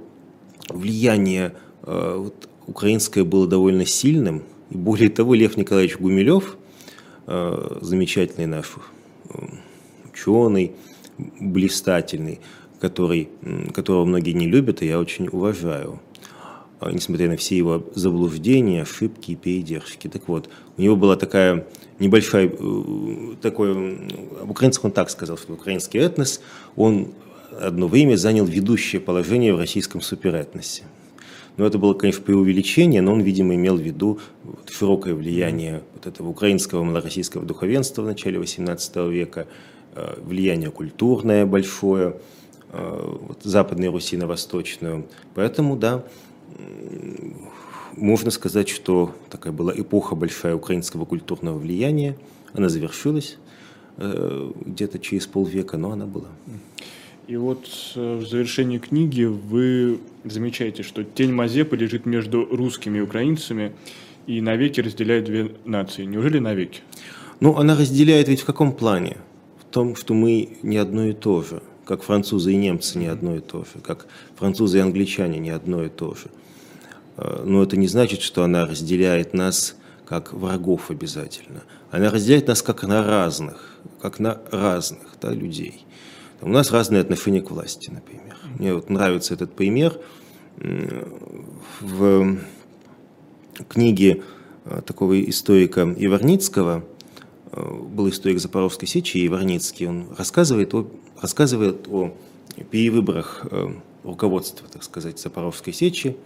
влияние 0.68 1.54
э, 1.82 2.14
вот, 2.16 2.48
украинское 2.66 3.24
было 3.24 3.48
довольно 3.48 3.84
сильным. 3.86 4.44
И 4.72 4.76
более 4.76 5.10
того, 5.10 5.34
Лев 5.34 5.58
Николаевич 5.58 5.98
Гумилев, 5.98 6.56
э, 7.26 7.78
замечательный 7.82 8.46
наш 8.46 8.72
э, 9.28 9.38
ученый, 10.10 10.72
блистательный, 11.18 12.40
который, 12.80 13.28
которого 13.74 14.06
многие 14.06 14.32
не 14.32 14.46
любят, 14.46 14.82
и 14.82 14.86
я 14.86 14.98
очень 14.98 15.28
уважаю, 15.28 16.00
несмотря 16.90 17.28
на 17.28 17.36
все 17.36 17.56
его 17.56 17.84
заблуждения, 17.94 18.82
ошибки 18.82 19.32
и 19.32 19.36
передержки. 19.36 20.08
Так 20.08 20.26
вот, 20.26 20.48
у 20.78 20.82
него 20.82 20.96
была 20.96 21.16
такая 21.16 21.66
небольшая, 22.00 22.50
такой, 23.40 24.08
об 24.40 24.50
украинцах 24.50 24.84
он 24.84 24.90
так 24.90 25.10
сказал, 25.10 25.36
что 25.36 25.52
украинский 25.52 26.00
этнос, 26.00 26.40
он 26.74 27.12
одно 27.60 27.88
время 27.88 28.16
занял 28.16 28.46
ведущее 28.46 29.00
положение 29.00 29.54
в 29.54 29.58
российском 29.58 30.00
суперэтносе. 30.00 30.84
Но 31.56 31.66
это 31.66 31.78
было, 31.78 31.94
конечно, 31.94 32.22
преувеличение, 32.22 33.02
но 33.02 33.12
он, 33.12 33.20
видимо, 33.20 33.54
имел 33.54 33.76
в 33.76 33.80
виду 33.80 34.18
широкое 34.70 35.14
влияние 35.14 35.82
вот 35.94 36.06
этого 36.06 36.28
украинского 36.28 36.82
малороссийского 36.82 37.44
духовенства 37.44 38.02
в 38.02 38.06
начале 38.06 38.38
XVIII 38.38 39.10
века, 39.10 39.46
э, 39.94 40.14
влияние 40.22 40.70
культурное 40.70 41.44
большое, 41.44 42.16
э, 42.70 43.16
вот, 43.28 43.42
Западной 43.42 43.88
Руси 43.88 44.16
на 44.16 44.26
Восточную. 44.26 45.06
Поэтому, 45.34 45.76
да, 45.76 46.04
можно 47.96 48.30
сказать, 48.30 48.68
что 48.68 49.14
такая 49.28 49.52
была 49.52 49.72
эпоха 49.76 50.14
большая 50.14 50.54
украинского 50.54 51.04
культурного 51.04 51.58
влияния. 51.58 52.16
Она 52.54 52.68
завершилась 52.68 53.36
э, 53.98 54.52
где-то 54.64 54.98
через 54.98 55.26
полвека, 55.26 55.76
но 55.76 55.92
она 55.92 56.06
была. 56.06 56.28
И 57.28 57.36
вот 57.36 57.68
э, 57.94 58.16
в 58.16 58.26
завершении 58.26 58.78
книги 58.78 59.24
вы 59.24 60.00
замечаете, 60.24 60.82
что 60.82 61.04
тень 61.04 61.32
Мазепы 61.32 61.76
лежит 61.76 62.04
между 62.04 62.44
русскими 62.44 62.98
и 62.98 63.00
украинцами 63.00 63.72
и 64.26 64.40
навеки 64.40 64.80
разделяет 64.80 65.24
две 65.24 65.54
нации. 65.64 66.04
Неужели 66.04 66.38
навеки? 66.38 66.80
Ну, 67.40 67.56
она 67.56 67.76
разделяет 67.76 68.28
ведь 68.28 68.40
в 68.40 68.44
каком 68.44 68.72
плане? 68.72 69.18
В 69.60 69.72
том, 69.72 69.96
что 69.96 70.14
мы 70.14 70.58
не 70.62 70.76
одно 70.76 71.06
и 71.06 71.12
то 71.12 71.42
же, 71.42 71.62
как 71.84 72.02
французы 72.02 72.52
и 72.52 72.56
немцы 72.56 72.98
не 72.98 73.06
одно 73.06 73.36
и 73.36 73.40
то 73.40 73.64
же, 73.64 73.80
как 73.82 74.06
французы 74.36 74.78
и 74.78 74.80
англичане 74.80 75.38
не 75.38 75.50
одно 75.50 75.84
и 75.84 75.88
то 75.88 76.14
же. 76.14 76.26
Э, 77.16 77.44
но 77.46 77.62
это 77.62 77.76
не 77.76 77.86
значит, 77.86 78.22
что 78.22 78.42
она 78.42 78.66
разделяет 78.66 79.32
нас 79.32 79.76
как 80.04 80.32
врагов 80.32 80.90
обязательно. 80.90 81.62
Она 81.90 82.10
разделяет 82.10 82.48
нас 82.48 82.62
как 82.62 82.82
на 82.82 83.06
разных, 83.06 83.78
как 84.00 84.18
на 84.18 84.40
разных 84.50 85.06
да, 85.20 85.32
людей. 85.32 85.86
У 86.42 86.48
нас 86.48 86.72
разные 86.72 87.00
отношения 87.00 87.40
к 87.40 87.52
власти, 87.52 87.88
например. 87.90 88.36
Мне 88.58 88.74
вот 88.74 88.90
нравится 88.90 89.34
этот 89.34 89.54
пример. 89.54 89.96
В 91.80 92.38
книге 93.68 94.22
э, 94.64 94.80
такого 94.84 95.20
историка 95.28 95.82
Иварницкого, 95.96 96.84
э, 97.52 97.74
был 97.94 98.08
историк 98.08 98.40
Запорожской 98.40 98.88
сечи 98.88 99.24
Иварницкий, 99.24 99.86
он 99.86 100.08
рассказывает 100.18 100.74
о, 100.74 100.90
рассказывает 101.20 101.86
о 101.88 102.12
перевыборах 102.70 103.46
э, 103.48 103.74
руководства, 104.02 104.66
так 104.68 104.82
сказать, 104.82 105.20
Запорожской 105.20 105.72
сечи, 105.72 106.16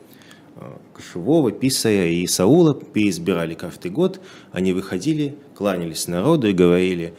Кошевого, 0.95 1.53
Писаря 1.53 2.07
и 2.07 2.27
Саула 2.27 2.75
переизбирали 2.75 3.53
каждый 3.53 3.91
год. 3.91 4.21
Они 4.53 4.73
выходили, 4.73 5.37
кланялись 5.55 6.09
народу 6.09 6.49
и 6.49 6.55
говорили, 6.55 7.13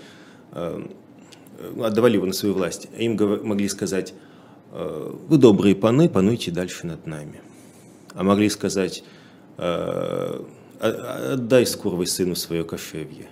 отдавали 1.82 2.16
его 2.16 2.26
на 2.26 2.34
свою 2.34 2.56
власть, 2.56 2.88
а 2.98 3.02
им 3.02 3.18
могли 3.48 3.68
сказать, 3.68 4.14
«Э, 4.72 5.16
вы 5.28 5.38
добрые 5.38 5.76
паны, 5.76 6.10
пануйте 6.10 6.52
дальше 6.52 6.88
над 6.88 7.06
нами. 7.08 7.42
А 8.14 8.24
могли 8.24 8.50
сказать, 8.50 9.04
«Э, 9.58 10.44
отдай 10.80 11.66
скорвый 11.66 12.08
сыну 12.08 12.36
свое 12.36 12.64
кошевье, 12.64 13.28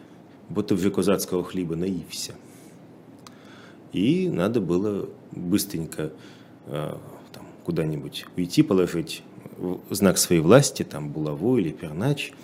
будто 0.49 0.75
вже 0.75 0.89
козацкого 0.89 1.43
хлеба 1.43 1.75
наився. 1.75 2.33
И 3.93 4.29
надо 4.29 4.59
было 4.59 5.07
быстренько 5.31 6.11
э, 6.67 6.95
там, 7.33 7.45
куда-нибудь 7.63 8.25
уйти, 8.35 8.63
положить 8.63 9.23
знак 9.89 10.17
своей 10.17 10.41
власти, 10.41 10.83
там 10.83 11.09
булаву 11.09 11.57
или 11.57 11.71
пернач– 11.71 12.31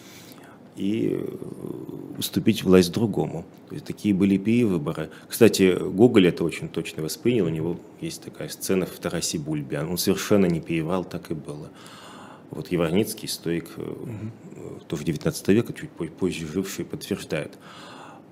и 0.76 1.20
э, 1.20 2.18
уступить 2.18 2.64
власть 2.64 2.92
другому. 2.92 3.46
То 3.70 3.76
есть 3.76 3.86
такие 3.86 4.14
были 4.14 4.38
перевыборы. 4.38 5.10
Кстати, 5.28 5.78
Гоголь 5.78 6.28
это 6.28 6.44
очень 6.44 6.70
точно 6.70 7.04
воспринял. 7.04 7.46
У 7.46 7.50
него 7.50 7.80
есть 8.00 8.22
такая 8.22 8.50
сцена 8.50 8.86
в 8.86 8.98
Тарасе 9.00 9.38
Бульбе. 9.38 9.82
Он 9.82 9.98
совершенно 9.98 10.46
не 10.46 10.62
переврал, 10.62 11.04
так 11.04 11.32
и 11.32 11.34
было. 11.34 11.70
Вот 12.50 12.70
Еварницкий, 12.70 13.30
стоик, 13.30 13.70
угу. 13.78 14.82
тоже 14.88 15.06
19 15.06 15.48
века, 15.50 15.74
чуть 15.74 15.90
позже 15.90 16.46
живший, 16.46 16.84
подтверждает. 16.84 17.58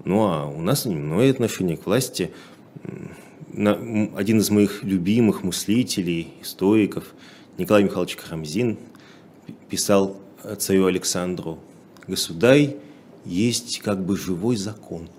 Ну 0.03 0.25
а 0.27 0.45
у 0.45 0.61
нас 0.61 0.87
иное 0.87 1.31
отношение 1.31 1.77
к 1.77 1.85
власти. 1.85 2.31
Один 3.53 4.39
из 4.39 4.49
моих 4.49 4.83
любимых 4.83 5.43
мыслителей, 5.43 6.33
историков, 6.41 7.13
Николай 7.57 7.83
Михайлович 7.83 8.15
Карамзин, 8.15 8.77
писал 9.69 10.17
царю 10.57 10.85
Александру 10.85 11.59
государь 12.09 12.75
есть 13.25 13.79
как 13.79 14.03
бы 14.03 14.17
живой 14.17 14.55
закон. 14.55 15.09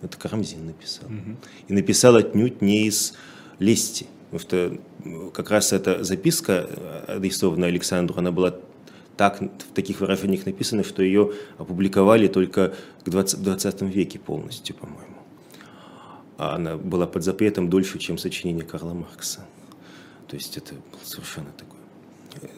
Это 0.00 0.16
Карамзин 0.16 0.66
написал. 0.66 1.06
Угу. 1.06 1.36
И 1.68 1.72
написал 1.72 2.16
отнюдь 2.16 2.60
не 2.60 2.86
из 2.86 3.14
лести. 3.58 4.06
Потому 4.30 4.40
что 4.40 5.30
как 5.32 5.50
раз 5.50 5.72
эта 5.72 6.02
записка, 6.02 6.68
адресованная 7.06 7.68
Александру, 7.68 8.18
она 8.18 8.32
была 8.32 8.56
так, 9.16 9.40
в 9.40 9.74
таких 9.74 10.00
выражениях 10.00 10.46
написана, 10.46 10.82
что 10.82 11.02
ее 11.02 11.32
опубликовали 11.58 12.28
только 12.28 12.74
к 13.04 13.10
20, 13.10 13.42
20 13.42 13.82
веке 13.82 14.18
полностью, 14.18 14.74
по-моему. 14.74 15.18
А 16.38 16.56
она 16.56 16.76
была 16.76 17.06
под 17.06 17.22
запретом 17.22 17.68
дольше, 17.68 17.98
чем 17.98 18.18
сочинение 18.18 18.64
Карла 18.64 18.94
Маркса. 18.94 19.44
То 20.28 20.36
есть 20.36 20.56
это 20.56 20.74
совершенно 21.04 21.52
такой 21.52 21.81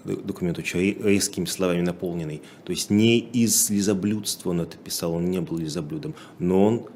документ 0.04 0.58
очень 0.58 0.80
резкими 0.80 1.44
словами 1.46 1.80
наполненный. 1.80 2.42
То 2.64 2.72
есть 2.72 2.90
не 2.90 3.18
из 3.18 3.70
лизоблюдства 3.70 4.50
он 4.50 4.62
это 4.62 4.76
писал, 4.76 5.14
он 5.14 5.30
не 5.30 5.40
был 5.40 5.58
лизоблюдом, 5.58 6.14
но 6.38 6.66
он 6.66 6.86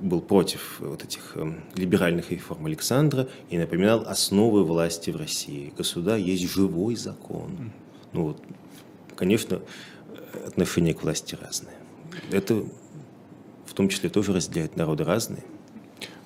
был 0.00 0.20
против 0.20 0.80
вот 0.80 1.04
этих 1.04 1.36
эм, 1.36 1.60
либеральных 1.74 2.30
реформ 2.30 2.66
Александра 2.66 3.28
и 3.50 3.58
напоминал 3.58 4.04
основы 4.06 4.64
власти 4.64 5.10
в 5.10 5.16
России. 5.16 5.72
Государь 5.76 6.20
есть 6.20 6.48
живой 6.48 6.96
закон. 6.96 7.72
Ну 8.12 8.28
вот, 8.28 8.42
конечно, 9.16 9.60
отношения 10.46 10.94
к 10.94 11.02
власти 11.02 11.36
разные. 11.40 11.76
Это 12.30 12.64
в 13.66 13.74
том 13.74 13.88
числе 13.88 14.08
тоже 14.08 14.32
разделяет 14.32 14.76
народы 14.76 15.04
разные. 15.04 15.44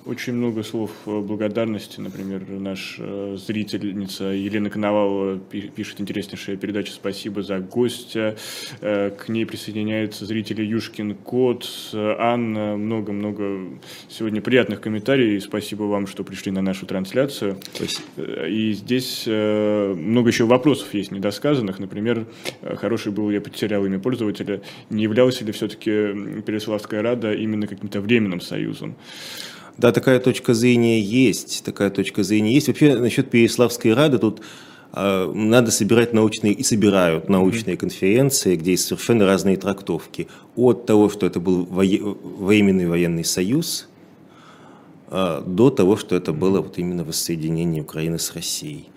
Очень 0.05 0.33
много 0.33 0.61
слов 0.61 0.91
э, 1.07 1.19
благодарности. 1.19 1.99
Например, 1.99 2.47
наш 2.47 2.97
э, 2.99 3.37
зрительница 3.39 4.25
Елена 4.25 4.69
Коновалова 4.69 5.39
пишет 5.39 5.99
интереснейшая 5.99 6.57
передача 6.57 6.91
«Спасибо 6.91 7.41
за 7.41 7.57
гостя». 7.57 8.37
Э, 8.81 9.09
к 9.09 9.29
ней 9.29 9.47
присоединяются 9.47 10.27
зрители 10.27 10.63
Юшкин 10.63 11.15
Кот, 11.15 11.67
Анна. 11.93 12.77
Много-много 12.77 13.79
сегодня 14.07 14.43
приятных 14.43 14.79
комментариев. 14.79 15.41
Спасибо 15.41 15.83
вам, 15.83 16.05
что 16.05 16.23
пришли 16.23 16.51
на 16.51 16.61
нашу 16.61 16.85
трансляцию. 16.85 17.57
Спасибо. 17.73 18.45
И 18.45 18.73
здесь 18.73 19.25
много 19.25 20.29
еще 20.29 20.45
вопросов 20.45 20.93
есть 20.93 21.11
недосказанных. 21.11 21.79
Например, 21.79 22.27
хороший 22.61 23.11
был, 23.11 23.31
я 23.31 23.41
потерял 23.41 23.83
имя 23.83 23.97
пользователя, 23.97 24.61
не 24.91 25.03
являлась 25.03 25.41
ли 25.41 25.51
все-таки 25.51 26.41
Переславская 26.45 27.01
Рада 27.01 27.33
именно 27.33 27.65
каким-то 27.65 28.01
временным 28.01 28.39
союзом? 28.39 28.95
Да, 29.77 29.91
такая 29.91 30.19
точка 30.19 30.53
зрения 30.53 31.01
есть, 31.01 31.63
такая 31.65 31.89
точка 31.89 32.23
зрения 32.23 32.53
есть. 32.53 32.67
Вообще, 32.67 32.97
насчет 32.97 33.29
Переславской 33.29 33.93
Рады 33.93 34.19
тут 34.19 34.41
э, 34.93 35.31
надо 35.33 35.71
собирать 35.71 36.13
научные, 36.13 36.53
и 36.53 36.63
собирают 36.63 37.27
научные 37.27 37.75
mm-hmm. 37.75 37.79
конференции, 37.79 38.55
где 38.55 38.71
есть 38.71 38.85
совершенно 38.85 39.25
разные 39.25 39.57
трактовки. 39.57 40.27
От 40.55 40.85
того, 40.85 41.09
что 41.09 41.25
это 41.25 41.41
был 41.41 41.65
вое, 41.65 41.99
временный 42.01 42.87
военный 42.87 43.25
союз, 43.25 43.89
э, 45.09 45.43
до 45.45 45.69
того, 45.69 45.97
что 45.97 46.15
это 46.15 46.31
было 46.31 46.61
вот 46.61 46.77
именно 46.77 47.03
воссоединение 47.03 47.83
Украины 47.83 48.17
с 48.17 48.33
Россией. 48.33 48.87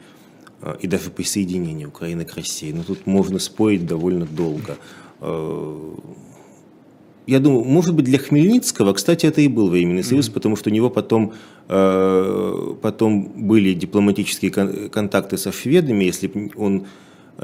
Э, 0.62 0.76
и 0.80 0.86
даже 0.86 1.10
присоединение 1.10 1.88
Украины 1.88 2.24
к 2.24 2.36
России. 2.36 2.70
Но 2.70 2.84
тут 2.84 3.04
можно 3.06 3.40
спорить 3.40 3.84
довольно 3.84 4.26
долго. 4.26 4.76
Я 7.28 7.40
думаю, 7.40 7.64
может 7.64 7.94
быть, 7.94 8.06
для 8.06 8.18
Хмельницкого, 8.18 8.94
кстати, 8.94 9.26
это 9.26 9.42
и 9.42 9.48
был 9.48 9.68
временный 9.68 10.02
союз, 10.02 10.28
mm-hmm. 10.28 10.32
потому 10.32 10.56
что 10.56 10.70
у 10.70 10.72
него 10.72 10.88
потом, 10.88 11.34
потом 11.66 13.32
были 13.36 13.74
дипломатические 13.74 14.50
контакты 14.88 15.36
со 15.36 15.52
шведами, 15.52 16.04
если 16.04 16.28
бы 16.28 16.50
он 16.56 16.86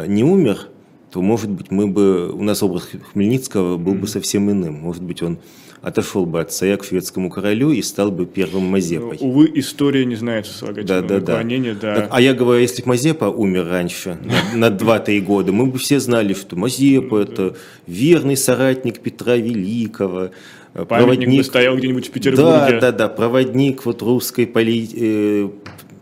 не 0.06 0.24
умер, 0.24 0.68
то, 1.12 1.20
может 1.20 1.50
быть, 1.50 1.70
мы 1.70 1.86
бы, 1.86 2.32
у 2.32 2.42
нас 2.42 2.62
образ 2.62 2.88
Хмельницкого 3.12 3.76
был 3.76 3.94
бы 3.94 4.08
совсем 4.08 4.50
иным. 4.50 4.74
Может 4.74 5.02
быть, 5.02 5.22
он 5.22 5.38
отошел 5.84 6.24
бы 6.24 6.40
от 6.40 6.50
царя 6.50 6.76
к 6.76 6.84
шведскому 6.84 7.30
королю 7.30 7.70
и 7.70 7.82
стал 7.82 8.10
бы 8.10 8.24
первым 8.24 8.64
Мазепой. 8.64 9.18
Ну, 9.20 9.28
увы, 9.28 9.50
история 9.54 10.06
не 10.06 10.16
знает 10.16 10.46
сослагательного 10.46 11.02
да, 11.06 11.20
да, 11.20 11.42
да. 11.42 11.74
да. 11.74 11.94
Так, 11.96 12.08
а 12.10 12.20
я 12.20 12.32
говорю, 12.32 12.60
если 12.60 12.82
бы 12.82 12.88
Мазепа 12.88 13.26
умер 13.26 13.68
раньше, 13.68 14.18
на, 14.54 14.70
на 14.70 14.74
2-3 14.74 15.20
года, 15.20 15.52
мы 15.52 15.66
бы 15.66 15.78
все 15.78 16.00
знали, 16.00 16.32
что 16.32 16.56
Мазепа– 16.56 17.16
это 17.22 17.54
верный 17.86 18.36
соратник 18.36 19.00
Петра 19.00 19.36
Великого, 19.36 20.30
Памятник 20.72 20.88
проводник, 20.88 21.38
бы 21.38 21.44
стоял 21.44 21.76
где-нибудь 21.76 22.08
в 22.08 22.10
Петербурге. 22.10 22.50
Да, 22.50 22.80
да, 22.80 22.92
да, 22.92 23.08
проводник 23.08 23.84
вот 23.84 24.02
русской 24.02 24.46
поли, 24.46 24.88
э, 24.92 25.48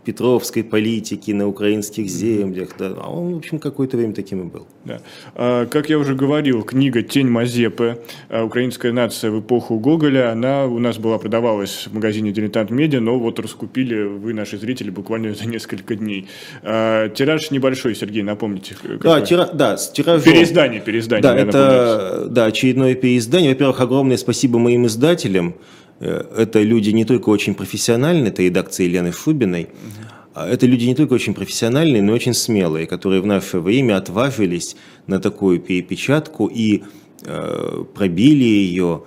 петровской 0.03 0.63
политики 0.63 1.31
на 1.31 1.47
украинских 1.47 2.07
землях. 2.07 2.69
Да. 2.77 2.93
А 2.97 3.11
он, 3.11 3.33
в 3.33 3.37
общем, 3.37 3.59
какое-то 3.59 3.97
время 3.97 4.13
таким 4.13 4.41
и 4.41 4.43
был. 4.51 4.67
Да. 4.85 5.01
А, 5.35 5.65
как 5.65 5.89
я 5.89 5.97
уже 5.97 6.15
говорил, 6.15 6.63
книга 6.63 7.01
«Тень 7.01 7.29
Мазепы. 7.29 7.99
А, 8.29 8.43
украинская 8.43 8.91
нация 8.91 9.31
в 9.31 9.39
эпоху 9.39 9.79
Гоголя», 9.79 10.31
она 10.31 10.65
у 10.65 10.79
нас 10.79 10.97
была 10.97 11.17
продавалась 11.17 11.87
в 11.87 11.93
магазине 11.93 12.31
«Дилетант 12.31 12.69
Медиа», 12.69 12.99
но 12.99 13.17
вот 13.17 13.39
раскупили 13.39 14.03
вы, 14.03 14.33
наши 14.33 14.57
зрители, 14.57 14.89
буквально 14.89 15.33
за 15.33 15.47
несколько 15.47 15.95
дней. 15.95 16.27
А, 16.61 17.09
тираж 17.09 17.51
небольшой, 17.51 17.95
Сергей, 17.95 18.23
напомните. 18.23 18.75
Какой? 18.75 18.97
Да, 18.99 19.21
тира, 19.21 19.49
да, 19.53 19.77
с 19.77 19.91
тиражом. 19.91 20.23
Переиздание, 20.23 20.81
переиздание. 20.81 21.23
Да, 21.23 21.35
это 21.35 22.27
да, 22.29 22.45
очередное 22.45 22.95
переиздание. 22.95 23.51
Во-первых, 23.51 23.79
огромное 23.79 24.17
спасибо 24.17 24.59
моим 24.59 24.87
издателям. 24.87 25.55
Э, 26.03 26.25
это 26.37 26.61
люди 26.61 26.89
не 26.89 27.05
только 27.05 27.29
очень 27.29 27.55
профессиональные, 27.55 28.29
это 28.29 28.43
редакция 28.43 28.85
Елены 28.85 29.11
Шубиной, 29.11 29.69
а 30.33 30.49
это 30.49 30.65
люди 30.65 30.85
не 30.85 30.95
только 30.95 31.13
очень 31.13 31.33
профессиональные, 31.33 32.01
но 32.01 32.11
и 32.11 32.15
очень 32.15 32.33
смелые, 32.33 32.87
которые 32.87 33.21
в 33.21 33.25
наше 33.25 33.59
время 33.59 33.97
отважились 33.97 34.75
на 35.07 35.19
такую 35.19 35.59
перепечатку 35.59 36.47
и 36.47 36.83
э, 37.23 37.83
пробили 37.93 38.43
ее. 38.43 39.03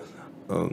Э, 0.49 0.69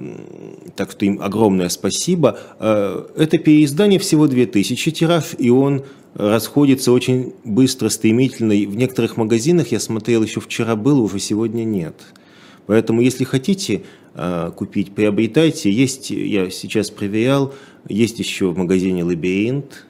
так 0.76 0.92
что 0.92 1.06
им 1.06 1.22
огромное 1.22 1.70
спасибо. 1.70 2.38
Э, 2.60 3.04
это 3.18 3.38
переиздание 3.40 4.00
всего 4.00 4.28
2000 4.28 4.92
тираж, 4.92 5.36
и 5.38 5.50
он 5.50 5.84
расходится 6.14 6.92
очень 6.92 7.34
быстро, 7.44 7.90
стремительно. 7.90 8.54
В 8.54 8.76
некоторых 8.76 9.18
магазинах, 9.18 9.72
я 9.72 9.80
смотрел, 9.80 10.22
еще 10.22 10.40
вчера 10.40 10.76
было, 10.76 11.02
уже 11.02 11.20
сегодня 11.20 11.64
нет. 11.64 11.96
Поэтому, 12.66 13.02
если 13.02 13.24
хотите, 13.24 13.84
Э, 14.16 14.52
купить, 14.56 14.94
приобретайте. 14.94 15.72
Есть, 15.72 16.12
я 16.12 16.50
сейчас 16.52 16.92
проверял, 16.92 17.54
есть 17.88 18.20
еще 18.20 18.52
в 18.52 18.58
магазине 18.58 19.04
«Лабиринт», 19.04 19.86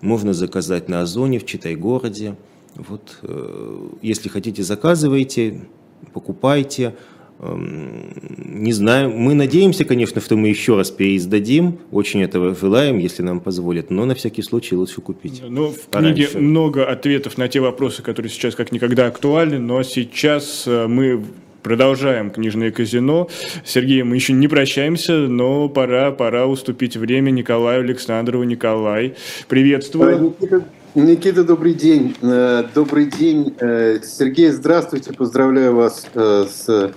можно 0.00 0.32
заказать 0.34 0.88
на 0.88 1.00
Озоне, 1.00 1.40
в 1.40 1.46
Читай-городе. 1.46 2.36
Вот, 2.76 3.18
э, 3.22 3.88
если 4.02 4.28
хотите, 4.28 4.62
заказывайте, 4.62 5.66
покупайте. 6.12 6.94
Эм, 7.40 8.12
не 8.36 8.72
знаю, 8.72 9.10
мы 9.10 9.34
надеемся, 9.34 9.84
конечно, 9.84 10.20
что 10.20 10.36
мы 10.36 10.48
еще 10.48 10.76
раз 10.76 10.90
переиздадим, 10.90 11.80
очень 11.90 12.22
этого 12.22 12.54
желаем, 12.54 12.98
если 12.98 13.22
нам 13.22 13.40
позволят, 13.40 13.90
но 13.90 14.04
на 14.04 14.14
всякий 14.14 14.42
случай 14.42 14.76
лучше 14.76 15.00
купить. 15.00 15.42
Ну, 15.46 15.70
в 15.70 15.88
книге 15.90 16.28
много 16.34 16.86
ответов 16.86 17.36
на 17.36 17.48
те 17.48 17.60
вопросы, 17.60 18.02
которые 18.02 18.30
сейчас 18.30 18.54
как 18.54 18.70
никогда 18.70 19.06
актуальны, 19.06 19.58
но 19.58 19.82
сейчас 19.82 20.64
э, 20.66 20.86
мы 20.86 21.24
Продолжаем 21.66 22.30
книжное 22.30 22.70
казино. 22.70 23.28
Сергей, 23.64 24.04
мы 24.04 24.14
еще 24.14 24.32
не 24.32 24.46
прощаемся, 24.46 25.14
но 25.14 25.68
пора, 25.68 26.12
пора 26.12 26.46
уступить 26.46 26.96
время 26.96 27.32
Николаю 27.32 27.80
Александрову. 27.80 28.44
Николай, 28.44 29.16
приветствую. 29.48 30.36
Никита, 30.40 30.64
Никита, 30.94 31.42
добрый 31.42 31.74
день. 31.74 32.14
Э, 32.22 32.62
добрый 32.72 33.06
день. 33.06 33.56
Э, 33.58 33.98
Сергей, 34.00 34.50
здравствуйте. 34.50 35.12
Поздравляю 35.12 35.74
вас 35.74 36.06
э, 36.14 36.46
с 36.48 36.94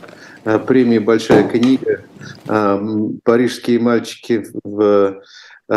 премией 0.68 1.00
«Большая 1.00 1.48
книга». 1.48 2.04
Парижские 3.24 3.80
мальчики 3.80 4.46
в 4.64 4.80
Э, 4.80 5.22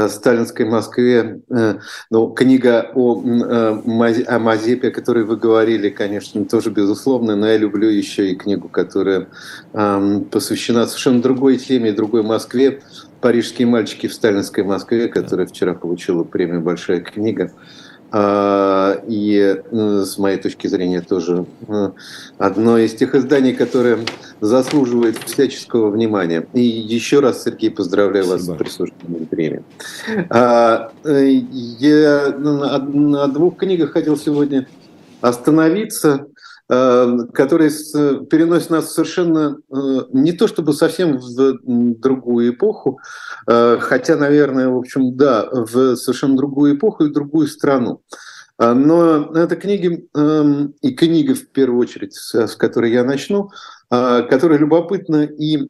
сталинской 0.09 0.65
Москве, 0.65 1.41
э, 1.51 1.75
ну, 2.11 2.29
книга 2.29 2.91
о, 2.95 3.23
э, 3.23 4.25
о 4.27 4.39
Мазепе, 4.39 4.89
о 4.89 4.91
которой 4.91 5.25
вы 5.25 5.37
говорили, 5.37 5.91
конечно, 5.91 6.45
тоже 6.45 6.71
безусловно, 6.71 7.37
но 7.37 7.49
я 7.49 7.57
люблю 7.59 7.89
еще 7.89 8.31
и 8.31 8.37
книгу, 8.37 8.69
которая 8.69 9.29
посвящена 9.73 10.87
совершенно 10.87 11.23
другой 11.23 11.57
теме, 11.57 11.93
другой 11.93 12.23
Москве, 12.23 12.81
«Парижские 13.21 13.69
мальчики 13.69 14.09
в 14.09 14.15
сталинской 14.15 14.65
Москве», 14.65 15.09
которая 15.09 15.47
вчера 15.47 15.75
получила 15.75 16.25
премию 16.25 16.61
«Большая 16.61 17.01
книга». 17.01 17.53
А, 18.15 19.03
и 19.09 19.63
ну, 19.71 20.05
с 20.05 20.19
моей 20.19 20.37
точки 20.37 20.67
зрения 20.67 21.01
тоже 21.01 21.47
ну, 21.67 21.95
одно 22.37 22.77
из 22.77 22.95
тех 22.95 23.15
изданий, 23.15 23.55
которое 23.55 24.01
заслуживает 24.41 25.17
всяческого 25.17 25.89
внимания. 25.91 26.47
И 26.53 26.61
еще 26.61 27.21
раз, 27.21 27.43
Сергей, 27.43 27.71
поздравляю 27.71 28.27
Спасибо. 28.27 28.51
вас 28.51 28.57
с 28.57 28.59
присуждением 28.59 29.27
премии. 29.27 29.63
А, 30.29 30.93
я 31.05 32.35
на 32.37 33.29
двух 33.29 33.57
книгах 33.57 33.93
хотел 33.93 34.19
сегодня 34.19 34.67
остановиться. 35.23 36.27
Э, 36.73 37.19
который 37.35 37.69
переносит 38.31 38.71
нас 38.71 38.95
совершенно 38.95 39.59
э, 39.71 39.75
не 40.13 40.33
то 40.33 40.47
чтобы 40.49 40.73
совсем 40.73 41.19
в 41.19 41.59
другую 42.01 42.55
эпоху, 42.55 42.99
э, 43.47 43.77
хотя, 43.79 44.17
наверное, 44.17 44.71
в 44.71 44.79
общем, 44.79 45.15
да, 45.15 45.47
в 45.53 45.97
совершенно 45.97 46.35
другую 46.35 46.77
эпоху 46.77 47.05
и 47.05 47.13
другую 47.13 47.49
страну. 47.49 48.01
Но 48.59 49.33
это 49.35 49.57
книги, 49.57 50.09
эм, 50.15 50.75
и 50.83 50.93
книга 50.93 51.35
в 51.35 51.49
первую 51.49 51.81
очередь, 51.81 52.15
с 52.15 52.55
которой 52.55 52.93
я 52.93 53.03
начну, 53.03 53.51
которая 53.89 54.59
любопытна 54.59 55.25
и 55.25 55.67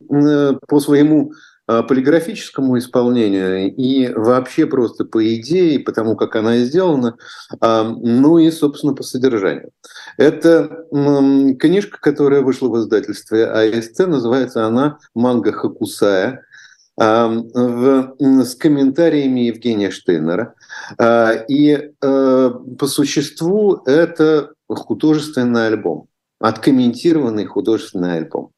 по 0.69 0.79
своему 0.79 1.33
Э, 1.33 1.52
полиграфическому 1.67 2.79
исполнению 2.79 3.75
и 3.75 4.13
вообще 4.13 4.67
просто 4.67 5.05
по 5.05 5.35
идее, 5.35 5.81
потому 5.81 6.17
как 6.17 6.37
она 6.37 6.59
сделана, 6.59 7.17
а, 7.61 7.85
ну 7.85 8.39
и, 8.39 8.51
собственно, 8.51 8.95
по 8.95 9.03
содержанию. 9.03 9.71
Это 10.17 10.87
книжка, 10.91 11.99
которая 12.01 12.43
вышла 12.43 12.69
в 12.69 12.79
издательстве 12.79 13.47
АСТ, 13.47 14.01
называется 14.01 14.67
она 14.67 14.99
«Манга 15.15 15.53
Хакусая», 15.53 16.45
а, 17.01 17.33
с 17.33 18.55
комментариями 18.55 19.41
Евгения 19.41 19.91
Штейнера. 19.91 20.55
А, 20.99 21.33
и 21.49 21.91
э, 22.01 22.51
по 22.79 22.87
существу 22.87 23.83
это 23.87 24.53
художественный 24.69 25.69
альбом, 25.69 26.09
откомментированный 26.39 27.47
художественный 27.47 28.19
альбом. 28.19 28.52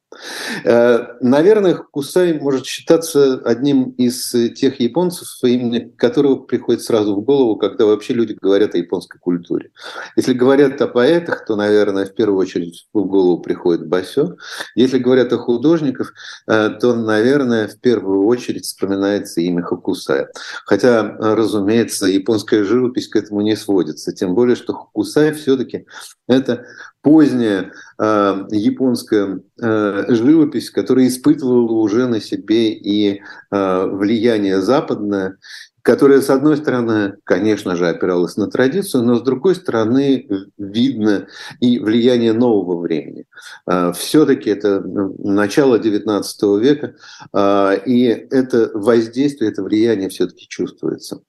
Э, 0.64 1.16
наверное, 1.20 1.74
Кусай 1.74 2.38
может 2.38 2.66
считаться 2.66 3.40
одним 3.44 3.90
из 3.90 4.30
тех 4.54 4.80
японцев, 4.80 5.28
имени 5.42 5.92
которого 5.96 6.36
приходит 6.36 6.82
сразу 6.82 7.16
в 7.16 7.22
голову, 7.22 7.56
когда 7.56 7.86
вообще 7.86 8.14
люди 8.14 8.36
говорят 8.40 8.74
о 8.74 8.78
японской 8.78 9.18
культуре. 9.18 9.70
Если 10.16 10.32
говорят 10.32 10.80
о 10.80 10.88
поэтах, 10.88 11.44
то, 11.44 11.56
наверное, 11.56 12.06
в 12.06 12.14
первую 12.14 12.38
очередь 12.38 12.86
в 12.92 13.04
голову 13.04 13.40
приходит 13.40 13.86
Басё. 13.86 14.36
Если 14.74 14.98
говорят 14.98 15.32
о 15.32 15.38
художниках, 15.38 16.14
э, 16.46 16.70
то, 16.80 16.94
наверное, 16.94 17.68
в 17.68 17.78
первую 17.80 18.26
очередь 18.26 18.64
вспоминается 18.64 19.40
имя 19.40 19.62
Хокусая. 19.62 20.30
Хотя, 20.66 21.16
разумеется, 21.18 22.06
японская 22.06 22.64
живопись 22.64 23.08
к 23.08 23.16
этому 23.16 23.40
не 23.40 23.56
сводится. 23.56 24.12
Тем 24.12 24.34
более, 24.34 24.56
что 24.56 24.72
Хокусай 24.72 25.32
все-таки 25.32 25.86
это 26.28 26.64
поздняя 27.05 27.70
э, 27.98 28.46
японская 28.50 29.40
э, 29.61 30.05
живопись, 30.09 30.70
которая 30.70 31.07
испытывала 31.07 31.70
уже 31.70 32.09
на 32.09 32.18
себе 32.18 32.72
и 32.72 33.20
э, 33.50 33.86
влияние 33.86 34.62
западное, 34.62 35.36
которая, 35.85 36.22
с 36.22 36.30
одной 36.30 36.57
стороны, 36.57 37.16
конечно 37.24 37.76
же, 37.76 37.87
опиралась 37.87 38.39
на 38.39 38.51
традицию, 38.51 39.05
но 39.05 39.16
с 39.16 39.22
другой 39.22 39.55
стороны, 39.55 40.26
видно 40.57 41.26
и 41.61 41.78
влияние 41.78 42.32
нового 42.32 42.80
времени. 42.80 43.26
А, 43.66 43.93
Все-таки 43.93 44.49
это 44.49 44.80
ну, 44.80 45.14
начало 45.18 45.78
XIX 45.78 46.24
века, 46.59 46.95
а, 47.35 47.74
и 47.74 48.05
это 48.07 48.70
воздействие, 48.72 49.51
это 49.51 49.62
влияние 49.62 50.09
все-таки 50.09 50.49
чувствуется. 50.49 51.20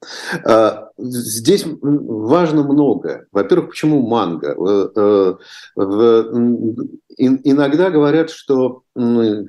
А, 0.45 0.89
здесь 0.97 1.65
важно 1.81 2.63
многое. 2.63 3.27
Во-первых, 3.33 3.71
почему 3.71 4.07
манга? 4.07 4.55
Иногда 7.17 7.89
говорят, 7.89 8.29
что 8.29 8.83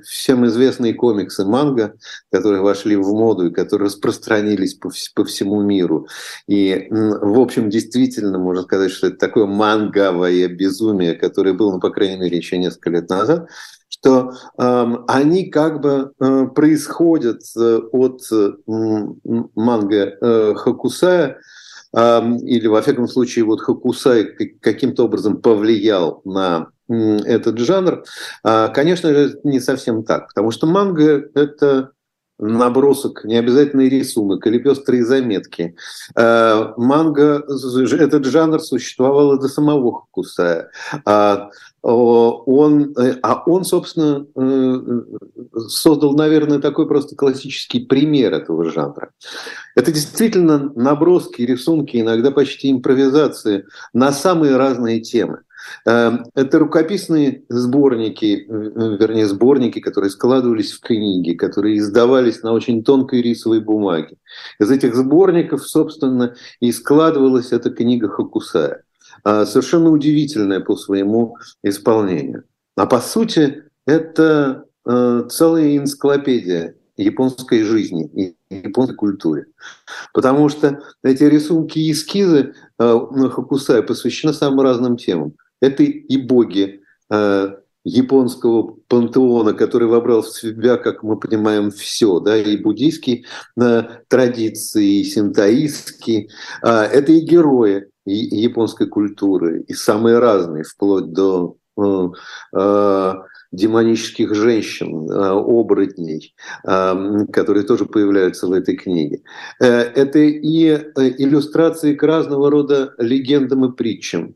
всем 0.05 0.45
известные 0.45 0.93
комиксы 0.93 1.45
манга, 1.45 1.95
которые 2.31 2.61
вошли 2.61 2.95
в 2.95 3.07
моду 3.13 3.47
и 3.47 3.53
которые 3.53 3.87
распространились 3.87 4.73
по, 4.75 4.91
по 5.15 5.25
всему 5.25 5.61
миру. 5.61 6.07
И, 6.47 6.87
в 6.89 7.39
общем, 7.39 7.69
действительно 7.69 8.37
можно 8.37 8.63
сказать, 8.63 8.91
что 8.91 9.07
это 9.07 9.17
такое 9.17 9.45
мангавое 9.45 10.47
безумие, 10.47 11.13
которое 11.13 11.53
было, 11.53 11.73
ну, 11.73 11.79
по 11.79 11.89
крайней 11.89 12.17
мере, 12.17 12.37
еще 12.37 12.57
несколько 12.57 12.89
лет 12.89 13.09
назад, 13.09 13.47
что 13.89 14.33
э, 14.57 14.95
они 15.07 15.49
как 15.49 15.81
бы 15.81 16.11
э, 16.19 16.47
происходят 16.47 17.41
э, 17.57 17.79
от 17.91 18.21
э, 18.31 18.51
манга 19.55 20.17
э, 20.21 20.53
Хакусая, 20.55 21.39
или, 21.93 22.67
во 22.67 22.81
всяком 22.81 23.07
случае, 23.07 23.45
вот 23.45 23.61
Хакусай 23.61 24.25
каким-то 24.59 25.05
образом 25.05 25.41
повлиял 25.41 26.21
на 26.25 26.67
этот 26.89 27.57
жанр, 27.59 28.03
а, 28.43 28.69
конечно 28.69 29.13
же, 29.13 29.39
не 29.43 29.59
совсем 29.59 30.03
так, 30.03 30.29
потому 30.29 30.51
что 30.51 30.67
манга– 30.67 31.29
это 31.35 31.91
набросок, 32.39 33.23
не 33.23 33.35
обязательно 33.35 33.81
рисунок 33.81 34.45
или 34.45 34.59
пестрые 34.59 35.03
заметки. 35.03 35.75
А, 36.15 36.73
манга, 36.77 37.43
этот 37.47 38.25
жанр 38.25 38.59
существовал 38.59 39.39
до 39.39 39.47
самого 39.47 40.01
Хакусая. 40.01 40.69
А, 41.05 41.49
он, 41.81 42.93
а 43.21 43.43
он, 43.45 43.63
собственно, 43.63 44.25
э, 44.35 45.01
создал, 45.69 46.15
наверное, 46.15 46.59
такой 46.59 46.85
просто 46.85 47.15
классический 47.15 47.85
пример 47.85 48.33
этого 48.33 48.69
жанра. 48.71 49.11
Это 49.75 49.93
действительно 49.93 50.71
наброски, 50.75 51.43
рисунки, 51.43 51.95
иногда 51.97 52.31
почти 52.31 52.71
импровизации 52.71 53.65
на 53.93 54.11
самые 54.11 54.57
разные 54.57 54.99
темы. 54.99 55.43
Эм, 55.85 56.25
это 56.35 56.59
рукописные 56.59 57.43
сборники, 57.49 58.45
вернее, 58.47 59.27
сборники, 59.27 59.79
которые 59.79 60.09
складывались 60.09 60.73
в 60.73 60.81
книги, 60.81 61.33
которые 61.33 61.77
издавались 61.77 62.43
на 62.43 62.53
очень 62.53 62.83
тонкой 62.83 63.21
рисовой 63.21 63.61
бумаге. 63.61 64.17
Из 64.59 64.69
этих 64.69 64.95
сборников, 64.95 65.67
собственно, 65.67 66.35
и 66.59 66.71
складывалась 66.71 67.51
эта 67.51 67.69
книга 67.69 68.09
Хакусая. 68.09 68.83
А, 69.23 69.45
совершенно 69.45 69.89
удивительная 69.89 70.59
по 70.59 70.75
своему 70.75 71.37
исполнению. 71.63 72.43
А 72.75 72.85
по 72.85 72.99
сути, 72.99 73.63
это 73.85 74.65
э, 74.85 75.23
целая 75.29 75.77
энциклопедия 75.77 76.75
японской 76.97 77.63
жизни 77.63 78.05
и 78.07 78.35
японской 78.49 78.95
культуре. 78.95 79.45
Потому 80.13 80.49
что 80.49 80.81
эти 81.03 81.23
рисунки 81.23 81.79
и 81.79 81.91
эскизы 81.91 82.53
э, 82.79 82.99
Хакусая 83.31 83.81
посвящены 83.81 84.33
самым 84.33 84.61
разным 84.61 84.97
темам. 84.97 85.33
Это 85.61 85.83
и 85.83 86.17
боги 86.17 86.81
э, 87.09 87.55
японского 87.87 88.75
пантеона, 88.89 89.53
который 89.53 89.87
вобрал 89.87 90.21
в 90.21 90.29
себя, 90.29 90.75
как 90.77 91.03
мы 91.03 91.17
понимаем, 91.17 91.71
все, 91.71 92.19
да, 92.19 92.35
и 92.35 92.57
буддийские 92.57 93.23
э, 93.59 93.83
традиции, 94.09 94.99
и 94.99 95.03
синтаистские. 95.05 96.27
Э, 96.61 96.81
это 96.81 97.13
и 97.13 97.21
герои 97.21 97.87
японской 98.05 98.87
культуры, 98.87 99.63
и 99.67 99.73
самые 99.73 100.19
разные, 100.19 100.63
вплоть 100.63 101.13
до 101.13 101.57
э, 101.77 103.13
демонических 103.51 104.35
женщин, 104.35 105.09
оборотней, 105.09 106.35
которые 106.63 107.63
тоже 107.63 107.85
появляются 107.85 108.47
в 108.47 108.51
этой 108.51 108.75
книге. 108.75 109.21
Это 109.57 110.19
и 110.19 110.67
иллюстрации 110.67 111.95
к 111.95 112.03
разного 112.03 112.51
рода 112.51 112.93
легендам 112.97 113.63
и 113.65 113.75
притчам. 113.75 114.35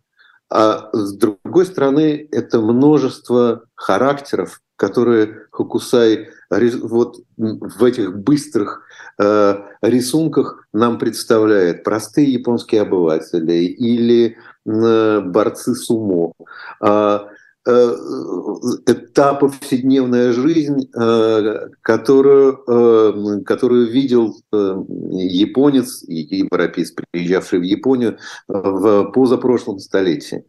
А 0.52 0.90
с 0.92 1.14
другой 1.14 1.66
стороны, 1.66 2.28
это 2.30 2.60
множество 2.60 3.64
характеров, 3.74 4.62
которые 4.76 5.48
Хокусай 5.50 6.30
вот 6.50 7.22
в 7.38 7.84
этих 7.86 8.18
быстрых 8.18 8.84
э, 9.18 9.56
рисунках 9.82 10.68
нам 10.74 11.00
представляет. 11.00 11.86
Простые 11.86 12.34
японские 12.34 12.82
обыватели 12.82 13.64
или 13.64 14.36
э, 14.66 15.22
борцы 15.22 15.74
сумо. 15.74 16.34
А, 16.82 17.30
та 17.64 19.34
повседневная 19.34 20.32
жизнь, 20.32 20.90
э, 20.96 21.68
которую, 21.82 22.64
э, 22.68 23.44
которую 23.46 23.92
видел 23.92 24.36
японец 24.52 26.04
и 26.08 26.38
европеец, 26.38 26.94
приезжавший 27.12 27.60
в 27.60 27.64
Японию 27.64 28.18
в 28.48 29.12
позапрошлом 29.12 29.80
столетии. 29.80 30.44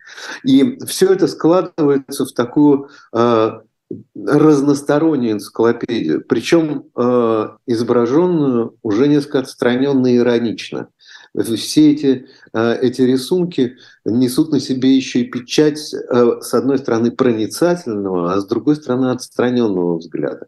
И 0.44 0.78
все 0.86 1.12
это 1.12 1.26
складывается 1.28 2.24
в 2.24 2.32
такую 2.32 2.88
разностороннюю 4.14 5.32
энциклопедию, 5.34 6.24
причем 6.26 6.84
изображенную 7.66 8.74
уже 8.82 9.06
несколько 9.06 9.40
отстраненно 9.40 10.06
и 10.06 10.16
иронично 10.16 10.88
все 11.34 11.92
эти, 11.92 12.26
э, 12.52 12.78
эти 12.82 13.02
рисунки 13.02 13.76
несут 14.04 14.52
на 14.52 14.60
себе 14.60 14.94
еще 14.94 15.20
и 15.20 15.30
печать, 15.30 15.94
э, 15.94 16.40
с 16.40 16.52
одной 16.54 16.78
стороны, 16.78 17.10
проницательного, 17.10 18.34
а 18.34 18.40
с 18.40 18.46
другой 18.46 18.76
стороны, 18.76 19.10
отстраненного 19.10 19.98
взгляда. 19.98 20.46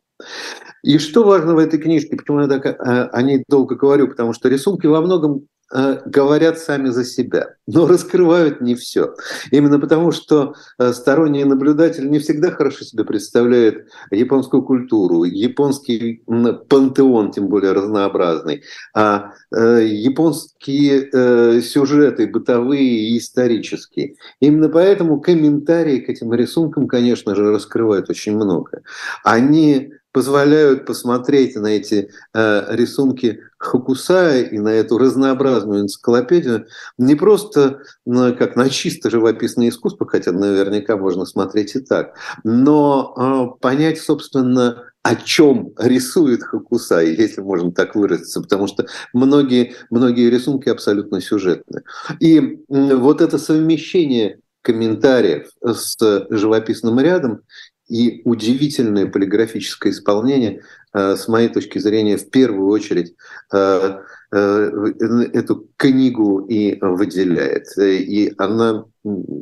И 0.82 0.98
что 0.98 1.24
важно 1.24 1.54
в 1.54 1.58
этой 1.58 1.78
книжке, 1.78 2.16
почему 2.16 2.40
я 2.40 2.48
так 2.48 2.66
э, 2.66 2.72
о 2.74 3.22
ней 3.22 3.42
долго 3.48 3.74
говорю, 3.74 4.08
потому 4.08 4.34
что 4.34 4.48
рисунки 4.48 4.86
во 4.86 5.00
многом 5.00 5.46
говорят 5.74 6.58
сами 6.58 6.88
за 6.88 7.04
себя, 7.04 7.54
но 7.66 7.86
раскрывают 7.88 8.60
не 8.60 8.74
все. 8.74 9.14
Именно 9.50 9.80
потому, 9.80 10.12
что 10.12 10.54
э, 10.78 10.92
сторонний 10.92 11.44
наблюдатель 11.44 12.08
не 12.08 12.18
всегда 12.18 12.50
хорошо 12.50 12.84
себе 12.84 13.04
представляет 13.04 13.88
японскую 14.10 14.62
культуру, 14.62 15.24
японский 15.24 16.22
пантеон, 16.68 17.32
тем 17.32 17.48
более 17.48 17.72
разнообразный, 17.72 18.62
а 18.94 19.32
э, 19.54 19.84
японские 19.86 21.62
сюжеты 21.62 22.26
бытовые 22.26 23.10
и 23.10 23.18
исторические. 23.18 24.16
Именно 24.40 24.68
поэтому 24.68 25.20
комментарии 25.20 25.98
к 25.98 26.08
этим 26.08 26.32
рисункам, 26.32 26.86
конечно 26.86 27.34
же, 27.34 27.50
раскрывают 27.50 28.10
очень 28.10 28.36
много. 28.36 28.82
Они 29.22 29.92
позволяют 30.14 30.86
посмотреть 30.86 31.56
на 31.56 31.66
эти 31.66 32.08
э, 32.32 32.76
рисунки 32.76 33.40
Хокусая 33.58 34.44
и 34.44 34.58
на 34.58 34.68
эту 34.68 34.96
разнообразную 34.96 35.80
энциклопедию 35.80 36.66
не 36.96 37.16
просто 37.16 37.80
на, 38.06 38.30
как 38.30 38.54
на 38.54 38.70
чисто 38.70 39.10
живописное 39.10 39.70
искусство, 39.70 40.06
хотя 40.06 40.30
наверняка 40.30 40.96
можно 40.96 41.24
смотреть 41.24 41.74
и 41.74 41.80
так, 41.80 42.14
но 42.44 43.56
э, 43.56 43.60
понять, 43.60 44.00
собственно, 44.00 44.84
о 45.02 45.16
чем 45.16 45.72
рисует 45.78 46.44
Хокусай, 46.44 47.08
если 47.16 47.40
можно 47.40 47.72
так 47.72 47.96
выразиться, 47.96 48.40
потому 48.40 48.68
что 48.68 48.86
многие, 49.12 49.74
многие 49.90 50.30
рисунки 50.30 50.68
абсолютно 50.68 51.20
сюжетные. 51.20 51.82
И 52.20 52.60
вот 52.68 53.20
это 53.20 53.36
совмещение 53.38 54.38
комментариев 54.62 55.48
с 55.62 55.96
живописным 56.30 57.00
рядом 57.00 57.42
и 57.88 58.22
удивительное 58.24 59.06
полиграфическое 59.06 59.92
исполнение, 59.92 60.62
э, 60.92 61.16
с 61.16 61.28
моей 61.28 61.48
точки 61.48 61.78
зрения, 61.78 62.16
в 62.16 62.30
первую 62.30 62.68
очередь 62.68 63.14
э, 63.52 63.98
эту 64.34 65.68
книгу 65.76 66.40
и 66.46 66.78
выделяет. 66.80 67.66
И 67.78 68.32
она 68.38 68.86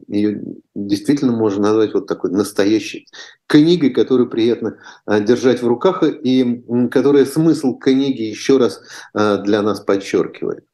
ее 0.08 0.42
действительно 0.74 1.32
можно 1.32 1.62
назвать 1.62 1.94
вот 1.94 2.06
такой 2.06 2.30
настоящей 2.32 3.06
книгой, 3.46 3.90
которую 3.90 4.28
приятно 4.28 4.78
держать 5.06 5.62
в 5.62 5.66
руках 5.66 6.02
и 6.02 6.64
которая 6.90 7.24
смысл 7.24 7.78
книги 7.78 8.22
еще 8.22 8.58
раз 8.58 8.82
для 9.14 9.62
нас 9.62 9.80
подчеркивает. 9.80 10.64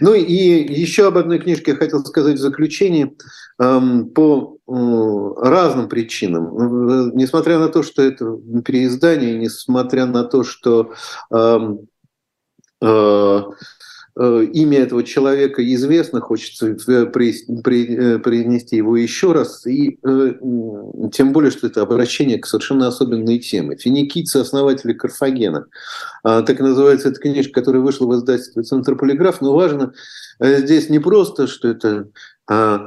Ну 0.00 0.14
и 0.14 0.32
еще 0.32 1.08
об 1.08 1.18
одной 1.18 1.40
книжке 1.40 1.72
я 1.72 1.76
хотел 1.76 2.04
сказать 2.04 2.36
в 2.36 2.40
заключении. 2.40 3.16
Эм, 3.58 4.10
по 4.10 4.58
разным 4.66 5.88
причинам. 5.88 7.14
Несмотря 7.14 7.58
на 7.58 7.68
то, 7.68 7.82
что 7.82 8.02
это 8.02 8.38
переиздание, 8.62 9.38
несмотря 9.38 10.04
на 10.04 10.24
то, 10.24 10.44
что 10.44 10.92
эм, 11.30 11.38
э, 11.72 11.76
э, 11.78 11.78
имя 14.18 14.78
этого 14.78 15.02
человека 15.02 15.62
известно, 15.74 16.22
хочется 16.22 16.74
принести 16.74 18.76
его 18.76 18.96
еще 18.96 19.32
раз, 19.32 19.66
и 19.66 19.98
э, 20.02 20.32
тем 21.12 21.32
более, 21.32 21.50
что 21.50 21.66
это 21.66 21.82
обращение 21.82 22.38
к 22.38 22.46
совершенно 22.46 22.88
особенной 22.88 23.38
теме. 23.38 23.76
Финикийцы, 23.76 24.38
основатели 24.38 24.94
Карфагена. 24.94 25.66
А, 26.22 26.40
так 26.40 26.60
называется 26.60 27.10
эта 27.10 27.20
книжка, 27.20 27.60
которая 27.60 27.82
вышла 27.82 28.06
в 28.06 28.14
издательстве 28.14 28.62
«Центр 28.62 28.96
полиграф», 28.96 29.42
но 29.42 29.54
важно 29.54 29.92
здесь 30.40 30.88
не 30.88 30.98
просто, 30.98 31.46
что 31.46 31.68
это 31.68 32.08
а, 32.48 32.86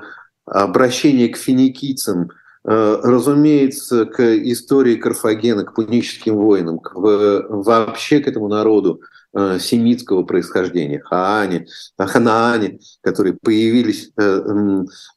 обращение 0.50 1.30
к 1.30 1.38
финикийцам, 1.38 2.32
э, 2.66 3.00
разумеется, 3.04 4.06
к 4.06 4.20
истории 4.20 4.96
Карфагена, 4.96 5.64
к 5.64 5.76
пуническим 5.76 6.38
воинам, 6.38 6.80
к, 6.80 6.94
вообще 6.96 8.20
к 8.20 8.28
этому 8.28 8.48
народу, 8.48 9.02
э, 9.34 9.60
семитского 9.60 10.24
происхождения, 10.24 11.00
Хаане, 11.00 11.68
Ханаане, 11.98 12.80
которые 13.02 13.38
появились, 13.42 14.12
э, 14.18 14.42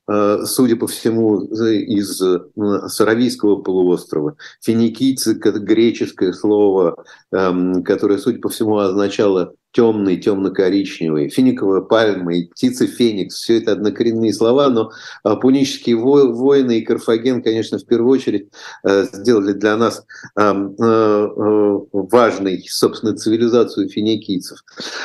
э, 0.08 0.44
судя 0.44 0.76
по 0.76 0.86
всему, 0.86 1.42
из 1.42 2.20
э, 2.20 2.40
Саравийского 2.88 3.56
полуострова. 3.56 4.36
Финикийцы– 4.60 5.34
греческое 5.60 6.32
слово, 6.32 7.04
э, 7.32 7.82
которое, 7.84 8.18
судя 8.18 8.40
по 8.40 8.48
всему, 8.48 8.78
означало 8.78 9.54
темный, 9.72 10.18
темно-коричневый, 10.18 11.30
финиковая 11.30 11.80
пальма 11.80 12.34
и 12.34 12.46
птица 12.46 12.86
феникс. 12.86 13.36
Все 13.36 13.58
это 13.58 13.72
однокоренные 13.72 14.32
слова, 14.32 14.68
но 14.68 14.90
а, 15.22 15.36
пунические 15.36 15.96
воины 15.96 16.78
и 16.78 16.82
Карфаген, 16.82 17.42
конечно, 17.42 17.78
в 17.78 17.86
первую 17.86 18.12
очередь 18.12 18.48
э, 18.84 19.06
сделали 19.12 19.52
для 19.52 19.76
нас 19.76 20.04
э, 20.36 20.42
э, 20.42 21.78
важной, 21.92 22.64
собственно, 22.68 23.16
цивилизацию 23.16 23.88
финикийцев. 23.88 24.62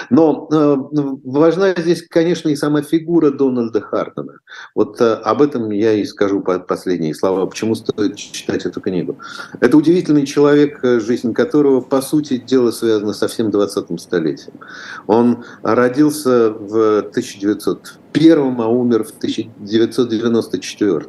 Но 0.09 0.47
важна 1.23 1.73
здесь, 1.77 2.01
конечно, 2.01 2.49
и 2.49 2.55
сама 2.55 2.81
фигура 2.81 3.31
Дональда 3.31 3.81
Хартона. 3.81 4.39
Вот 4.75 5.01
об 5.01 5.41
этом 5.41 5.71
я 5.71 5.93
и 5.93 6.05
скажу 6.05 6.41
последние 6.41 7.15
слова, 7.15 7.45
почему 7.45 7.75
стоит 7.75 8.15
читать 8.15 8.65
эту 8.65 8.81
книгу. 8.81 9.17
Это 9.61 9.77
удивительный 9.77 10.25
человек, 10.25 10.79
жизнь 10.83 11.33
которого, 11.33 11.81
по 11.81 12.01
сути 12.01 12.37
дела, 12.37 12.71
связана 12.71 13.13
со 13.13 13.27
всем 13.27 13.47
20-м 13.49 13.97
столетием. 13.97 14.56
Он 15.07 15.43
родился 15.63 16.51
в 16.51 16.99
1901, 16.99 18.61
а 18.61 18.67
умер 18.67 19.03
в 19.03 19.11
1994. 19.11 21.05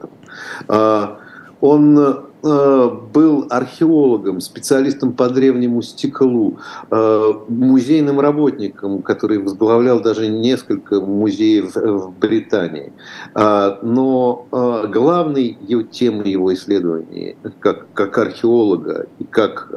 А, 1.61 1.65
он 1.65 1.99
а, 1.99 2.89
был 3.13 3.47
археологом, 3.51 4.41
специалистом 4.41 5.13
по 5.13 5.29
древнему 5.29 5.83
стеклу, 5.83 6.59
а, 6.91 7.45
музейным 7.49 8.21
работником, 8.21 9.03
который 9.03 9.39
возглавлял 9.39 10.01
даже 10.01 10.29
несколько 10.29 11.01
музеев 11.01 11.75
в 11.75 12.13
Британии. 12.19 12.93
Но 13.35 14.47
главной 14.51 15.59
его 15.67 15.83
темой 15.83 16.31
его 16.31 16.53
исследований, 16.55 17.37
как, 17.61 17.93
как 17.93 18.19
археолога 18.19 19.07
и 19.19 19.25
как 19.25 19.71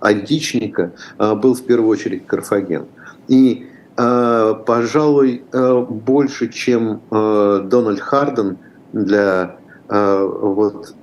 античника, 0.00 0.92
был 1.18 1.54
в 1.54 1.62
первую 1.62 1.90
очередь 1.90 2.26
Карфаген. 2.26 2.86
И, 3.28 3.66
э, 3.96 4.54
пожалуй, 4.66 5.42
э, 5.52 5.86
больше, 5.88 6.48
чем 6.48 7.00
э, 7.10 7.60
Дональд 7.64 8.00
Харден 8.00 8.58
для 8.92 9.56
вот, 9.88 10.94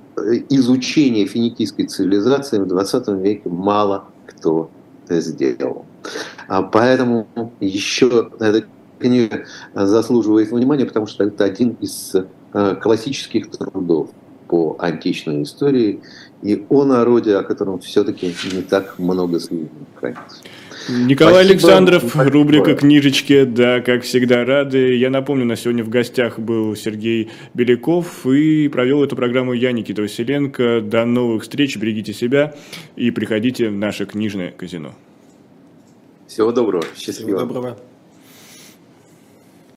изучения 0.48 1.26
финикийской 1.26 1.86
цивилизации 1.86 2.58
в 2.58 2.66
20 2.66 3.08
веке 3.08 3.48
мало 3.48 4.04
кто 4.26 4.70
сделал. 5.08 5.84
А 6.48 6.62
поэтому 6.62 7.26
еще 7.60 8.30
эта 8.38 8.64
книга 8.98 9.44
заслуживает 9.74 10.50
внимания, 10.50 10.86
потому 10.86 11.06
что 11.06 11.24
это 11.24 11.44
один 11.44 11.76
из 11.80 12.14
классических 12.82 13.50
трудов 13.50 14.10
по 14.48 14.76
античной 14.78 15.42
истории 15.42 16.00
и 16.42 16.64
о 16.68 16.84
народе, 16.84 17.36
о 17.36 17.42
котором 17.42 17.78
все-таки 17.80 18.34
не 18.52 18.62
так 18.62 18.98
много 18.98 19.38
хранится. 19.94 20.42
Николай 20.88 21.44
Спасибо. 21.44 21.52
Александров, 21.52 22.16
рубрика 22.16 22.74
«Книжечки», 22.74 23.44
да, 23.44 23.80
как 23.80 24.02
всегда 24.02 24.44
рады. 24.44 24.96
Я 24.96 25.10
напомню, 25.10 25.44
на 25.44 25.56
сегодня 25.56 25.82
в 25.82 25.88
гостях 25.88 26.38
был 26.38 26.76
Сергей 26.76 27.30
Беляков 27.54 28.26
и 28.26 28.68
провел 28.68 29.02
эту 29.02 29.16
программу 29.16 29.52
я, 29.54 29.72
Никита 29.72 30.02
Василенко. 30.02 30.80
До 30.82 31.04
новых 31.04 31.44
встреч, 31.44 31.76
берегите 31.76 32.12
себя 32.12 32.54
и 32.96 33.10
приходите 33.10 33.68
в 33.68 33.74
наше 33.74 34.04
книжное 34.04 34.50
казино. 34.50 34.94
Всего 36.26 36.52
доброго, 36.52 36.84
счастливо. 36.96 37.28
Всего 37.28 37.40
доброго. 37.40 37.78